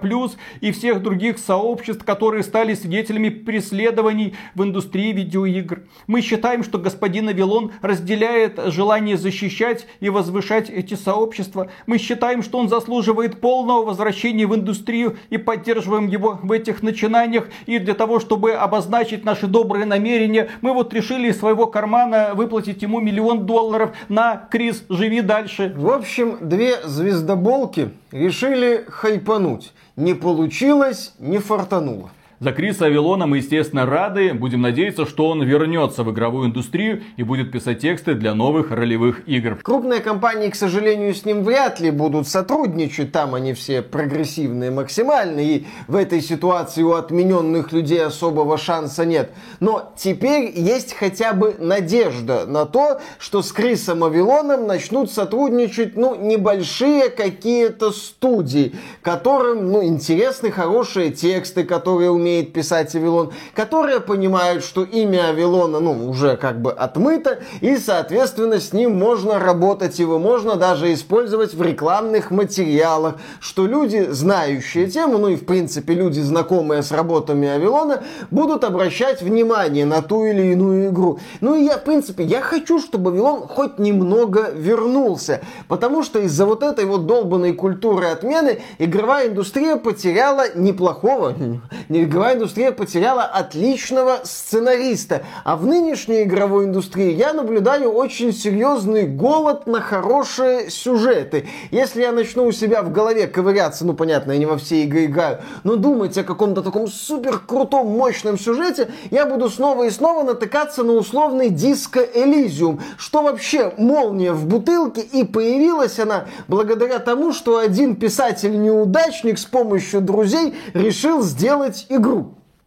и 0.62 0.72
всех 0.72 1.04
других 1.04 1.38
сообществ, 1.38 2.04
которые 2.04 2.42
стали 2.42 2.74
свидетелями 2.74 3.30
преследований 3.30 4.34
в 4.56 4.64
индустрии 4.64 5.12
видеоигр. 5.12 5.84
Мы 6.08 6.22
считаем, 6.22 6.64
что 6.64 6.80
господин 6.80 7.30
Авилон 7.30 7.72
разделяет 7.84 8.60
желание 8.72 9.16
защищать 9.16 9.86
и 10.00 10.10
возвышать 10.10 10.72
эти 10.72 10.96
сообщества. 10.96 11.70
Мы 11.86 12.00
считаем, 12.00 12.42
что 12.42 12.58
он 12.58 12.68
заслуживает 12.68 13.40
полного 13.40 13.86
возвращения 13.86 14.48
в 14.48 14.56
индустрию 14.56 15.18
и 15.30 15.38
поддерживаем 15.38 16.08
его 16.08 16.40
в 16.42 16.52
этих 16.52 16.82
начинаниях. 16.82 17.48
И 17.68 17.78
для 17.78 17.94
того, 17.94 18.20
чтобы 18.20 18.54
обозначить 18.54 19.24
наши 19.24 19.46
добрые 19.46 19.86
намерения, 19.86 20.50
мы 20.62 20.74
вот 20.74 20.94
решили 20.96 21.30
из 21.30 21.38
своего 21.38 21.68
кармана 21.68 22.32
выплатить 22.34 22.82
ему 22.82 23.00
миллион 23.00 23.46
долларов 23.46 23.92
на 24.10 24.48
Крис 24.50 24.84
Живи 24.90 25.22
дальше. 25.28 25.74
В 25.76 25.90
общем, 25.90 26.38
две 26.42 26.82
звездоболки 26.84 27.92
решили 28.12 28.86
хайпануть. 28.88 29.74
Не 29.96 30.16
получилось, 30.16 31.14
не 31.20 31.38
фартануло. 31.38 32.10
За 32.40 32.52
Криса 32.52 32.86
Авилона 32.86 33.26
мы, 33.26 33.38
естественно, 33.38 33.88
рады. 33.88 34.32
Будем 34.32 34.62
надеяться, 34.62 35.08
что 35.08 35.30
он 35.30 35.42
вернется 35.42 36.04
в 36.04 36.12
игровую 36.12 36.50
индустрию 36.50 37.02
и 37.16 37.24
будет 37.24 37.52
писать 37.52 37.80
тексты 37.80 38.14
для 38.14 38.36
новых 38.36 38.70
ролевых 38.70 39.28
игр. 39.28 39.58
Крупные 39.64 40.02
компании, 40.02 40.50
к 40.50 40.56
сожалению, 40.56 41.16
с 41.16 41.26
ним 41.26 41.44
вряд 41.44 41.80
ли 41.80 41.90
будут 41.90 42.28
сотрудничать. 42.28 43.12
Там 43.12 43.34
они 43.34 43.54
все 43.54 43.82
прогрессивные 43.82 44.70
максимально. 44.70 45.40
И 45.40 45.66
в 45.88 45.96
этой 45.96 46.22
ситуации 46.22 46.84
у 46.84 46.92
отмененных 46.92 47.72
людей 47.72 48.06
особого 48.06 48.60
шанса 48.60 49.04
нет. 49.04 49.32
Но 49.60 49.92
теперь 49.98 50.52
есть 50.54 50.94
хотя 50.94 51.34
бы 51.34 51.56
надежда 51.58 52.46
на 52.46 52.68
то, 52.68 53.02
что 53.18 53.42
с 53.42 53.52
Крисом 53.52 54.04
Авилоном 54.04 54.68
начнут 54.68 55.12
сотрудничать, 55.12 55.98
ну, 55.98 56.14
небольшие 56.14 57.10
какие-то 57.10 57.92
студии, 57.92 58.76
которым, 59.02 59.72
ну, 59.72 59.84
интересны 59.84 60.52
хорошие 60.52 61.10
тексты, 61.10 61.64
которые 61.64 62.12
умеют 62.12 62.27
умеет 62.28 62.52
писать 62.52 62.94
Авилон, 62.96 63.32
которые 63.54 64.02
понимают, 64.02 64.64
что 64.64 64.84
имя 64.84 65.30
Авилона, 65.30 65.80
ну, 65.80 66.10
уже 66.10 66.36
как 66.36 66.62
бы 66.62 66.72
отмыто, 66.72 67.40
и, 67.62 67.78
соответственно, 67.78 68.60
с 68.60 68.74
ним 68.74 68.98
можно 68.98 69.40
работать, 69.40 70.00
его 70.00 70.20
можно 70.20 70.56
даже 70.56 70.94
использовать 70.94 71.54
в 71.54 71.62
рекламных 71.62 72.32
материалах, 72.32 73.16
что 73.40 73.66
люди, 73.66 74.08
знающие 74.10 74.88
тему, 74.88 75.18
ну 75.18 75.30
и, 75.30 75.36
в 75.38 75.46
принципе, 75.46 75.94
люди, 75.94 76.20
знакомые 76.20 76.84
с 76.84 76.92
работами 76.92 77.48
Авилона, 77.48 78.04
будут 78.30 78.64
обращать 78.64 79.22
внимание 79.22 79.86
на 79.86 80.02
ту 80.02 80.26
или 80.26 80.52
иную 80.52 80.90
игру. 80.90 81.20
Ну 81.40 81.56
и 81.56 81.64
я, 81.64 81.78
в 81.78 81.84
принципе, 81.84 82.24
я 82.24 82.42
хочу, 82.42 82.80
чтобы 82.80 83.12
Авилон 83.12 83.48
хоть 83.48 83.80
немного 83.80 84.50
вернулся, 84.54 85.42
потому 85.70 86.04
что 86.04 86.20
из-за 86.20 86.46
вот 86.46 86.62
этой 86.62 86.86
вот 86.86 87.06
долбанной 87.06 87.54
культуры 87.54 88.08
отмены 88.08 88.60
игровая 88.80 89.30
индустрия 89.30 89.78
потеряла 89.78 90.54
неплохого, 90.56 91.34
не 91.90 92.04
игровая 92.18 92.34
индустрия 92.34 92.72
потеряла 92.72 93.26
отличного 93.26 94.22
сценариста. 94.24 95.22
А 95.44 95.56
в 95.56 95.68
нынешней 95.68 96.24
игровой 96.24 96.66
индустрии 96.66 97.14
я 97.14 97.32
наблюдаю 97.32 97.92
очень 97.92 98.34
серьезный 98.34 99.06
голод 99.06 99.68
на 99.68 99.82
хорошие 99.82 100.72
сюжеты. 100.72 101.48
Если 101.70 102.02
я 102.02 102.12
начну 102.12 102.48
у 102.48 102.52
себя 102.52 102.82
в 102.82 102.92
голове 102.92 103.28
ковыряться, 103.28 103.86
ну 103.86 103.94
понятно, 103.94 104.32
я 104.32 104.40
не 104.40 104.48
во 104.48 104.58
все 104.58 104.82
игры 104.82 105.06
играю, 105.06 105.42
но 105.64 105.76
думать 105.76 106.18
о 106.18 106.24
каком-то 106.24 106.64
таком 106.64 106.88
супер 106.88 107.38
крутом, 107.38 107.86
мощном 107.86 108.40
сюжете, 108.40 108.90
я 109.12 109.28
буду 109.28 109.48
снова 109.48 109.84
и 109.84 109.92
снова 109.92 110.24
натыкаться 110.24 110.82
на 110.82 110.94
условный 110.94 111.52
диско 111.52 112.00
Элизиум. 112.00 112.82
Что 112.98 113.22
вообще 113.22 113.74
молния 113.78 114.34
в 114.34 114.48
бутылке, 114.48 115.02
и 115.02 115.24
появилась 115.24 116.00
она 116.00 116.26
благодаря 116.48 116.98
тому, 116.98 117.32
что 117.32 117.60
один 117.60 117.96
писатель-неудачник 117.96 119.38
с 119.38 119.46
помощью 119.46 120.02
друзей 120.02 120.56
решил 120.74 121.22
сделать 121.22 121.86
игру. 121.90 122.07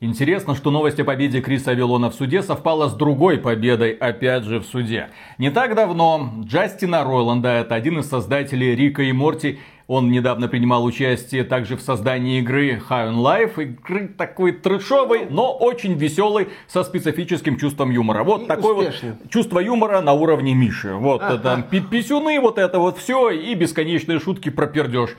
Интересно, 0.02 0.54
что 0.54 0.70
новость 0.70 0.98
о 0.98 1.04
победе 1.04 1.42
Криса 1.42 1.72
Авилона 1.72 2.08
в 2.08 2.14
суде 2.14 2.42
совпала 2.42 2.88
с 2.88 2.94
другой 2.94 3.36
победой, 3.36 3.90
опять 3.90 4.44
же 4.44 4.58
в 4.58 4.64
суде. 4.64 5.10
Не 5.36 5.50
так 5.50 5.74
давно 5.74 6.32
Джастина 6.44 7.04
Ройланда, 7.04 7.50
это 7.50 7.74
один 7.74 7.98
из 7.98 8.08
создателей 8.08 8.74
Рика 8.74 9.02
и 9.02 9.12
Морти, 9.12 9.58
он 9.90 10.12
недавно 10.12 10.46
принимал 10.46 10.84
участие 10.84 11.42
также 11.42 11.76
в 11.76 11.80
создании 11.80 12.38
игры 12.38 12.80
High 12.88 13.12
on 13.12 13.16
Life. 13.16 13.60
Игры 13.60 14.06
такой 14.06 14.52
трешовой, 14.52 15.26
но 15.28 15.52
очень 15.52 15.94
веселый, 15.94 16.46
со 16.68 16.84
специфическим 16.84 17.56
чувством 17.56 17.90
юмора. 17.90 18.22
Вот 18.22 18.42
и 18.42 18.46
такое 18.46 18.74
успешный. 18.74 19.14
вот 19.20 19.30
чувство 19.32 19.58
юмора 19.58 20.00
на 20.00 20.12
уровне 20.12 20.54
Миши. 20.54 20.94
Вот 20.94 21.22
ага. 21.22 21.38
там 21.38 21.62
писюны, 21.64 22.38
вот 22.38 22.58
это 22.58 22.78
вот 22.78 22.98
все, 22.98 23.30
и 23.30 23.52
бесконечные 23.56 24.20
шутки 24.20 24.48
про 24.48 24.68
пердеж 24.68 25.10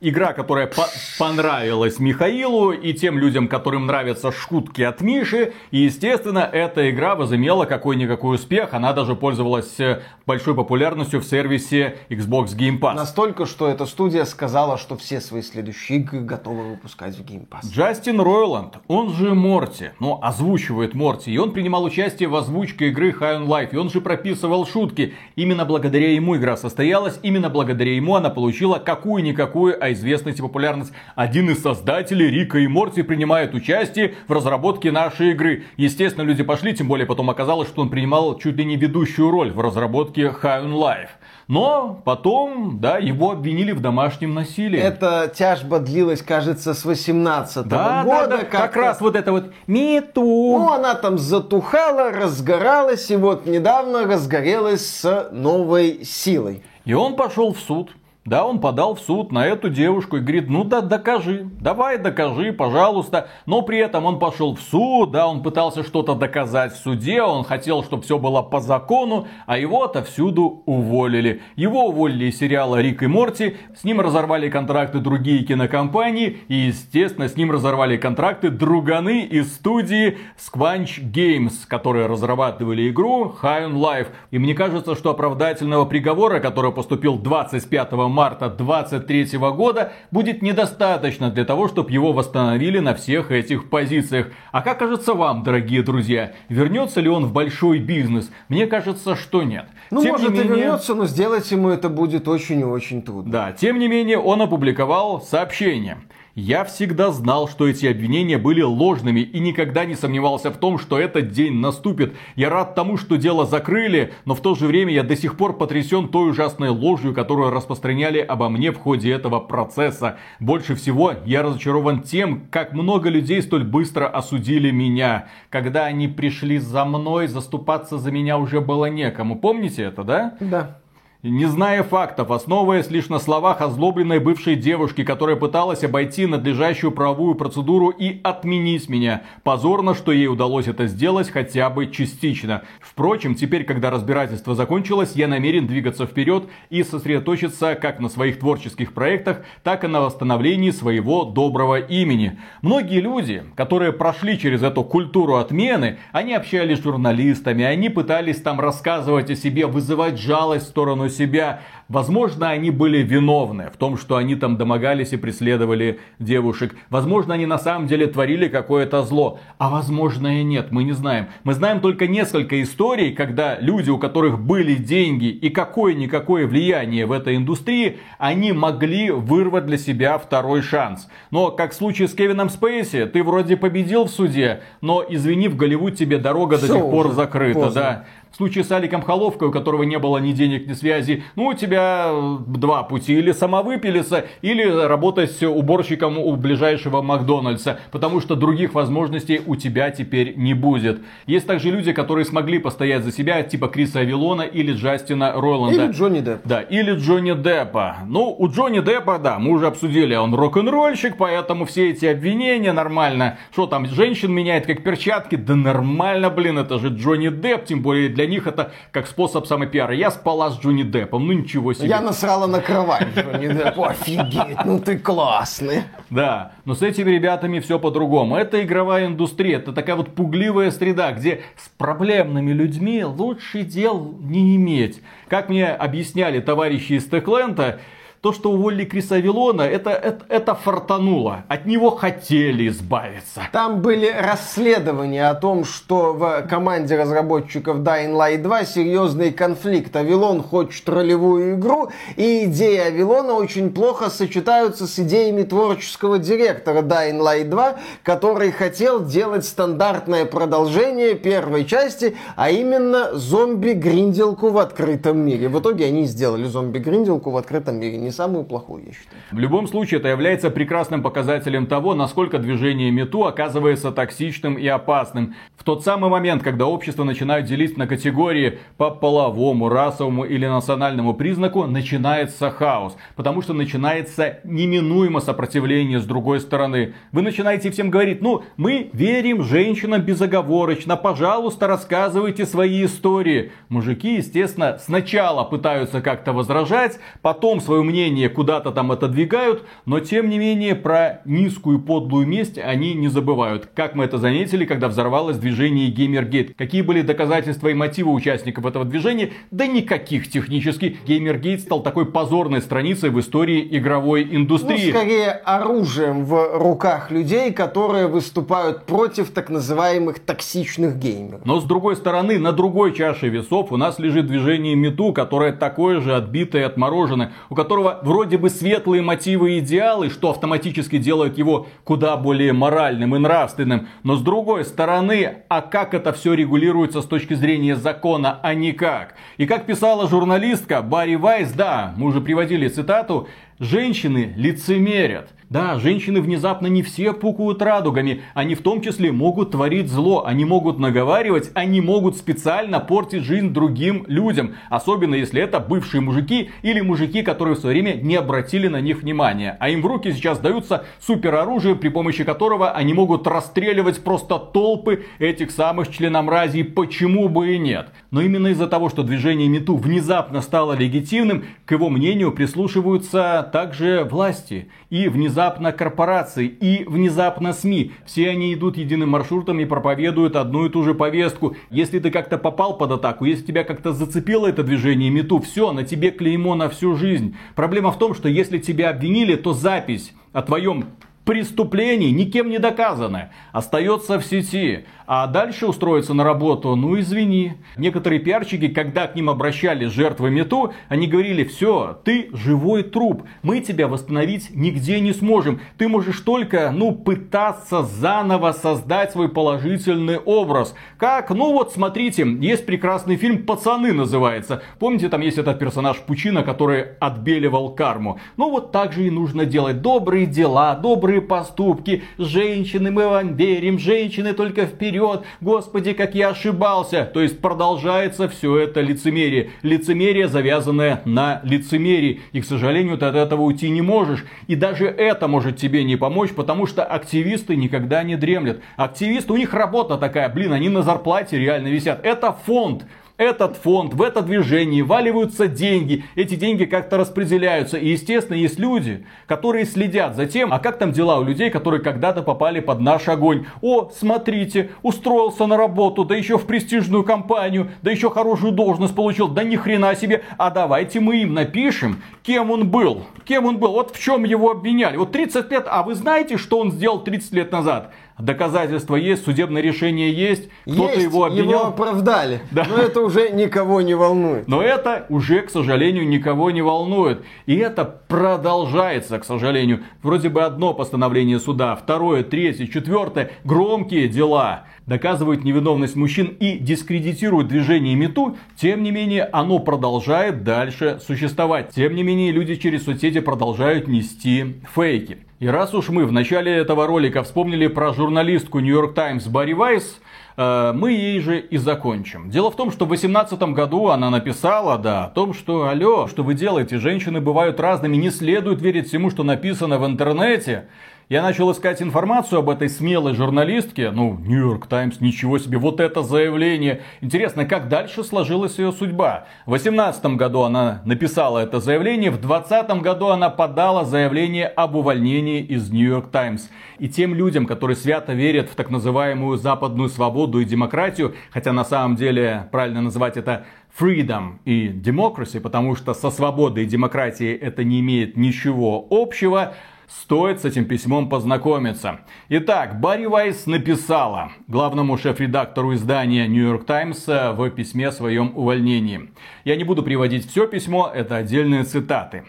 игра, 0.00 0.32
которая 0.32 0.66
по 0.66 0.86
понравилась 1.18 1.98
Михаилу 1.98 2.72
и 2.72 2.92
тем 2.94 3.18
людям, 3.18 3.48
которым 3.48 3.86
нравятся 3.86 4.32
шутки 4.32 4.82
от 4.82 5.00
Миши. 5.00 5.52
И, 5.70 5.78
естественно, 5.78 6.38
эта 6.38 6.90
игра 6.90 7.14
возымела 7.14 7.66
какой-никакой 7.66 8.36
успех. 8.36 8.72
Она 8.72 8.92
даже 8.92 9.14
пользовалась 9.14 9.78
э, 9.78 10.02
большой 10.26 10.54
популярностью 10.54 11.20
в 11.20 11.24
сервисе 11.24 11.98
Xbox 12.08 12.56
Game 12.56 12.78
Pass. 12.80 12.94
Настолько, 12.94 13.46
что 13.46 13.68
эта 13.68 13.84
студия 13.86 14.24
сказала, 14.24 14.78
что 14.78 14.96
все 14.96 15.20
свои 15.20 15.42
следующие 15.42 15.98
игры 15.98 16.20
готовы 16.20 16.70
выпускать 16.70 17.16
в 17.16 17.22
Game 17.22 17.46
Pass. 17.46 17.70
Джастин 17.70 18.20
Ройланд, 18.20 18.78
он 18.88 19.12
же 19.12 19.34
Морти, 19.34 19.90
ну, 20.00 20.18
озвучивает 20.22 20.94
Морти. 20.94 21.30
И 21.30 21.38
он 21.38 21.52
принимал 21.52 21.84
участие 21.84 22.28
в 22.28 22.36
озвучке 22.36 22.88
игры 22.88 23.10
High 23.10 23.42
on 23.42 23.46
Life. 23.46 23.68
И 23.72 23.76
он 23.76 23.90
же 23.90 24.00
прописывал 24.00 24.66
шутки. 24.66 25.14
Именно 25.36 25.64
благодаря 25.66 26.12
ему 26.12 26.36
игра 26.36 26.56
состоялась. 26.56 27.18
Именно 27.22 27.50
благодаря 27.50 27.94
ему 27.94 28.14
она 28.14 28.30
получила 28.30 28.78
какую-никакую 28.78 29.89
известность 29.92 30.38
и 30.38 30.42
популярность. 30.42 30.92
Один 31.14 31.50
из 31.50 31.62
создателей 31.62 32.30
Рика 32.30 32.58
и 32.58 32.66
Морти 32.66 33.02
принимает 33.02 33.54
участие 33.54 34.14
в 34.28 34.32
разработке 34.32 34.92
нашей 34.92 35.32
игры. 35.32 35.64
Естественно, 35.76 36.24
люди 36.24 36.42
пошли, 36.42 36.74
тем 36.74 36.88
более 36.88 37.06
потом 37.06 37.30
оказалось, 37.30 37.68
что 37.68 37.82
он 37.82 37.90
принимал 37.90 38.38
чуть 38.38 38.56
ли 38.56 38.64
не 38.64 38.76
ведущую 38.76 39.30
роль 39.30 39.52
в 39.52 39.60
разработке 39.60 40.22
High 40.22 40.64
on 40.64 40.72
Life. 40.72 41.08
Но 41.50 42.00
потом, 42.04 42.78
да, 42.80 42.98
его 42.98 43.32
обвинили 43.32 43.72
в 43.72 43.80
домашнем 43.80 44.34
насилии. 44.34 44.78
Эта 44.78 45.32
тяжба 45.34 45.80
длилась, 45.80 46.22
кажется, 46.22 46.74
с 46.74 46.84
18 46.84 47.66
-го 47.66 47.68
да, 47.68 48.04
года. 48.04 48.28
Да, 48.28 48.36
да, 48.36 48.44
как, 48.44 48.50
как 48.50 48.76
раз 48.76 49.00
вот 49.00 49.16
это 49.16 49.32
вот 49.32 49.52
мету. 49.66 50.22
Ну, 50.22 50.70
она 50.70 50.94
там 50.94 51.18
затухала, 51.18 52.12
разгоралась, 52.12 53.10
и 53.10 53.16
вот 53.16 53.46
недавно 53.46 54.04
разгорелась 54.04 54.86
с 54.86 55.28
новой 55.32 56.04
силой. 56.04 56.62
И 56.84 56.94
он 56.94 57.16
пошел 57.16 57.52
в 57.52 57.58
суд. 57.58 57.90
Да, 58.30 58.46
он 58.46 58.60
подал 58.60 58.94
в 58.94 59.00
суд 59.00 59.32
на 59.32 59.44
эту 59.44 59.70
девушку 59.70 60.18
и 60.18 60.20
говорит, 60.20 60.48
ну 60.48 60.62
да, 60.62 60.82
докажи, 60.82 61.50
давай 61.58 61.98
докажи, 61.98 62.52
пожалуйста. 62.52 63.26
Но 63.44 63.62
при 63.62 63.78
этом 63.78 64.04
он 64.04 64.20
пошел 64.20 64.54
в 64.54 64.60
суд, 64.60 65.10
да, 65.10 65.26
он 65.26 65.42
пытался 65.42 65.82
что-то 65.82 66.14
доказать 66.14 66.72
в 66.72 66.76
суде, 66.76 67.22
он 67.22 67.42
хотел, 67.42 67.82
чтобы 67.82 68.04
все 68.04 68.20
было 68.20 68.40
по 68.42 68.60
закону, 68.60 69.26
а 69.46 69.58
его 69.58 69.82
отовсюду 69.82 70.62
уволили. 70.64 71.42
Его 71.56 71.86
уволили 71.86 72.26
из 72.26 72.38
сериала 72.38 72.80
Рик 72.80 73.02
и 73.02 73.08
Морти, 73.08 73.56
с 73.76 73.82
ним 73.82 74.00
разорвали 74.00 74.48
контракты 74.48 75.00
другие 75.00 75.42
кинокомпании, 75.42 76.38
и, 76.46 76.54
естественно, 76.54 77.28
с 77.28 77.34
ним 77.34 77.50
разорвали 77.50 77.96
контракты 77.96 78.50
друганы 78.50 79.22
из 79.22 79.52
студии 79.52 80.18
Squanch 80.38 81.00
Games, 81.02 81.66
которые 81.66 82.06
разрабатывали 82.06 82.90
игру 82.90 83.34
High 83.42 83.70
on 83.70 83.74
Life. 83.74 84.06
И 84.30 84.38
мне 84.38 84.54
кажется, 84.54 84.94
что 84.94 85.10
оправдательного 85.10 85.84
приговора, 85.84 86.38
который 86.38 86.70
поступил 86.70 87.18
25 87.18 87.90
марта 88.20 88.50
2023 88.50 89.38
года 89.38 89.92
будет 90.10 90.42
недостаточно 90.42 91.30
для 91.30 91.46
того, 91.46 91.68
чтобы 91.68 91.90
его 91.90 92.12
восстановили 92.12 92.78
на 92.78 92.94
всех 92.94 93.30
этих 93.30 93.70
позициях. 93.70 94.26
А 94.52 94.60
как 94.60 94.78
кажется 94.78 95.14
вам, 95.14 95.42
дорогие 95.42 95.82
друзья, 95.82 96.34
вернется 96.50 97.00
ли 97.00 97.08
он 97.08 97.24
в 97.24 97.32
большой 97.32 97.78
бизнес? 97.78 98.30
Мне 98.50 98.66
кажется, 98.66 99.16
что 99.16 99.42
нет. 99.42 99.64
Ну, 99.90 100.02
тем 100.02 100.12
может 100.12 100.32
не 100.32 100.38
менее... 100.38 100.52
и 100.52 100.60
вернется, 100.60 100.94
но 100.94 101.06
сделать 101.06 101.50
ему 101.50 101.70
это 101.70 101.88
будет 101.88 102.28
очень 102.28 102.60
и 102.60 102.64
очень 102.64 103.00
трудно. 103.00 103.32
Да, 103.32 103.52
тем 103.52 103.78
не 103.78 103.88
менее, 103.88 104.18
он 104.18 104.42
опубликовал 104.42 105.22
сообщение. 105.22 105.96
Я 106.36 106.64
всегда 106.64 107.10
знал, 107.10 107.48
что 107.48 107.66
эти 107.66 107.86
обвинения 107.86 108.38
были 108.38 108.62
ложными 108.62 109.20
и 109.20 109.40
никогда 109.40 109.84
не 109.84 109.96
сомневался 109.96 110.50
в 110.50 110.58
том, 110.58 110.78
что 110.78 110.98
этот 110.98 111.32
день 111.32 111.54
наступит. 111.54 112.14
Я 112.36 112.50
рад 112.50 112.74
тому, 112.74 112.96
что 112.96 113.16
дело 113.16 113.46
закрыли, 113.46 114.12
но 114.24 114.34
в 114.34 114.40
то 114.40 114.54
же 114.54 114.66
время 114.66 114.92
я 114.92 115.02
до 115.02 115.16
сих 115.16 115.36
пор 115.36 115.58
потрясен 115.58 116.08
той 116.08 116.30
ужасной 116.30 116.68
ложью, 116.68 117.14
которую 117.14 117.50
распространяли 117.50 118.18
обо 118.18 118.48
мне 118.48 118.70
в 118.70 118.78
ходе 118.78 119.10
этого 119.10 119.40
процесса. 119.40 120.18
Больше 120.38 120.76
всего 120.76 121.14
я 121.26 121.42
разочарован 121.42 122.02
тем, 122.02 122.46
как 122.50 122.72
много 122.72 123.08
людей 123.08 123.42
столь 123.42 123.64
быстро 123.64 124.06
осудили 124.06 124.70
меня. 124.70 125.26
Когда 125.48 125.86
они 125.86 126.06
пришли 126.06 126.58
за 126.58 126.84
мной, 126.84 127.26
заступаться 127.26 127.98
за 127.98 128.12
меня 128.12 128.38
уже 128.38 128.60
было 128.60 128.86
некому. 128.86 129.36
Помните 129.36 129.82
это, 129.82 130.04
да? 130.04 130.36
Да. 130.38 130.79
Не 131.22 131.44
зная 131.44 131.82
фактов, 131.82 132.30
основываясь 132.30 132.90
лишь 132.90 133.10
на 133.10 133.18
словах 133.18 133.60
озлобленной 133.60 134.20
бывшей 134.20 134.56
девушки, 134.56 135.04
которая 135.04 135.36
пыталась 135.36 135.84
обойти 135.84 136.24
надлежащую 136.24 136.92
правовую 136.92 137.34
процедуру 137.34 137.90
и 137.90 138.22
отменить 138.22 138.88
меня. 138.88 139.24
Позорно, 139.42 139.94
что 139.94 140.12
ей 140.12 140.28
удалось 140.28 140.66
это 140.66 140.86
сделать 140.86 141.28
хотя 141.28 141.68
бы 141.68 141.88
частично. 141.88 142.62
Впрочем, 142.80 143.34
теперь, 143.34 143.64
когда 143.64 143.90
разбирательство 143.90 144.54
закончилось, 144.54 145.12
я 145.14 145.28
намерен 145.28 145.66
двигаться 145.66 146.06
вперед 146.06 146.44
и 146.70 146.82
сосредоточиться 146.82 147.74
как 147.74 148.00
на 148.00 148.08
своих 148.08 148.38
творческих 148.38 148.94
проектах, 148.94 149.42
так 149.62 149.84
и 149.84 149.88
на 149.88 150.00
восстановлении 150.00 150.70
своего 150.70 151.24
доброго 151.24 151.80
имени. 151.80 152.38
Многие 152.62 153.00
люди, 153.00 153.44
которые 153.56 153.92
прошли 153.92 154.38
через 154.38 154.62
эту 154.62 154.84
культуру 154.84 155.34
отмены, 155.34 155.98
они 156.12 156.32
общались 156.32 156.78
с 156.78 156.82
журналистами, 156.82 157.62
они 157.62 157.90
пытались 157.90 158.40
там 158.40 158.58
рассказывать 158.58 159.28
о 159.28 159.36
себе, 159.36 159.66
вызывать 159.66 160.18
жалость 160.18 160.64
в 160.64 160.70
сторону 160.70 161.09
себя. 161.10 161.60
Возможно, 161.88 162.50
они 162.50 162.70
были 162.70 162.98
виновны 162.98 163.70
в 163.72 163.76
том, 163.76 163.96
что 163.96 164.16
они 164.16 164.36
там 164.36 164.56
домогались 164.56 165.12
и 165.12 165.16
преследовали 165.16 165.98
девушек. 166.18 166.76
Возможно, 166.88 167.34
они 167.34 167.46
на 167.46 167.58
самом 167.58 167.88
деле 167.88 168.06
творили 168.06 168.48
какое-то 168.48 169.02
зло. 169.02 169.40
А 169.58 169.68
возможно 169.68 170.40
и 170.40 170.44
нет, 170.44 170.70
мы 170.70 170.84
не 170.84 170.92
знаем. 170.92 171.26
Мы 171.44 171.54
знаем 171.54 171.80
только 171.80 172.06
несколько 172.06 172.62
историй, 172.62 173.12
когда 173.12 173.58
люди, 173.58 173.90
у 173.90 173.98
которых 173.98 174.38
были 174.38 174.74
деньги 174.74 175.26
и 175.26 175.50
какое-никакое 175.50 176.46
влияние 176.46 177.06
в 177.06 177.12
этой 177.12 177.36
индустрии, 177.36 177.98
они 178.18 178.52
могли 178.52 179.10
вырвать 179.10 179.66
для 179.66 179.78
себя 179.78 180.18
второй 180.18 180.62
шанс. 180.62 181.08
Но, 181.30 181.50
как 181.50 181.72
в 181.72 181.74
случае 181.74 182.08
с 182.08 182.14
Кевином 182.14 182.50
Спейси, 182.50 183.06
ты 183.06 183.22
вроде 183.24 183.56
победил 183.56 184.04
в 184.04 184.10
суде, 184.10 184.62
но, 184.80 185.04
извини, 185.08 185.48
в 185.48 185.56
Голливуд 185.56 185.96
тебе 185.96 186.18
дорога 186.18 186.56
Все 186.56 186.68
до 186.68 186.74
сих 186.74 186.82
пор 186.82 187.12
закрыта. 187.12 187.60
Поздно. 187.60 187.80
Да. 187.80 188.04
В 188.32 188.36
случае 188.36 188.64
с 188.64 188.70
Аликом 188.70 189.02
Холовкой, 189.02 189.48
у 189.48 189.50
которого 189.50 189.82
не 189.82 189.98
было 189.98 190.18
ни 190.18 190.32
денег, 190.32 190.66
ни 190.66 190.72
связи, 190.72 191.24
ну, 191.36 191.46
у 191.46 191.54
тебя 191.54 192.06
э, 192.10 192.36
два 192.46 192.84
пути. 192.84 193.14
Или 193.14 193.32
самовыпилиться, 193.32 194.26
или 194.40 194.62
работать 194.62 195.42
уборщиком 195.42 196.16
у 196.18 196.36
ближайшего 196.36 197.02
Макдональдса. 197.02 197.80
Потому 197.90 198.20
что 198.20 198.36
других 198.36 198.72
возможностей 198.74 199.40
у 199.44 199.56
тебя 199.56 199.90
теперь 199.90 200.34
не 200.36 200.54
будет. 200.54 201.00
Есть 201.26 201.46
также 201.46 201.70
люди, 201.70 201.92
которые 201.92 202.24
смогли 202.24 202.58
постоять 202.60 203.04
за 203.04 203.12
себя, 203.12 203.42
типа 203.42 203.68
Криса 203.68 204.00
Авилона 204.00 204.42
или 204.42 204.72
Джастина 204.72 205.32
Ройланда. 205.32 205.84
Или 205.84 205.92
Джонни 205.92 206.20
Деппа. 206.20 206.48
Да, 206.48 206.60
или 206.60 206.92
Джонни 206.92 207.34
Деппа. 207.34 207.96
Ну, 208.06 208.34
у 208.38 208.48
Джонни 208.48 208.80
Деппа, 208.80 209.18
да, 209.18 209.38
мы 209.38 209.52
уже 209.52 209.66
обсудили, 209.66 210.14
он 210.14 210.34
рок-н-ролльщик, 210.34 211.16
поэтому 211.16 211.64
все 211.64 211.90
эти 211.90 212.06
обвинения 212.06 212.72
нормально. 212.72 213.38
Что 213.52 213.66
там, 213.66 213.86
женщин 213.86 214.32
меняет 214.32 214.66
как 214.66 214.82
перчатки? 214.82 215.34
Да 215.34 215.56
нормально, 215.56 216.30
блин, 216.30 216.58
это 216.58 216.78
же 216.78 216.88
Джонни 216.88 217.28
Депп, 217.28 217.64
тем 217.64 217.82
более 217.82 218.08
для 218.08 218.19
них 218.26 218.46
это 218.46 218.72
как 218.92 219.06
способ 219.06 219.46
самопиара. 219.46 219.94
Я 219.94 220.10
спала 220.10 220.50
с 220.50 220.58
Джонни 220.58 220.82
Деппом, 220.82 221.26
ну 221.26 221.32
ничего 221.32 221.72
себе. 221.72 221.88
Я 221.88 222.00
насрала 222.00 222.46
на 222.46 222.60
кровать 222.60 223.08
Джонни 223.16 223.48
Деппу, 223.48 223.84
офигеть, 223.84 224.64
ну 224.64 224.78
ты 224.78 224.98
классный. 224.98 225.82
Да, 226.10 226.52
но 226.64 226.74
с 226.74 226.82
этими 226.82 227.10
ребятами 227.10 227.60
все 227.60 227.78
по-другому. 227.78 228.36
Это 228.36 228.62
игровая 228.62 229.06
индустрия, 229.06 229.58
это 229.58 229.72
такая 229.72 229.96
вот 229.96 230.14
пугливая 230.14 230.70
среда, 230.70 231.12
где 231.12 231.42
с 231.56 231.68
проблемными 231.68 232.52
людьми 232.52 233.04
лучше 233.04 233.62
дел 233.62 234.14
не 234.20 234.56
иметь. 234.56 235.02
Как 235.28 235.48
мне 235.48 235.68
объясняли 235.68 236.40
товарищи 236.40 236.94
из 236.94 237.04
Техленда, 237.04 237.80
То, 238.20 238.34
что 238.34 238.50
уволили 238.50 238.84
Криса 238.84 239.14
Авилона, 239.14 239.62
это, 239.62 239.88
это, 239.88 240.26
это 240.28 240.54
фартануло. 240.54 241.44
От 241.48 241.64
него 241.64 241.88
хотели 241.88 242.68
избавиться. 242.68 243.40
Там 243.50 243.80
были 243.80 244.10
расследования 244.10 245.30
о 245.30 245.34
том, 245.34 245.64
что 245.64 246.12
в 246.12 246.42
команде 246.42 246.98
разработчиков 246.98 247.78
Dying 247.78 248.12
Light 248.12 248.42
2 248.42 248.64
серьезный 248.66 249.32
конфликт. 249.32 249.96
Авилон 249.96 250.42
хочет 250.42 250.86
ролевую 250.86 251.54
игру, 251.54 251.92
и 252.16 252.44
идеи 252.44 252.76
Авилона 252.80 253.32
очень 253.32 253.72
плохо 253.72 254.10
сочетаются 254.10 254.86
с 254.86 254.98
идеями 254.98 255.42
творческого 255.42 256.18
директора 256.18 256.82
Dying 256.82 257.20
Light 257.20 257.48
2, 257.48 257.76
который 258.02 258.52
хотел 258.52 259.02
делать 259.02 259.46
стандартное 259.46 260.26
продолжение 260.26 261.14
первой 261.14 261.64
части, 261.64 262.14
а 262.36 262.50
именно 262.50 263.14
зомби-гринделку 263.14 264.50
в 264.50 264.58
открытом 264.58 265.20
мире. 265.20 265.48
В 265.48 265.58
итоге 265.58 265.86
они 265.86 266.04
сделали 266.04 266.44
зомби-гринделку 266.44 267.30
в 267.30 267.38
открытом 267.38 267.76
мире. 267.76 267.96
Не 267.96 268.09
самую 268.12 268.44
плохую, 268.44 268.84
я 268.86 268.92
считаю. 268.92 269.20
В 269.30 269.38
любом 269.38 269.66
случае, 269.66 270.00
это 270.00 270.08
является 270.08 270.50
прекрасным 270.50 271.02
показателем 271.02 271.66
того, 271.66 271.94
насколько 271.94 272.38
движение 272.38 272.90
мету 272.90 273.26
оказывается 273.26 273.92
токсичным 273.92 274.54
и 274.54 274.66
опасным. 274.66 275.34
В 275.56 275.64
тот 275.64 275.84
самый 275.84 276.10
момент, 276.10 276.42
когда 276.42 276.66
общество 276.66 277.04
начинает 277.04 277.44
делить 277.44 277.76
на 277.76 277.86
категории 277.86 278.58
по 278.76 278.90
половому, 278.90 279.68
расовому 279.68 280.24
или 280.24 280.46
национальному 280.46 281.14
признаку, 281.14 281.66
начинается 281.66 282.50
хаос. 282.50 282.96
Потому 283.16 283.42
что 283.42 283.52
начинается 283.52 284.40
неминуемо 284.44 285.20
сопротивление 285.20 286.00
с 286.00 286.04
другой 286.04 286.40
стороны. 286.40 286.94
Вы 287.12 287.22
начинаете 287.22 287.70
всем 287.70 287.90
говорить, 287.90 288.22
ну, 288.22 288.42
мы 288.56 288.90
верим 288.92 289.42
женщинам 289.42 290.02
безоговорочно, 290.02 290.96
пожалуйста, 290.96 291.66
рассказывайте 291.66 292.46
свои 292.46 292.84
истории. 292.84 293.52
Мужики, 293.68 294.16
естественно, 294.16 294.78
сначала 294.78 295.44
пытаются 295.44 296.00
как-то 296.00 296.32
возражать, 296.32 296.98
потом 297.22 297.60
свое 297.60 297.82
мнение 297.82 297.99
куда-то 298.28 298.70
там 298.70 298.92
отодвигают, 298.92 299.64
но 299.84 300.00
тем 300.00 300.30
не 300.30 300.38
менее 300.38 300.74
про 300.74 301.20
низкую 301.24 301.80
подлую 301.80 302.26
месть 302.26 302.58
они 302.58 302.94
не 302.94 303.08
забывают. 303.08 303.68
Как 303.74 303.94
мы 303.94 304.04
это 304.04 304.18
заметили, 304.18 304.64
когда 304.64 304.88
взорвалось 304.88 305.36
движение 305.36 305.90
Gamergate. 305.90 306.54
Какие 306.56 306.82
были 306.82 307.02
доказательства 307.02 307.68
и 307.68 307.74
мотивы 307.74 308.12
участников 308.12 308.66
этого 308.66 308.84
движения? 308.84 309.30
Да 309.50 309.66
никаких 309.66 310.30
технически. 310.30 310.96
Gamergate 311.06 311.58
стал 311.58 311.82
такой 311.82 312.06
позорной 312.06 312.62
страницей 312.62 313.10
в 313.10 313.20
истории 313.20 313.66
игровой 313.70 314.22
индустрии. 314.30 314.90
Ну, 314.92 314.98
скорее 314.98 315.30
оружием 315.30 316.24
в 316.24 316.58
руках 316.58 317.10
людей, 317.10 317.52
которые 317.52 318.06
выступают 318.06 318.86
против 318.86 319.30
так 319.30 319.50
называемых 319.50 320.20
токсичных 320.20 320.96
геймеров. 320.96 321.44
Но 321.44 321.60
с 321.60 321.64
другой 321.64 321.96
стороны, 321.96 322.38
на 322.38 322.52
другой 322.52 322.94
чаше 322.94 323.28
весов 323.28 323.72
у 323.72 323.76
нас 323.76 323.98
лежит 323.98 324.26
движение 324.26 324.74
Мету, 324.74 325.12
которое 325.12 325.52
такое 325.52 326.00
же 326.00 326.14
отбитое 326.14 326.62
и 326.62 326.64
отмороженное, 326.64 327.32
у 327.48 327.54
которого 327.54 327.89
вроде 328.02 328.38
бы 328.38 328.50
светлые 328.50 329.02
мотивы 329.02 329.52
и 329.52 329.58
идеалы, 329.58 330.10
что 330.10 330.30
автоматически 330.30 330.98
делает 330.98 331.36
его 331.36 331.66
куда 331.84 332.16
более 332.16 332.52
моральным 332.52 333.16
и 333.16 333.18
нравственным. 333.18 333.88
Но 334.04 334.16
с 334.16 334.22
другой 334.22 334.64
стороны, 334.64 335.38
а 335.48 335.60
как 335.60 335.94
это 335.94 336.12
все 336.12 336.34
регулируется 336.34 337.02
с 337.02 337.06
точки 337.06 337.34
зрения 337.34 337.74
закона, 337.74 338.38
а 338.42 338.54
никак? 338.54 339.14
И 339.36 339.46
как 339.46 339.66
писала 339.66 340.08
журналистка 340.08 340.82
Барри 340.82 341.16
Вайс, 341.16 341.52
да, 341.52 341.92
мы 341.96 342.06
уже 342.06 342.20
приводили 342.20 342.68
цитату, 342.68 343.28
женщины 343.60 344.32
лицемерят. 344.36 345.34
Да, 345.50 345.80
женщины 345.80 346.20
внезапно 346.20 346.68
не 346.68 346.84
все 346.84 347.12
пукают 347.12 347.60
радугами. 347.60 348.22
Они 348.34 348.54
в 348.54 348.62
том 348.62 348.80
числе 348.80 349.10
могут 349.10 349.50
творить 349.50 349.88
зло. 349.88 350.24
Они 350.24 350.44
могут 350.44 350.78
наговаривать. 350.78 351.50
Они 351.54 351.80
могут 351.80 352.16
специально 352.16 352.78
портить 352.78 353.24
жизнь 353.24 353.52
другим 353.52 354.04
людям. 354.06 354.54
Особенно 354.70 355.16
если 355.16 355.42
это 355.42 355.58
бывшие 355.58 356.02
мужики 356.02 356.50
или 356.62 356.80
мужики, 356.80 357.22
которые 357.22 357.56
в 357.56 357.58
свое 357.58 357.82
время 357.82 358.00
не 358.00 358.14
обратили 358.14 358.68
на 358.68 358.80
них 358.80 359.02
внимания. 359.02 359.56
А 359.58 359.70
им 359.70 359.82
в 359.82 359.86
руки 359.86 360.12
сейчас 360.12 360.38
даются 360.38 360.84
супероружие, 361.00 361.74
при 361.74 361.88
помощи 361.88 362.22
которого 362.22 362.70
они 362.70 362.94
могут 362.94 363.26
расстреливать 363.26 364.04
просто 364.04 364.38
толпы 364.38 365.04
этих 365.18 365.50
самых 365.50 365.90
членомразий. 365.90 366.62
Почему 366.62 367.28
бы 367.28 367.56
и 367.56 367.58
нет? 367.58 367.88
Но 368.12 368.20
именно 368.20 368.48
из-за 368.48 368.68
того, 368.68 368.88
что 368.88 369.02
движение 369.02 369.48
МИТУ 369.48 369.76
внезапно 369.76 370.42
стало 370.42 370.74
легитимным, 370.74 371.44
к 371.64 371.72
его 371.72 371.90
мнению 371.90 372.30
прислушиваются 372.30 373.49
также 373.52 374.04
власти. 374.04 374.68
И 374.90 375.08
внезапно 375.08 375.72
корпорации, 375.72 376.46
и 376.46 376.84
внезапно 376.84 377.52
СМИ. 377.52 377.92
Все 378.06 378.30
они 378.30 378.54
идут 378.54 378.76
единым 378.76 379.10
маршрутом 379.10 379.60
и 379.60 379.64
проповедуют 379.64 380.36
одну 380.36 380.66
и 380.66 380.68
ту 380.68 380.82
же 380.82 380.94
повестку. 380.94 381.56
Если 381.70 381.98
ты 381.98 382.10
как-то 382.10 382.38
попал 382.38 382.76
под 382.76 382.92
атаку, 382.92 383.24
если 383.24 383.46
тебя 383.46 383.64
как-то 383.64 383.92
зацепило 383.92 384.46
это 384.46 384.62
движение 384.62 385.10
МИТУ, 385.10 385.40
все, 385.40 385.72
на 385.72 385.84
тебе 385.84 386.10
клеймо 386.10 386.54
на 386.54 386.68
всю 386.68 386.96
жизнь. 386.96 387.36
Проблема 387.54 387.92
в 387.92 387.98
том, 387.98 388.14
что 388.14 388.28
если 388.28 388.58
тебя 388.58 388.90
обвинили, 388.90 389.34
то 389.36 389.52
запись 389.52 390.12
о 390.32 390.42
твоем 390.42 390.86
преступлений, 391.24 392.12
никем 392.12 392.48
не 392.50 392.58
доказанное, 392.58 393.32
остается 393.52 394.18
в 394.18 394.24
сети. 394.24 394.84
А 395.12 395.26
дальше 395.26 395.66
устроиться 395.66 396.14
на 396.14 396.22
работу, 396.22 396.76
ну 396.76 396.96
извини. 397.00 397.54
Некоторые 397.76 398.20
пиарщики, 398.20 398.68
когда 398.68 399.08
к 399.08 399.16
ним 399.16 399.28
обращались 399.28 399.90
жертвы 399.90 400.30
мету, 400.30 400.72
они 400.88 401.08
говорили, 401.08 401.42
все, 401.42 401.98
ты 402.04 402.30
живой 402.32 402.84
труп, 402.84 403.24
мы 403.42 403.58
тебя 403.58 403.88
восстановить 403.88 404.50
нигде 404.54 405.00
не 405.00 405.12
сможем. 405.12 405.60
Ты 405.78 405.88
можешь 405.88 406.20
только, 406.20 406.70
ну, 406.72 406.92
пытаться 406.92 407.82
заново 407.82 408.52
создать 408.52 409.10
свой 409.10 409.28
положительный 409.28 410.18
образ. 410.18 410.76
Как? 410.96 411.30
Ну 411.30 411.54
вот, 411.54 411.72
смотрите, 411.72 412.24
есть 412.40 412.64
прекрасный 412.64 413.16
фильм 413.16 413.44
«Пацаны» 413.44 413.92
называется. 413.92 414.62
Помните, 414.78 415.08
там 415.08 415.22
есть 415.22 415.38
этот 415.38 415.58
персонаж 415.58 415.98
Пучина, 415.98 416.44
который 416.44 416.84
отбеливал 417.00 417.74
карму. 417.74 418.20
Ну 418.36 418.48
вот 418.48 418.70
так 418.70 418.92
же 418.92 419.08
и 419.08 419.10
нужно 419.10 419.44
делать. 419.44 419.82
Добрые 419.82 420.26
дела, 420.26 420.76
добрые 420.76 421.09
поступки. 421.18 422.04
Женщины, 422.18 422.90
мы 422.90 423.08
вам 423.08 423.34
верим, 423.34 423.78
женщины 423.78 424.32
только 424.32 424.66
вперед, 424.66 425.22
Господи, 425.40 425.92
как 425.92 426.14
я 426.14 426.28
ошибался. 426.28 427.04
То 427.12 427.20
есть 427.20 427.40
продолжается 427.40 428.28
все 428.28 428.58
это 428.58 428.80
лицемерие. 428.80 429.50
Лицемерие, 429.62 430.28
завязанное 430.28 431.02
на 431.04 431.40
лицемерии. 431.42 432.20
И, 432.32 432.40
к 432.40 432.44
сожалению, 432.44 432.98
ты 432.98 433.06
от 433.06 433.16
этого 433.16 433.42
уйти 433.42 433.68
не 433.70 433.82
можешь. 433.82 434.24
И 434.46 434.54
даже 434.54 434.86
это 434.86 435.26
может 435.28 435.56
тебе 435.56 435.84
не 435.84 435.96
помочь, 435.96 436.30
потому 436.30 436.66
что 436.66 436.84
активисты 436.84 437.56
никогда 437.56 438.02
не 438.02 438.16
дремлят. 438.16 438.60
Активисты, 438.76 439.32
у 439.32 439.36
них 439.36 439.52
работа 439.54 439.96
такая, 439.96 440.28
блин, 440.28 440.52
они 440.52 440.68
на 440.68 440.82
зарплате 440.82 441.38
реально 441.38 441.68
висят. 441.68 442.04
Это 442.04 442.36
фонд 442.46 442.84
этот 443.20 443.56
фонд, 443.58 443.92
в 443.92 444.00
это 444.00 444.22
движение 444.22 444.82
валиваются 444.82 445.46
деньги. 445.46 446.04
Эти 446.14 446.36
деньги 446.36 446.64
как-то 446.64 446.96
распределяются. 446.96 447.76
И, 447.76 447.88
естественно, 447.88 448.34
есть 448.34 448.58
люди, 448.58 449.04
которые 449.26 449.66
следят 449.66 450.16
за 450.16 450.24
тем, 450.24 450.54
а 450.54 450.58
как 450.58 450.78
там 450.78 450.92
дела 450.92 451.18
у 451.18 451.24
людей, 451.24 451.50
которые 451.50 451.82
когда-то 451.82 452.22
попали 452.22 452.60
под 452.60 452.80
наш 452.80 453.08
огонь. 453.08 453.44
О, 453.60 453.90
смотрите, 453.94 454.70
устроился 454.80 455.44
на 455.46 455.58
работу, 455.58 456.06
да 456.06 456.16
еще 456.16 456.38
в 456.38 456.46
престижную 456.46 457.04
компанию, 457.04 457.70
да 457.82 457.90
еще 457.90 458.08
хорошую 458.08 458.52
должность 458.52 458.94
получил, 458.94 459.28
да 459.28 459.44
ни 459.44 459.56
хрена 459.56 459.94
себе. 459.94 460.22
А 460.38 460.50
давайте 460.50 461.00
мы 461.00 461.18
им 461.20 461.34
напишем, 461.34 462.02
кем 462.22 462.50
он 462.50 462.70
был. 462.70 463.02
Кем 463.26 463.44
он 463.44 463.58
был, 463.58 463.72
вот 463.72 463.94
в 463.94 464.02
чем 464.02 464.24
его 464.24 464.50
обвиняли. 464.50 464.96
Вот 464.96 465.12
30 465.12 465.50
лет, 465.50 465.66
а 465.68 465.82
вы 465.82 465.94
знаете, 465.94 466.38
что 466.38 466.58
он 466.58 466.72
сделал 466.72 467.04
30 467.04 467.32
лет 467.32 467.52
назад? 467.52 467.92
Доказательства 468.20 468.96
есть, 468.96 469.24
судебное 469.24 469.62
решение 469.62 470.12
есть, 470.12 470.48
кто-то 470.64 471.00
его 471.00 471.24
обвинял. 471.24 471.50
его 471.50 471.66
оправдали, 471.66 472.40
да. 472.50 472.66
но 472.68 472.76
это 472.76 473.00
уже 473.00 473.30
никого 473.30 473.80
не 473.80 473.94
волнует. 473.94 474.46
Но 474.48 474.62
это 474.62 475.06
уже, 475.08 475.42
к 475.42 475.50
сожалению, 475.50 476.08
никого 476.08 476.50
не 476.50 476.62
волнует. 476.62 477.22
И 477.46 477.56
это 477.56 477.84
продолжается, 477.84 479.18
к 479.18 479.24
сожалению. 479.24 479.82
Вроде 480.02 480.28
бы 480.28 480.42
одно 480.42 480.74
постановление 480.74 481.40
суда, 481.40 481.74
второе, 481.76 482.22
третье, 482.22 482.66
четвертое, 482.66 483.30
громкие 483.44 484.08
дела 484.08 484.64
доказывают 484.90 485.44
невиновность 485.44 485.94
мужчин 485.94 486.36
и 486.40 486.58
дискредитируют 486.58 487.46
движение 487.46 487.94
МИТУ, 487.94 488.36
тем 488.56 488.82
не 488.82 488.90
менее 488.90 489.22
оно 489.24 489.60
продолжает 489.60 490.42
дальше 490.42 490.98
существовать. 491.06 491.70
Тем 491.72 491.94
не 491.94 492.02
менее 492.02 492.32
люди 492.32 492.56
через 492.56 492.84
соцсети 492.84 493.20
продолжают 493.20 493.86
нести 493.86 494.56
фейки. 494.74 495.18
И 495.40 495.46
раз 495.46 495.72
уж 495.72 495.88
мы 495.88 496.04
в 496.04 496.12
начале 496.12 496.52
этого 496.52 496.86
ролика 496.86 497.22
вспомнили 497.22 497.66
про 497.66 497.94
журналистку 497.94 498.58
York 498.58 498.94
Times 498.94 499.26
Барри 499.26 499.54
Вайс, 499.54 499.98
э, 500.36 500.72
мы 500.74 500.92
ей 500.92 501.18
же 501.20 501.40
и 501.40 501.56
закончим. 501.56 502.28
Дело 502.28 502.50
в 502.50 502.56
том, 502.56 502.70
что 502.70 502.84
в 502.84 502.88
2018 502.88 503.54
году 503.54 503.88
она 503.88 504.10
написала, 504.10 504.76
да, 504.76 505.06
о 505.06 505.08
том, 505.08 505.32
что, 505.32 505.66
алло, 505.66 506.08
что 506.08 506.22
вы 506.24 506.34
делаете, 506.34 506.76
женщины 506.76 507.22
бывают 507.22 507.58
разными, 507.58 507.96
не 507.96 508.10
следует 508.10 508.60
верить 508.60 508.88
всему, 508.88 509.08
что 509.08 509.22
написано 509.22 509.78
в 509.78 509.86
интернете. 509.86 510.66
Я 511.10 511.22
начал 511.22 511.50
искать 511.50 511.82
информацию 511.82 512.38
об 512.38 512.50
этой 512.50 512.68
смелой 512.68 513.16
журналистке. 513.16 513.90
Ну, 513.90 514.16
Нью-Йорк 514.20 514.68
Таймс, 514.68 515.00
ничего 515.00 515.40
себе, 515.40 515.58
вот 515.58 515.80
это 515.80 516.04
заявление. 516.04 516.82
Интересно, 517.00 517.46
как 517.46 517.68
дальше 517.68 518.04
сложилась 518.04 518.60
ее 518.60 518.70
судьба? 518.70 519.26
В 519.44 519.50
2018 519.50 520.06
году 520.14 520.42
она 520.42 520.82
написала 520.84 521.40
это 521.40 521.58
заявление, 521.58 522.12
в 522.12 522.20
2020 522.20 522.80
году 522.80 523.08
она 523.08 523.28
подала 523.28 523.84
заявление 523.84 524.46
об 524.46 524.76
увольнении 524.76 525.42
из 525.42 525.68
Нью-Йорк 525.72 526.12
Таймс. 526.12 526.48
И 526.78 526.88
тем 526.88 527.12
людям, 527.16 527.44
которые 527.44 527.76
свято 527.76 528.12
верят 528.12 528.48
в 528.48 528.54
так 528.54 528.70
называемую 528.70 529.36
западную 529.36 529.88
свободу 529.88 530.38
и 530.38 530.44
демократию, 530.44 531.16
хотя 531.32 531.52
на 531.52 531.64
самом 531.64 531.96
деле 531.96 532.48
правильно 532.52 532.82
называть 532.82 533.16
это 533.16 533.46
Freedom 533.76 534.38
и 534.44 534.68
Democracy, 534.68 535.40
потому 535.40 535.74
что 535.74 535.92
со 535.92 536.12
свободой 536.12 536.62
и 536.62 536.66
демократией 536.66 537.34
это 537.34 537.64
не 537.64 537.80
имеет 537.80 538.16
ничего 538.16 538.86
общего, 538.90 539.54
Стоит 539.90 540.40
с 540.40 540.44
этим 540.44 540.66
письмом 540.66 541.08
познакомиться. 541.08 542.00
Итак, 542.28 542.78
Барри 542.78 543.06
Вайс 543.06 543.46
написала 543.46 544.30
главному 544.46 544.96
шеф-редактору 544.96 545.74
издания 545.74 546.28
York 546.28 546.64
Times 546.64 547.06
в 547.08 547.50
письме 547.50 547.88
о 547.88 547.92
своем 547.92 548.30
увольнении. 548.36 549.10
Я 549.44 549.56
не 549.56 549.64
буду 549.64 549.82
приводить 549.82 550.30
все 550.30 550.46
письмо, 550.46 550.88
это 550.94 551.16
отдельные 551.16 551.64
цитаты. 551.64 552.24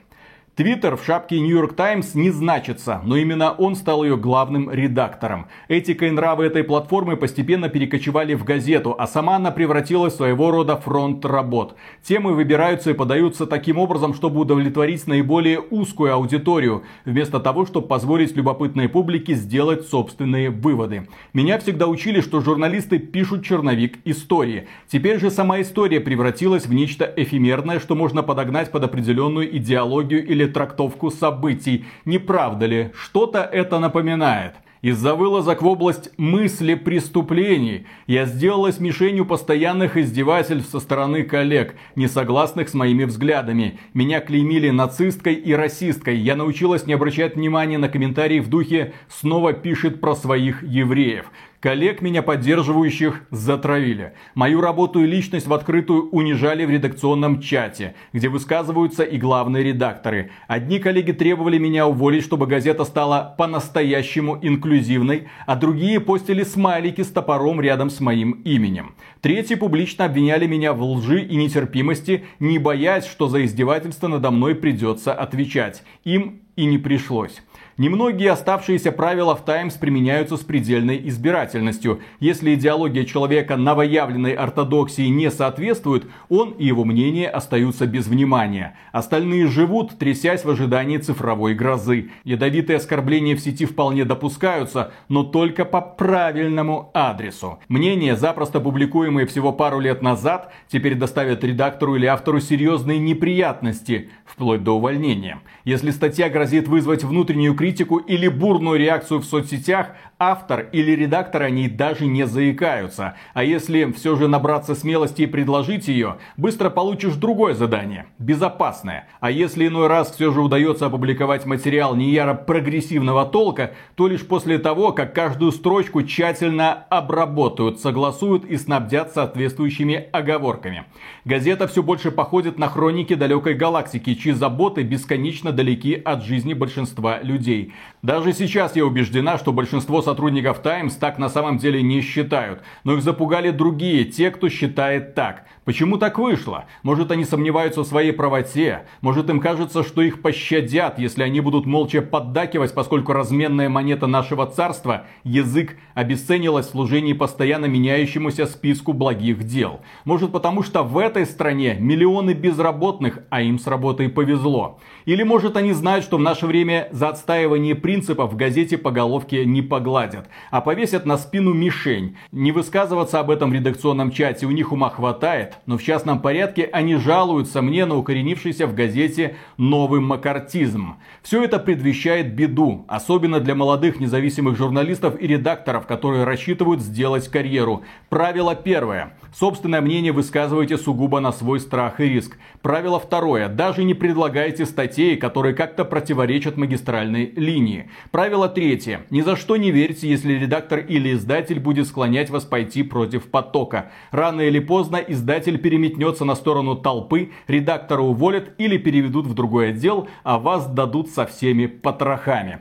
Твиттер 0.53 0.97
в 0.97 1.05
шапке 1.05 1.37
York 1.37 1.77
Times 1.77 2.13
не 2.13 2.29
значится, 2.29 2.99
но 3.05 3.15
именно 3.15 3.53
он 3.53 3.73
стал 3.73 4.03
ее 4.03 4.17
главным 4.17 4.69
редактором. 4.69 5.47
Этика 5.69 6.07
и 6.07 6.11
нравы 6.11 6.43
этой 6.43 6.65
платформы 6.65 7.15
постепенно 7.15 7.69
перекочевали 7.69 8.33
в 8.33 8.43
газету, 8.43 8.93
а 8.99 9.07
сама 9.07 9.37
она 9.37 9.51
превратилась 9.51 10.11
в 10.11 10.17
своего 10.17 10.51
рода 10.51 10.75
фронт 10.75 11.23
работ. 11.23 11.77
Темы 12.03 12.33
выбираются 12.33 12.91
и 12.91 12.93
подаются 12.93 13.47
таким 13.47 13.77
образом, 13.77 14.13
чтобы 14.13 14.41
удовлетворить 14.41 15.07
наиболее 15.07 15.61
узкую 15.61 16.13
аудиторию, 16.13 16.83
вместо 17.05 17.39
того, 17.39 17.65
чтобы 17.65 17.87
позволить 17.87 18.35
любопытной 18.35 18.89
публике 18.89 19.35
сделать 19.35 19.87
собственные 19.87 20.49
выводы. 20.49 21.07
Меня 21.31 21.59
всегда 21.59 21.87
учили, 21.87 22.19
что 22.19 22.41
журналисты 22.41 22.99
пишут 22.99 23.45
черновик 23.45 23.99
истории. 24.03 24.67
Теперь 24.89 25.17
же 25.17 25.31
сама 25.31 25.61
история 25.61 26.01
превратилась 26.01 26.65
в 26.65 26.73
нечто 26.73 27.05
эфемерное, 27.15 27.79
что 27.79 27.95
можно 27.95 28.21
подогнать 28.21 28.69
под 28.69 28.83
определенную 28.83 29.55
идеологию 29.55 30.27
или 30.27 30.40
или 30.41 30.51
трактовку 30.51 31.11
событий. 31.11 31.85
Не 32.05 32.17
правда 32.17 32.65
ли? 32.65 32.91
Что-то 32.93 33.39
это 33.41 33.79
напоминает. 33.79 34.55
Из-за 34.81 35.13
вылазок 35.13 35.61
в 35.61 35.67
область 35.67 36.09
мысли 36.17 36.73
преступлений 36.73 37.85
я 38.07 38.25
сделалась 38.25 38.79
мишенью 38.79 39.27
постоянных 39.27 39.95
издевательств 39.95 40.71
со 40.71 40.79
стороны 40.79 41.21
коллег, 41.21 41.75
не 41.95 42.07
согласных 42.07 42.67
с 42.67 42.73
моими 42.73 43.03
взглядами. 43.03 43.79
Меня 43.93 44.21
клеймили 44.21 44.71
нацисткой 44.71 45.35
и 45.35 45.53
расисткой. 45.53 46.17
Я 46.17 46.35
научилась 46.35 46.87
не 46.87 46.93
обращать 46.93 47.35
внимания 47.35 47.77
на 47.77 47.89
комментарии 47.89 48.39
в 48.39 48.49
духе 48.49 48.93
«снова 49.07 49.53
пишет 49.53 50.01
про 50.01 50.15
своих 50.15 50.63
евреев». 50.63 51.25
Коллег, 51.61 52.01
меня 52.01 52.23
поддерживающих, 52.23 53.21
затравили. 53.29 54.13
Мою 54.33 54.61
работу 54.61 55.03
и 55.03 55.05
личность 55.05 55.45
в 55.45 55.53
открытую 55.53 56.09
унижали 56.09 56.65
в 56.65 56.71
редакционном 56.71 57.39
чате, 57.39 57.93
где 58.13 58.29
высказываются 58.29 59.03
и 59.03 59.19
главные 59.19 59.63
редакторы. 59.65 60.31
Одни 60.47 60.79
коллеги 60.79 61.11
требовали 61.11 61.59
меня 61.59 61.85
уволить, 61.85 62.23
чтобы 62.23 62.47
газета 62.47 62.83
стала 62.83 63.35
по-настоящему 63.37 64.39
инклюзивной, 64.41 65.27
а 65.45 65.55
другие 65.55 65.99
постили 65.99 66.41
смайлики 66.41 67.01
с 67.03 67.09
топором 67.09 67.61
рядом 67.61 67.91
с 67.91 67.99
моим 67.99 68.41
именем. 68.43 68.95
Третьи 69.21 69.53
публично 69.53 70.05
обвиняли 70.05 70.47
меня 70.47 70.73
в 70.73 70.81
лжи 70.81 71.21
и 71.21 71.35
нетерпимости, 71.35 72.25
не 72.39 72.57
боясь, 72.57 73.05
что 73.05 73.27
за 73.27 73.45
издевательство 73.45 74.07
надо 74.07 74.31
мной 74.31 74.55
придется 74.55 75.13
отвечать. 75.13 75.83
Им 76.05 76.41
и 76.55 76.65
не 76.65 76.79
пришлось. 76.79 77.43
Немногие 77.81 78.29
оставшиеся 78.29 78.91
правила 78.91 79.35
в 79.35 79.43
Таймс 79.43 79.73
применяются 79.73 80.37
с 80.37 80.41
предельной 80.41 81.01
избирательностью. 81.09 82.01
Если 82.19 82.53
идеология 82.53 83.05
человека 83.05 83.57
новоявленной 83.57 84.33
ортодоксии 84.33 85.07
не 85.07 85.31
соответствует, 85.31 86.05
он 86.29 86.51
и 86.51 86.67
его 86.67 86.85
мнение 86.85 87.27
остаются 87.27 87.87
без 87.87 88.05
внимания. 88.05 88.77
Остальные 88.91 89.47
живут, 89.47 89.97
трясясь 89.97 90.45
в 90.45 90.49
ожидании 90.51 90.99
цифровой 90.99 91.55
грозы. 91.55 92.11
Ядовитые 92.23 92.77
оскорбления 92.77 93.35
в 93.35 93.39
сети 93.39 93.65
вполне 93.65 94.05
допускаются, 94.05 94.91
но 95.09 95.23
только 95.23 95.65
по 95.65 95.81
правильному 95.81 96.91
адресу. 96.93 97.57
Мнения, 97.67 98.15
запросто 98.15 98.59
публикуемые 98.59 99.25
всего 99.25 99.51
пару 99.51 99.79
лет 99.79 100.03
назад, 100.03 100.53
теперь 100.67 100.93
доставят 100.93 101.43
редактору 101.43 101.95
или 101.95 102.05
автору 102.05 102.41
серьезные 102.41 102.99
неприятности, 102.99 104.11
вплоть 104.23 104.63
до 104.63 104.77
увольнения. 104.77 105.39
Если 105.63 105.89
статья 105.89 106.29
грозит 106.29 106.67
вызвать 106.67 107.03
внутреннюю 107.03 107.55
критику, 107.55 107.70
критику 107.71 107.97
или 107.97 108.27
бурную 108.27 108.77
реакцию 108.77 109.19
в 109.19 109.25
соцсетях, 109.25 109.95
автор 110.21 110.67
или 110.71 110.91
редактор 110.91 111.41
о 111.41 111.49
ней 111.49 111.67
даже 111.67 112.05
не 112.05 112.27
заикаются. 112.27 113.15
А 113.33 113.43
если 113.43 113.91
все 113.91 114.15
же 114.15 114.27
набраться 114.27 114.75
смелости 114.75 115.23
и 115.23 115.25
предложить 115.25 115.87
ее, 115.87 116.17
быстро 116.37 116.69
получишь 116.69 117.15
другое 117.15 117.55
задание, 117.55 118.05
безопасное. 118.19 119.07
А 119.19 119.31
если 119.31 119.65
иной 119.65 119.87
раз 119.87 120.11
все 120.11 120.31
же 120.31 120.41
удается 120.41 120.85
опубликовать 120.85 121.47
материал 121.47 121.95
неяро 121.95 122.35
прогрессивного 122.35 123.25
толка, 123.25 123.73
то 123.95 124.07
лишь 124.07 124.25
после 124.25 124.59
того, 124.59 124.91
как 124.91 125.15
каждую 125.15 125.51
строчку 125.51 126.03
тщательно 126.03 126.71
обработают, 126.71 127.79
согласуют 127.79 128.45
и 128.45 128.57
снабдят 128.57 129.13
соответствующими 129.13 130.05
оговорками. 130.11 130.83
Газета 131.25 131.67
все 131.67 131.81
больше 131.81 132.11
походит 132.11 132.59
на 132.59 132.67
хроники 132.67 133.15
далекой 133.15 133.55
галактики, 133.55 134.13
чьи 134.13 134.33
заботы 134.33 134.83
бесконечно 134.83 135.51
далеки 135.51 135.95
от 135.95 136.23
жизни 136.23 136.53
большинства 136.53 137.19
людей. 137.23 137.73
Даже 138.01 138.33
сейчас 138.33 138.75
я 138.75 138.83
убеждена, 138.83 139.37
что 139.37 139.53
большинство 139.53 140.01
сотрудников 140.01 140.63
Times 140.63 140.95
так 140.95 141.19
на 141.19 141.29
самом 141.29 141.59
деле 141.59 141.83
не 141.83 142.01
считают. 142.01 142.63
Но 142.83 142.93
их 142.93 143.03
запугали 143.03 143.51
другие, 143.51 144.05
те, 144.05 144.31
кто 144.31 144.49
считает 144.49 145.13
так. 145.13 145.45
Почему 145.65 145.99
так 145.99 146.17
вышло? 146.17 146.65
Может 146.81 147.11
они 147.11 147.25
сомневаются 147.25 147.81
в 147.81 147.87
своей 147.87 148.11
правоте? 148.11 148.85
Может 149.01 149.29
им 149.29 149.39
кажется, 149.39 149.83
что 149.83 150.01
их 150.01 150.23
пощадят, 150.23 150.97
если 150.97 151.21
они 151.21 151.41
будут 151.41 151.67
молча 151.67 152.01
поддакивать, 152.01 152.73
поскольку 152.73 153.13
разменная 153.13 153.69
монета 153.69 154.07
нашего 154.07 154.47
царства, 154.47 155.05
язык, 155.23 155.77
обесценилась 155.93 156.65
в 156.65 156.71
служении 156.71 157.13
постоянно 157.13 157.65
меняющемуся 157.65 158.47
списку 158.47 158.93
благих 158.93 159.43
дел? 159.43 159.81
Может 160.03 160.31
потому, 160.31 160.63
что 160.63 160.81
в 160.81 160.97
этой 160.97 161.27
стране 161.27 161.77
миллионы 161.79 162.31
безработных, 162.31 163.19
а 163.29 163.43
им 163.43 163.59
с 163.59 163.67
работой 163.67 164.09
повезло? 164.09 164.79
Или 165.05 165.21
может 165.21 165.55
они 165.55 165.73
знают, 165.73 166.03
что 166.03 166.17
в 166.17 166.21
наше 166.21 166.47
время 166.47 166.89
за 166.91 167.09
отстаивание 167.09 167.75
принципов 167.91 168.31
в 168.31 168.37
газете 168.37 168.77
по 168.77 168.89
головке 168.89 169.43
не 169.45 169.61
погладят, 169.61 170.29
а 170.49 170.61
повесят 170.61 171.05
на 171.05 171.17
спину 171.17 171.51
мишень? 171.53 172.15
Не 172.31 172.53
высказываться 172.53 173.19
об 173.19 173.29
этом 173.29 173.49
в 173.49 173.53
редакционном 173.53 174.11
чате 174.11 174.45
у 174.45 174.51
них 174.51 174.71
ума 174.71 174.89
хватает, 174.89 175.57
но 175.65 175.77
в 175.77 175.83
частном 175.83 176.21
порядке 176.21 176.69
они 176.71 176.95
жалуются 176.95 177.61
мне 177.61 177.85
на 177.85 177.97
укоренившийся 177.97 178.65
в 178.65 178.73
газете 178.73 179.35
новый 179.57 179.99
макартизм. 179.99 180.95
Все 181.21 181.43
это 181.43 181.59
предвещает 181.59 182.33
беду, 182.33 182.85
особенно 182.87 183.41
для 183.41 183.55
молодых 183.55 183.99
независимых 183.99 184.55
журналистов 184.55 185.15
и 185.19 185.27
редакторов, 185.27 185.85
которые 185.85 186.23
рассчитывают 186.23 186.79
сделать 186.79 187.27
карьеру. 187.27 187.83
Правило 188.07 188.55
первое. 188.55 189.17
Собственное 189.33 189.81
мнение 189.81 190.13
высказывайте 190.13 190.77
сугубо 190.77 191.19
на 191.19 191.33
свой 191.33 191.59
страх 191.59 191.99
и 191.99 192.05
риск. 192.05 192.37
Правило 192.61 192.99
второе. 192.99 193.49
Даже 193.49 193.83
не 193.83 193.93
предлагайте 193.93 194.65
статей, 194.65 195.17
которые 195.17 195.55
как-то 195.55 195.83
противоречат 195.83 196.55
магистральной 196.55 197.33
линии. 197.35 197.80
Правило 198.11 198.49
третье. 198.49 199.05
Ни 199.09 199.21
за 199.21 199.35
что 199.35 199.57
не 199.57 199.71
верьте, 199.71 200.09
если 200.09 200.33
редактор 200.33 200.79
или 200.79 201.13
издатель 201.13 201.59
будет 201.59 201.87
склонять 201.87 202.29
вас 202.29 202.45
пойти 202.45 202.83
против 202.83 203.29
потока. 203.29 203.91
Рано 204.11 204.41
или 204.41 204.59
поздно 204.59 204.97
издатель 204.97 205.57
переметнется 205.57 206.25
на 206.25 206.35
сторону 206.35 206.75
толпы, 206.75 207.31
редактора 207.47 208.01
уволят 208.01 208.53
или 208.57 208.77
переведут 208.77 209.27
в 209.27 209.33
другой 209.33 209.69
отдел, 209.69 210.07
а 210.23 210.39
вас 210.39 210.67
дадут 210.67 211.09
со 211.09 211.25
всеми 211.25 211.65
потрохами. 211.65 212.59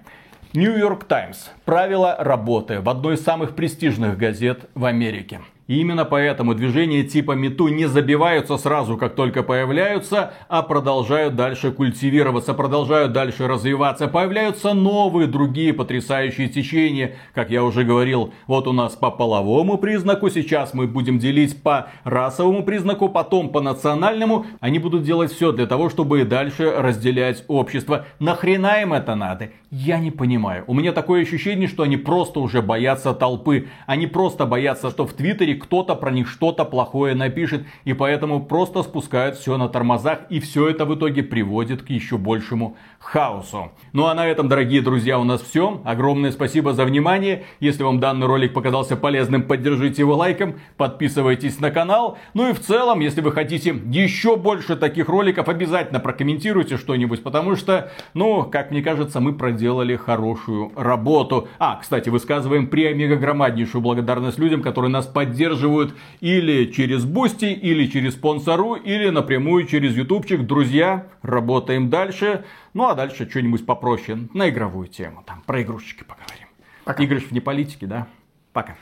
York 0.52 1.04
Times. 1.04 1.50
Правила 1.64 2.16
работы 2.18 2.80
в 2.80 2.88
одной 2.88 3.14
из 3.14 3.22
самых 3.22 3.54
престижных 3.54 4.18
газет 4.18 4.68
в 4.74 4.84
Америке. 4.84 5.40
И 5.70 5.78
именно 5.78 6.04
поэтому 6.04 6.54
движения 6.54 7.04
типа 7.04 7.36
Мету 7.36 7.68
не 7.68 7.86
забиваются 7.86 8.56
сразу, 8.56 8.96
как 8.96 9.14
только 9.14 9.44
появляются, 9.44 10.32
а 10.48 10.62
продолжают 10.62 11.36
дальше 11.36 11.70
культивироваться, 11.70 12.54
продолжают 12.54 13.12
дальше 13.12 13.46
развиваться. 13.46 14.08
Появляются 14.08 14.74
новые, 14.74 15.28
другие 15.28 15.72
потрясающие 15.72 16.48
течения. 16.48 17.14
Как 17.34 17.50
я 17.50 17.62
уже 17.62 17.84
говорил, 17.84 18.32
вот 18.48 18.66
у 18.66 18.72
нас 18.72 18.96
по 18.96 19.12
половому 19.12 19.78
признаку, 19.78 20.28
сейчас 20.28 20.74
мы 20.74 20.88
будем 20.88 21.20
делить 21.20 21.62
по 21.62 21.86
расовому 22.02 22.64
признаку, 22.64 23.08
потом 23.08 23.50
по 23.50 23.60
национальному. 23.60 24.46
Они 24.58 24.80
будут 24.80 25.04
делать 25.04 25.30
все 25.32 25.52
для 25.52 25.68
того, 25.68 25.88
чтобы 25.88 26.24
дальше 26.24 26.68
разделять 26.78 27.44
общество. 27.46 28.06
Нахрена 28.18 28.82
им 28.82 28.92
это 28.92 29.14
надо? 29.14 29.50
Я 29.70 30.00
не 30.00 30.10
понимаю. 30.10 30.64
У 30.66 30.74
меня 30.74 30.90
такое 30.90 31.22
ощущение, 31.22 31.68
что 31.68 31.84
они 31.84 31.96
просто 31.96 32.40
уже 32.40 32.60
боятся 32.60 33.14
толпы. 33.14 33.68
Они 33.86 34.08
просто 34.08 34.44
боятся, 34.44 34.90
что 34.90 35.06
в 35.06 35.12
Твиттере 35.12 35.59
кто-то 35.60 35.94
про 35.94 36.10
них 36.10 36.28
что-то 36.28 36.64
плохое 36.64 37.14
напишет, 37.14 37.64
и 37.84 37.92
поэтому 37.92 38.44
просто 38.44 38.82
спускают 38.82 39.36
все 39.36 39.56
на 39.56 39.68
тормозах, 39.68 40.20
и 40.30 40.40
все 40.40 40.68
это 40.68 40.84
в 40.84 40.94
итоге 40.94 41.22
приводит 41.22 41.82
к 41.82 41.90
еще 41.90 42.18
большему 42.18 42.76
хаосу. 42.98 43.72
Ну 43.92 44.06
а 44.06 44.14
на 44.14 44.26
этом, 44.26 44.48
дорогие 44.48 44.82
друзья, 44.82 45.18
у 45.18 45.24
нас 45.24 45.40
все. 45.42 45.80
Огромное 45.84 46.32
спасибо 46.32 46.72
за 46.72 46.84
внимание. 46.84 47.44
Если 47.60 47.82
вам 47.82 48.00
данный 48.00 48.26
ролик 48.26 48.52
показался 48.52 48.96
полезным, 48.96 49.42
поддержите 49.42 50.02
его 50.02 50.16
лайком, 50.16 50.56
подписывайтесь 50.76 51.60
на 51.60 51.70
канал. 51.70 52.18
Ну 52.34 52.50
и 52.50 52.52
в 52.52 52.60
целом, 52.60 53.00
если 53.00 53.20
вы 53.20 53.32
хотите 53.32 53.70
еще 53.86 54.36
больше 54.36 54.76
таких 54.76 55.08
роликов, 55.08 55.48
обязательно 55.48 56.00
прокомментируйте 56.00 56.76
что-нибудь, 56.76 57.22
потому 57.22 57.56
что, 57.56 57.90
ну, 58.14 58.44
как 58.44 58.70
мне 58.70 58.82
кажется, 58.82 59.20
мы 59.20 59.34
проделали 59.34 59.96
хорошую 59.96 60.72
работу. 60.76 61.48
А, 61.58 61.76
кстати, 61.76 62.08
высказываем 62.08 62.66
преомега 62.66 63.16
громаднейшую 63.16 63.82
благодарность 63.82 64.38
людям, 64.38 64.62
которые 64.62 64.90
нас 64.90 65.06
поддерживают 65.06 65.49
поддерживают 65.50 65.94
или 66.20 66.70
через 66.70 67.04
Boosty, 67.04 67.46
или 67.46 67.86
через 67.86 68.14
спонсорку, 68.14 68.74
или 68.74 69.10
напрямую 69.10 69.66
через 69.66 69.96
ютубчик. 69.96 70.46
Друзья, 70.46 71.06
работаем 71.22 71.90
дальше. 71.90 72.44
Ну 72.74 72.88
а 72.88 72.94
дальше 72.94 73.28
что-нибудь 73.28 73.66
попроще, 73.66 74.28
на 74.34 74.48
игровую 74.48 74.88
тему. 74.88 75.22
Там 75.26 75.42
про 75.46 75.62
игрушечки 75.62 76.04
поговорим. 76.04 76.48
Пока. 76.84 77.02
Игры 77.02 77.18
вне 77.18 77.40
политики, 77.40 77.84
да? 77.84 78.06
Пока. 78.52 78.76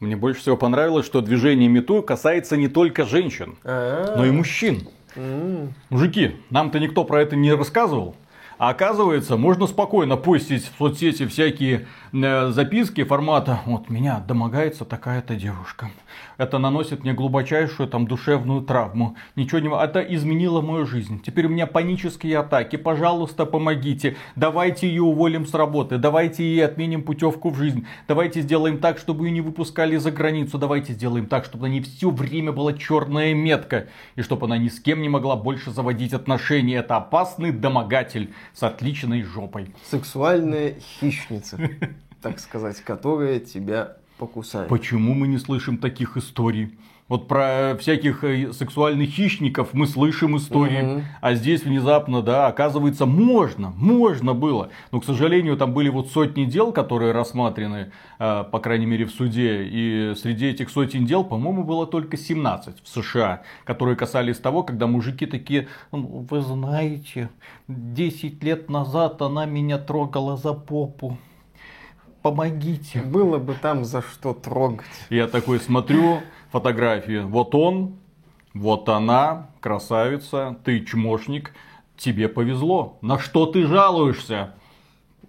Мне 0.00 0.16
больше 0.16 0.40
всего 0.40 0.56
понравилось, 0.56 1.06
что 1.06 1.20
движение 1.20 1.68
MeToo 1.68 2.02
касается 2.02 2.56
не 2.56 2.68
только 2.68 3.04
женщин, 3.04 3.56
А-а-а. 3.64 4.16
но 4.16 4.24
и 4.24 4.30
мужчин. 4.30 4.88
Mm. 5.16 5.70
Мужики, 5.90 6.36
нам-то 6.50 6.78
никто 6.78 7.04
про 7.04 7.22
это 7.22 7.34
не 7.34 7.52
рассказывал. 7.52 8.14
А 8.58 8.70
оказывается, 8.70 9.36
можно 9.36 9.66
спокойно 9.66 10.16
постить 10.16 10.64
в 10.64 10.78
соцсети 10.78 11.26
всякие 11.26 11.86
записки 12.12 13.04
формата 13.04 13.60
«Вот 13.66 13.90
меня 13.90 14.22
домогается 14.26 14.84
такая-то 14.84 15.36
девушка. 15.36 15.90
Это 16.38 16.58
наносит 16.58 17.02
мне 17.02 17.12
глубочайшую 17.12 17.88
там 17.88 18.06
душевную 18.06 18.62
травму. 18.62 19.16
Ничего 19.36 19.58
не... 19.58 19.68
Это 19.68 20.00
изменило 20.00 20.60
мою 20.60 20.86
жизнь. 20.86 21.20
Теперь 21.20 21.46
у 21.46 21.48
меня 21.48 21.66
панические 21.66 22.38
атаки. 22.38 22.76
Пожалуйста, 22.76 23.44
помогите. 23.44 24.16
Давайте 24.36 24.88
ее 24.88 25.02
уволим 25.02 25.46
с 25.46 25.54
работы. 25.54 25.98
Давайте 25.98 26.44
ей 26.44 26.64
отменим 26.64 27.02
путевку 27.02 27.50
в 27.50 27.56
жизнь. 27.56 27.86
Давайте 28.06 28.40
сделаем 28.40 28.78
так, 28.78 28.98
чтобы 28.98 29.26
ее 29.26 29.32
не 29.32 29.40
выпускали 29.40 29.96
за 29.96 30.10
границу. 30.12 30.58
Давайте 30.58 30.92
сделаем 30.92 31.26
так, 31.26 31.44
чтобы 31.44 31.68
на 31.68 31.72
ней 31.72 31.82
все 31.82 32.10
время 32.10 32.52
была 32.52 32.72
черная 32.72 33.34
метка. 33.34 33.88
И 34.14 34.22
чтобы 34.22 34.46
она 34.46 34.58
ни 34.58 34.68
с 34.68 34.78
кем 34.80 35.02
не 35.02 35.08
могла 35.08 35.36
больше 35.36 35.72
заводить 35.72 36.12
отношения. 36.12 36.76
Это 36.76 36.96
опасный 36.96 37.50
домогатель 37.50 38.32
с 38.54 38.62
отличной 38.62 39.22
жопой. 39.22 39.74
Сексуальная 39.90 40.76
хищница, 41.00 41.58
так 42.20 42.38
сказать, 42.38 42.80
которая 42.80 43.40
тебя 43.40 43.96
покусает. 44.18 44.68
Почему 44.68 45.14
мы 45.14 45.28
не 45.28 45.38
слышим 45.38 45.78
таких 45.78 46.16
историй? 46.16 46.76
Вот 47.08 47.26
про 47.26 47.74
всяких 47.80 48.22
э, 48.22 48.52
сексуальных 48.52 49.08
хищников 49.08 49.72
мы 49.72 49.86
слышим 49.86 50.36
истории, 50.36 50.96
угу. 50.96 51.02
а 51.22 51.34
здесь 51.34 51.62
внезапно, 51.62 52.20
да, 52.20 52.48
оказывается, 52.48 53.06
можно, 53.06 53.70
можно 53.70 54.34
было. 54.34 54.68
Но, 54.92 55.00
к 55.00 55.06
сожалению, 55.06 55.56
там 55.56 55.72
были 55.72 55.88
вот 55.88 56.10
сотни 56.10 56.44
дел, 56.44 56.70
которые 56.70 57.12
рассмотрены, 57.12 57.92
э, 58.18 58.44
по 58.52 58.58
крайней 58.58 58.84
мере, 58.84 59.06
в 59.06 59.10
суде. 59.10 59.64
И 59.64 60.12
среди 60.16 60.48
этих 60.48 60.68
сотен 60.68 61.06
дел, 61.06 61.24
по-моему, 61.24 61.64
было 61.64 61.86
только 61.86 62.18
17 62.18 62.82
в 62.84 62.88
США, 62.88 63.40
которые 63.64 63.96
касались 63.96 64.36
того, 64.36 64.62
когда 64.62 64.86
мужики 64.86 65.24
такие, 65.24 65.68
«Ну, 65.92 66.26
вы 66.28 66.42
знаете, 66.42 67.30
10 67.68 68.42
лет 68.44 68.68
назад 68.68 69.22
она 69.22 69.46
меня 69.46 69.78
трогала 69.78 70.36
за 70.36 70.52
попу 70.52 71.16
помогите. 72.30 73.00
Было 73.00 73.38
бы 73.38 73.54
там 73.54 73.84
за 73.84 74.02
что 74.02 74.34
трогать. 74.34 74.86
Я 75.08 75.28
такой 75.28 75.60
смотрю 75.60 76.20
фотографии. 76.52 77.22
Вот 77.24 77.54
он, 77.54 77.96
вот 78.52 78.88
она, 78.88 79.48
красавица, 79.60 80.56
ты 80.62 80.84
чмошник, 80.84 81.54
тебе 81.96 82.28
повезло. 82.28 82.98
На 83.00 83.18
что 83.18 83.46
ты 83.46 83.66
жалуешься? 83.66 84.54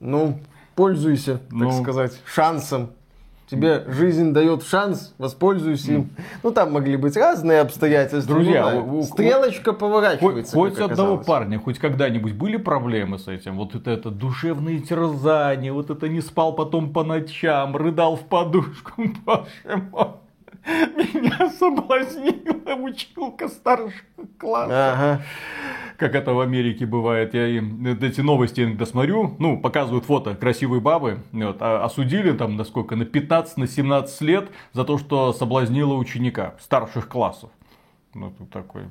Ну, 0.01 0.41
пользуйся, 0.75 1.37
так 1.37 1.51
ну, 1.51 1.71
сказать, 1.81 2.19
шансом. 2.25 2.91
Тебе 3.49 3.83
жизнь 3.87 4.31
дает 4.31 4.63
шанс, 4.63 5.13
воспользуйся 5.17 5.93
им. 5.93 6.09
Ну, 6.43 6.51
там 6.51 6.71
могли 6.73 6.97
быть 6.97 7.17
разные 7.17 7.61
обстоятельства. 7.61 8.35
Друзья, 8.35 8.71
ну, 8.71 8.99
да, 9.01 9.07
стрелочка 9.07 9.73
поворачивается. 9.73 10.55
Хоть, 10.55 10.77
хоть 10.77 10.91
одного 10.91 11.17
парня, 11.17 11.59
хоть 11.59 11.79
когда-нибудь 11.79 12.33
были 12.33 12.57
проблемы 12.57 13.17
с 13.17 13.27
этим? 13.27 13.57
Вот 13.57 13.73
это, 13.73 13.89
это 13.89 14.11
душевные 14.11 14.79
терзания, 14.79 15.73
вот 15.73 15.89
это 15.89 16.07
не 16.07 16.21
спал 16.21 16.53
потом 16.53 16.93
по 16.93 17.03
ночам, 17.03 17.75
рыдал 17.75 18.17
в 18.17 18.25
подушку, 18.27 19.03
боже 19.25 19.89
мой. 19.91 20.07
Меня 20.69 21.49
соблазнила 21.49 22.75
училка 22.75 23.47
старшего 23.47 24.27
класса. 24.37 24.93
Ага. 24.93 25.21
Как 25.97 26.15
это 26.15 26.33
в 26.33 26.39
Америке 26.39 26.85
бывает. 26.85 27.33
Я 27.33 27.47
им 27.47 27.85
эти 27.85 28.21
новости 28.21 28.61
иногда 28.61 28.85
смотрю. 28.85 29.35
Ну, 29.39 29.59
показывают 29.59 30.05
фото 30.05 30.35
красивой 30.35 30.79
бабы. 30.79 31.19
Вот, 31.31 31.57
а, 31.59 31.83
осудили 31.83 32.31
там, 32.31 32.55
на 32.95 33.05
15, 33.05 33.57
на 33.57 33.67
17 33.67 34.21
лет 34.21 34.49
за 34.73 34.85
то, 34.85 34.97
что 34.97 35.33
соблазнила 35.33 35.95
ученика 35.95 36.55
старших 36.59 37.09
классов. 37.09 37.49
Ну, 38.13 38.31
тут 38.31 38.49
такой 38.49 38.83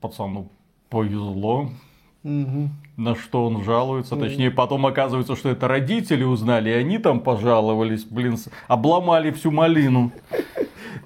пацану 0.00 0.50
повезло. 0.88 1.70
Угу. 2.24 2.68
На 2.96 3.14
что 3.14 3.46
он 3.46 3.62
жалуется, 3.62 4.16
точнее, 4.16 4.50
потом 4.50 4.84
оказывается, 4.86 5.36
что 5.36 5.50
это 5.50 5.68
родители 5.68 6.24
узнали, 6.24 6.70
и 6.70 6.72
они 6.72 6.98
там 6.98 7.20
пожаловались, 7.20 8.04
блин, 8.04 8.36
обломали 8.66 9.30
всю 9.30 9.52
малину. 9.52 10.10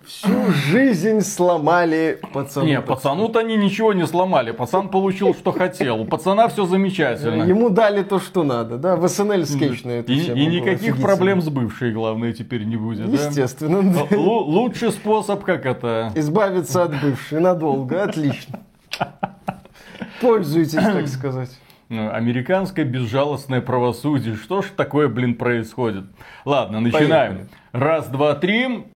Всю 0.06 0.50
жизнь 0.50 1.20
сломали 1.20 2.20
пацану. 2.32 2.66
Не, 2.66 2.80
пацану-то 2.80 3.38
они 3.38 3.56
ничего 3.56 3.92
не 3.92 4.06
сломали. 4.06 4.50
Пацан 4.50 4.88
получил, 4.88 5.32
что 5.34 5.52
хотел. 5.52 6.00
У 6.00 6.04
пацана 6.04 6.48
все 6.48 6.66
замечательно. 6.66 7.44
Ему 7.44 7.70
дали 7.70 8.02
то, 8.02 8.18
что 8.18 8.42
надо, 8.42 8.78
да? 8.78 8.96
В 8.96 9.06
СНЛ 9.06 9.44
скетч 9.44 9.84
на 9.84 9.90
эту 9.90 10.12
И, 10.12 10.18
и 10.18 10.46
никаких 10.46 11.00
проблем 11.00 11.40
с 11.40 11.48
бывшей, 11.48 11.92
главное, 11.92 12.32
теперь 12.32 12.64
не 12.64 12.76
будет. 12.76 13.08
Естественно. 13.08 13.82
Да? 13.82 14.16
Лучший 14.16 14.90
способ, 14.90 15.44
как 15.44 15.66
это? 15.66 16.10
Избавиться 16.16 16.84
от 16.84 17.00
бывшей 17.00 17.40
надолго. 17.40 18.02
Отлично. 18.02 18.60
Пользуйтесь, 20.22 20.72
так 20.72 21.08
сказать. 21.08 21.50
Ну, 21.88 22.10
американское 22.10 22.86
безжалостное 22.86 23.60
правосудие. 23.60 24.36
Что 24.36 24.62
ж 24.62 24.66
такое, 24.74 25.08
блин, 25.08 25.34
происходит? 25.34 26.06
Ладно, 26.46 26.80
начинаем. 26.80 27.32
Поехали. 27.32 27.48
Раз, 27.72 28.08
два, 28.08 28.34
три. 28.34 28.86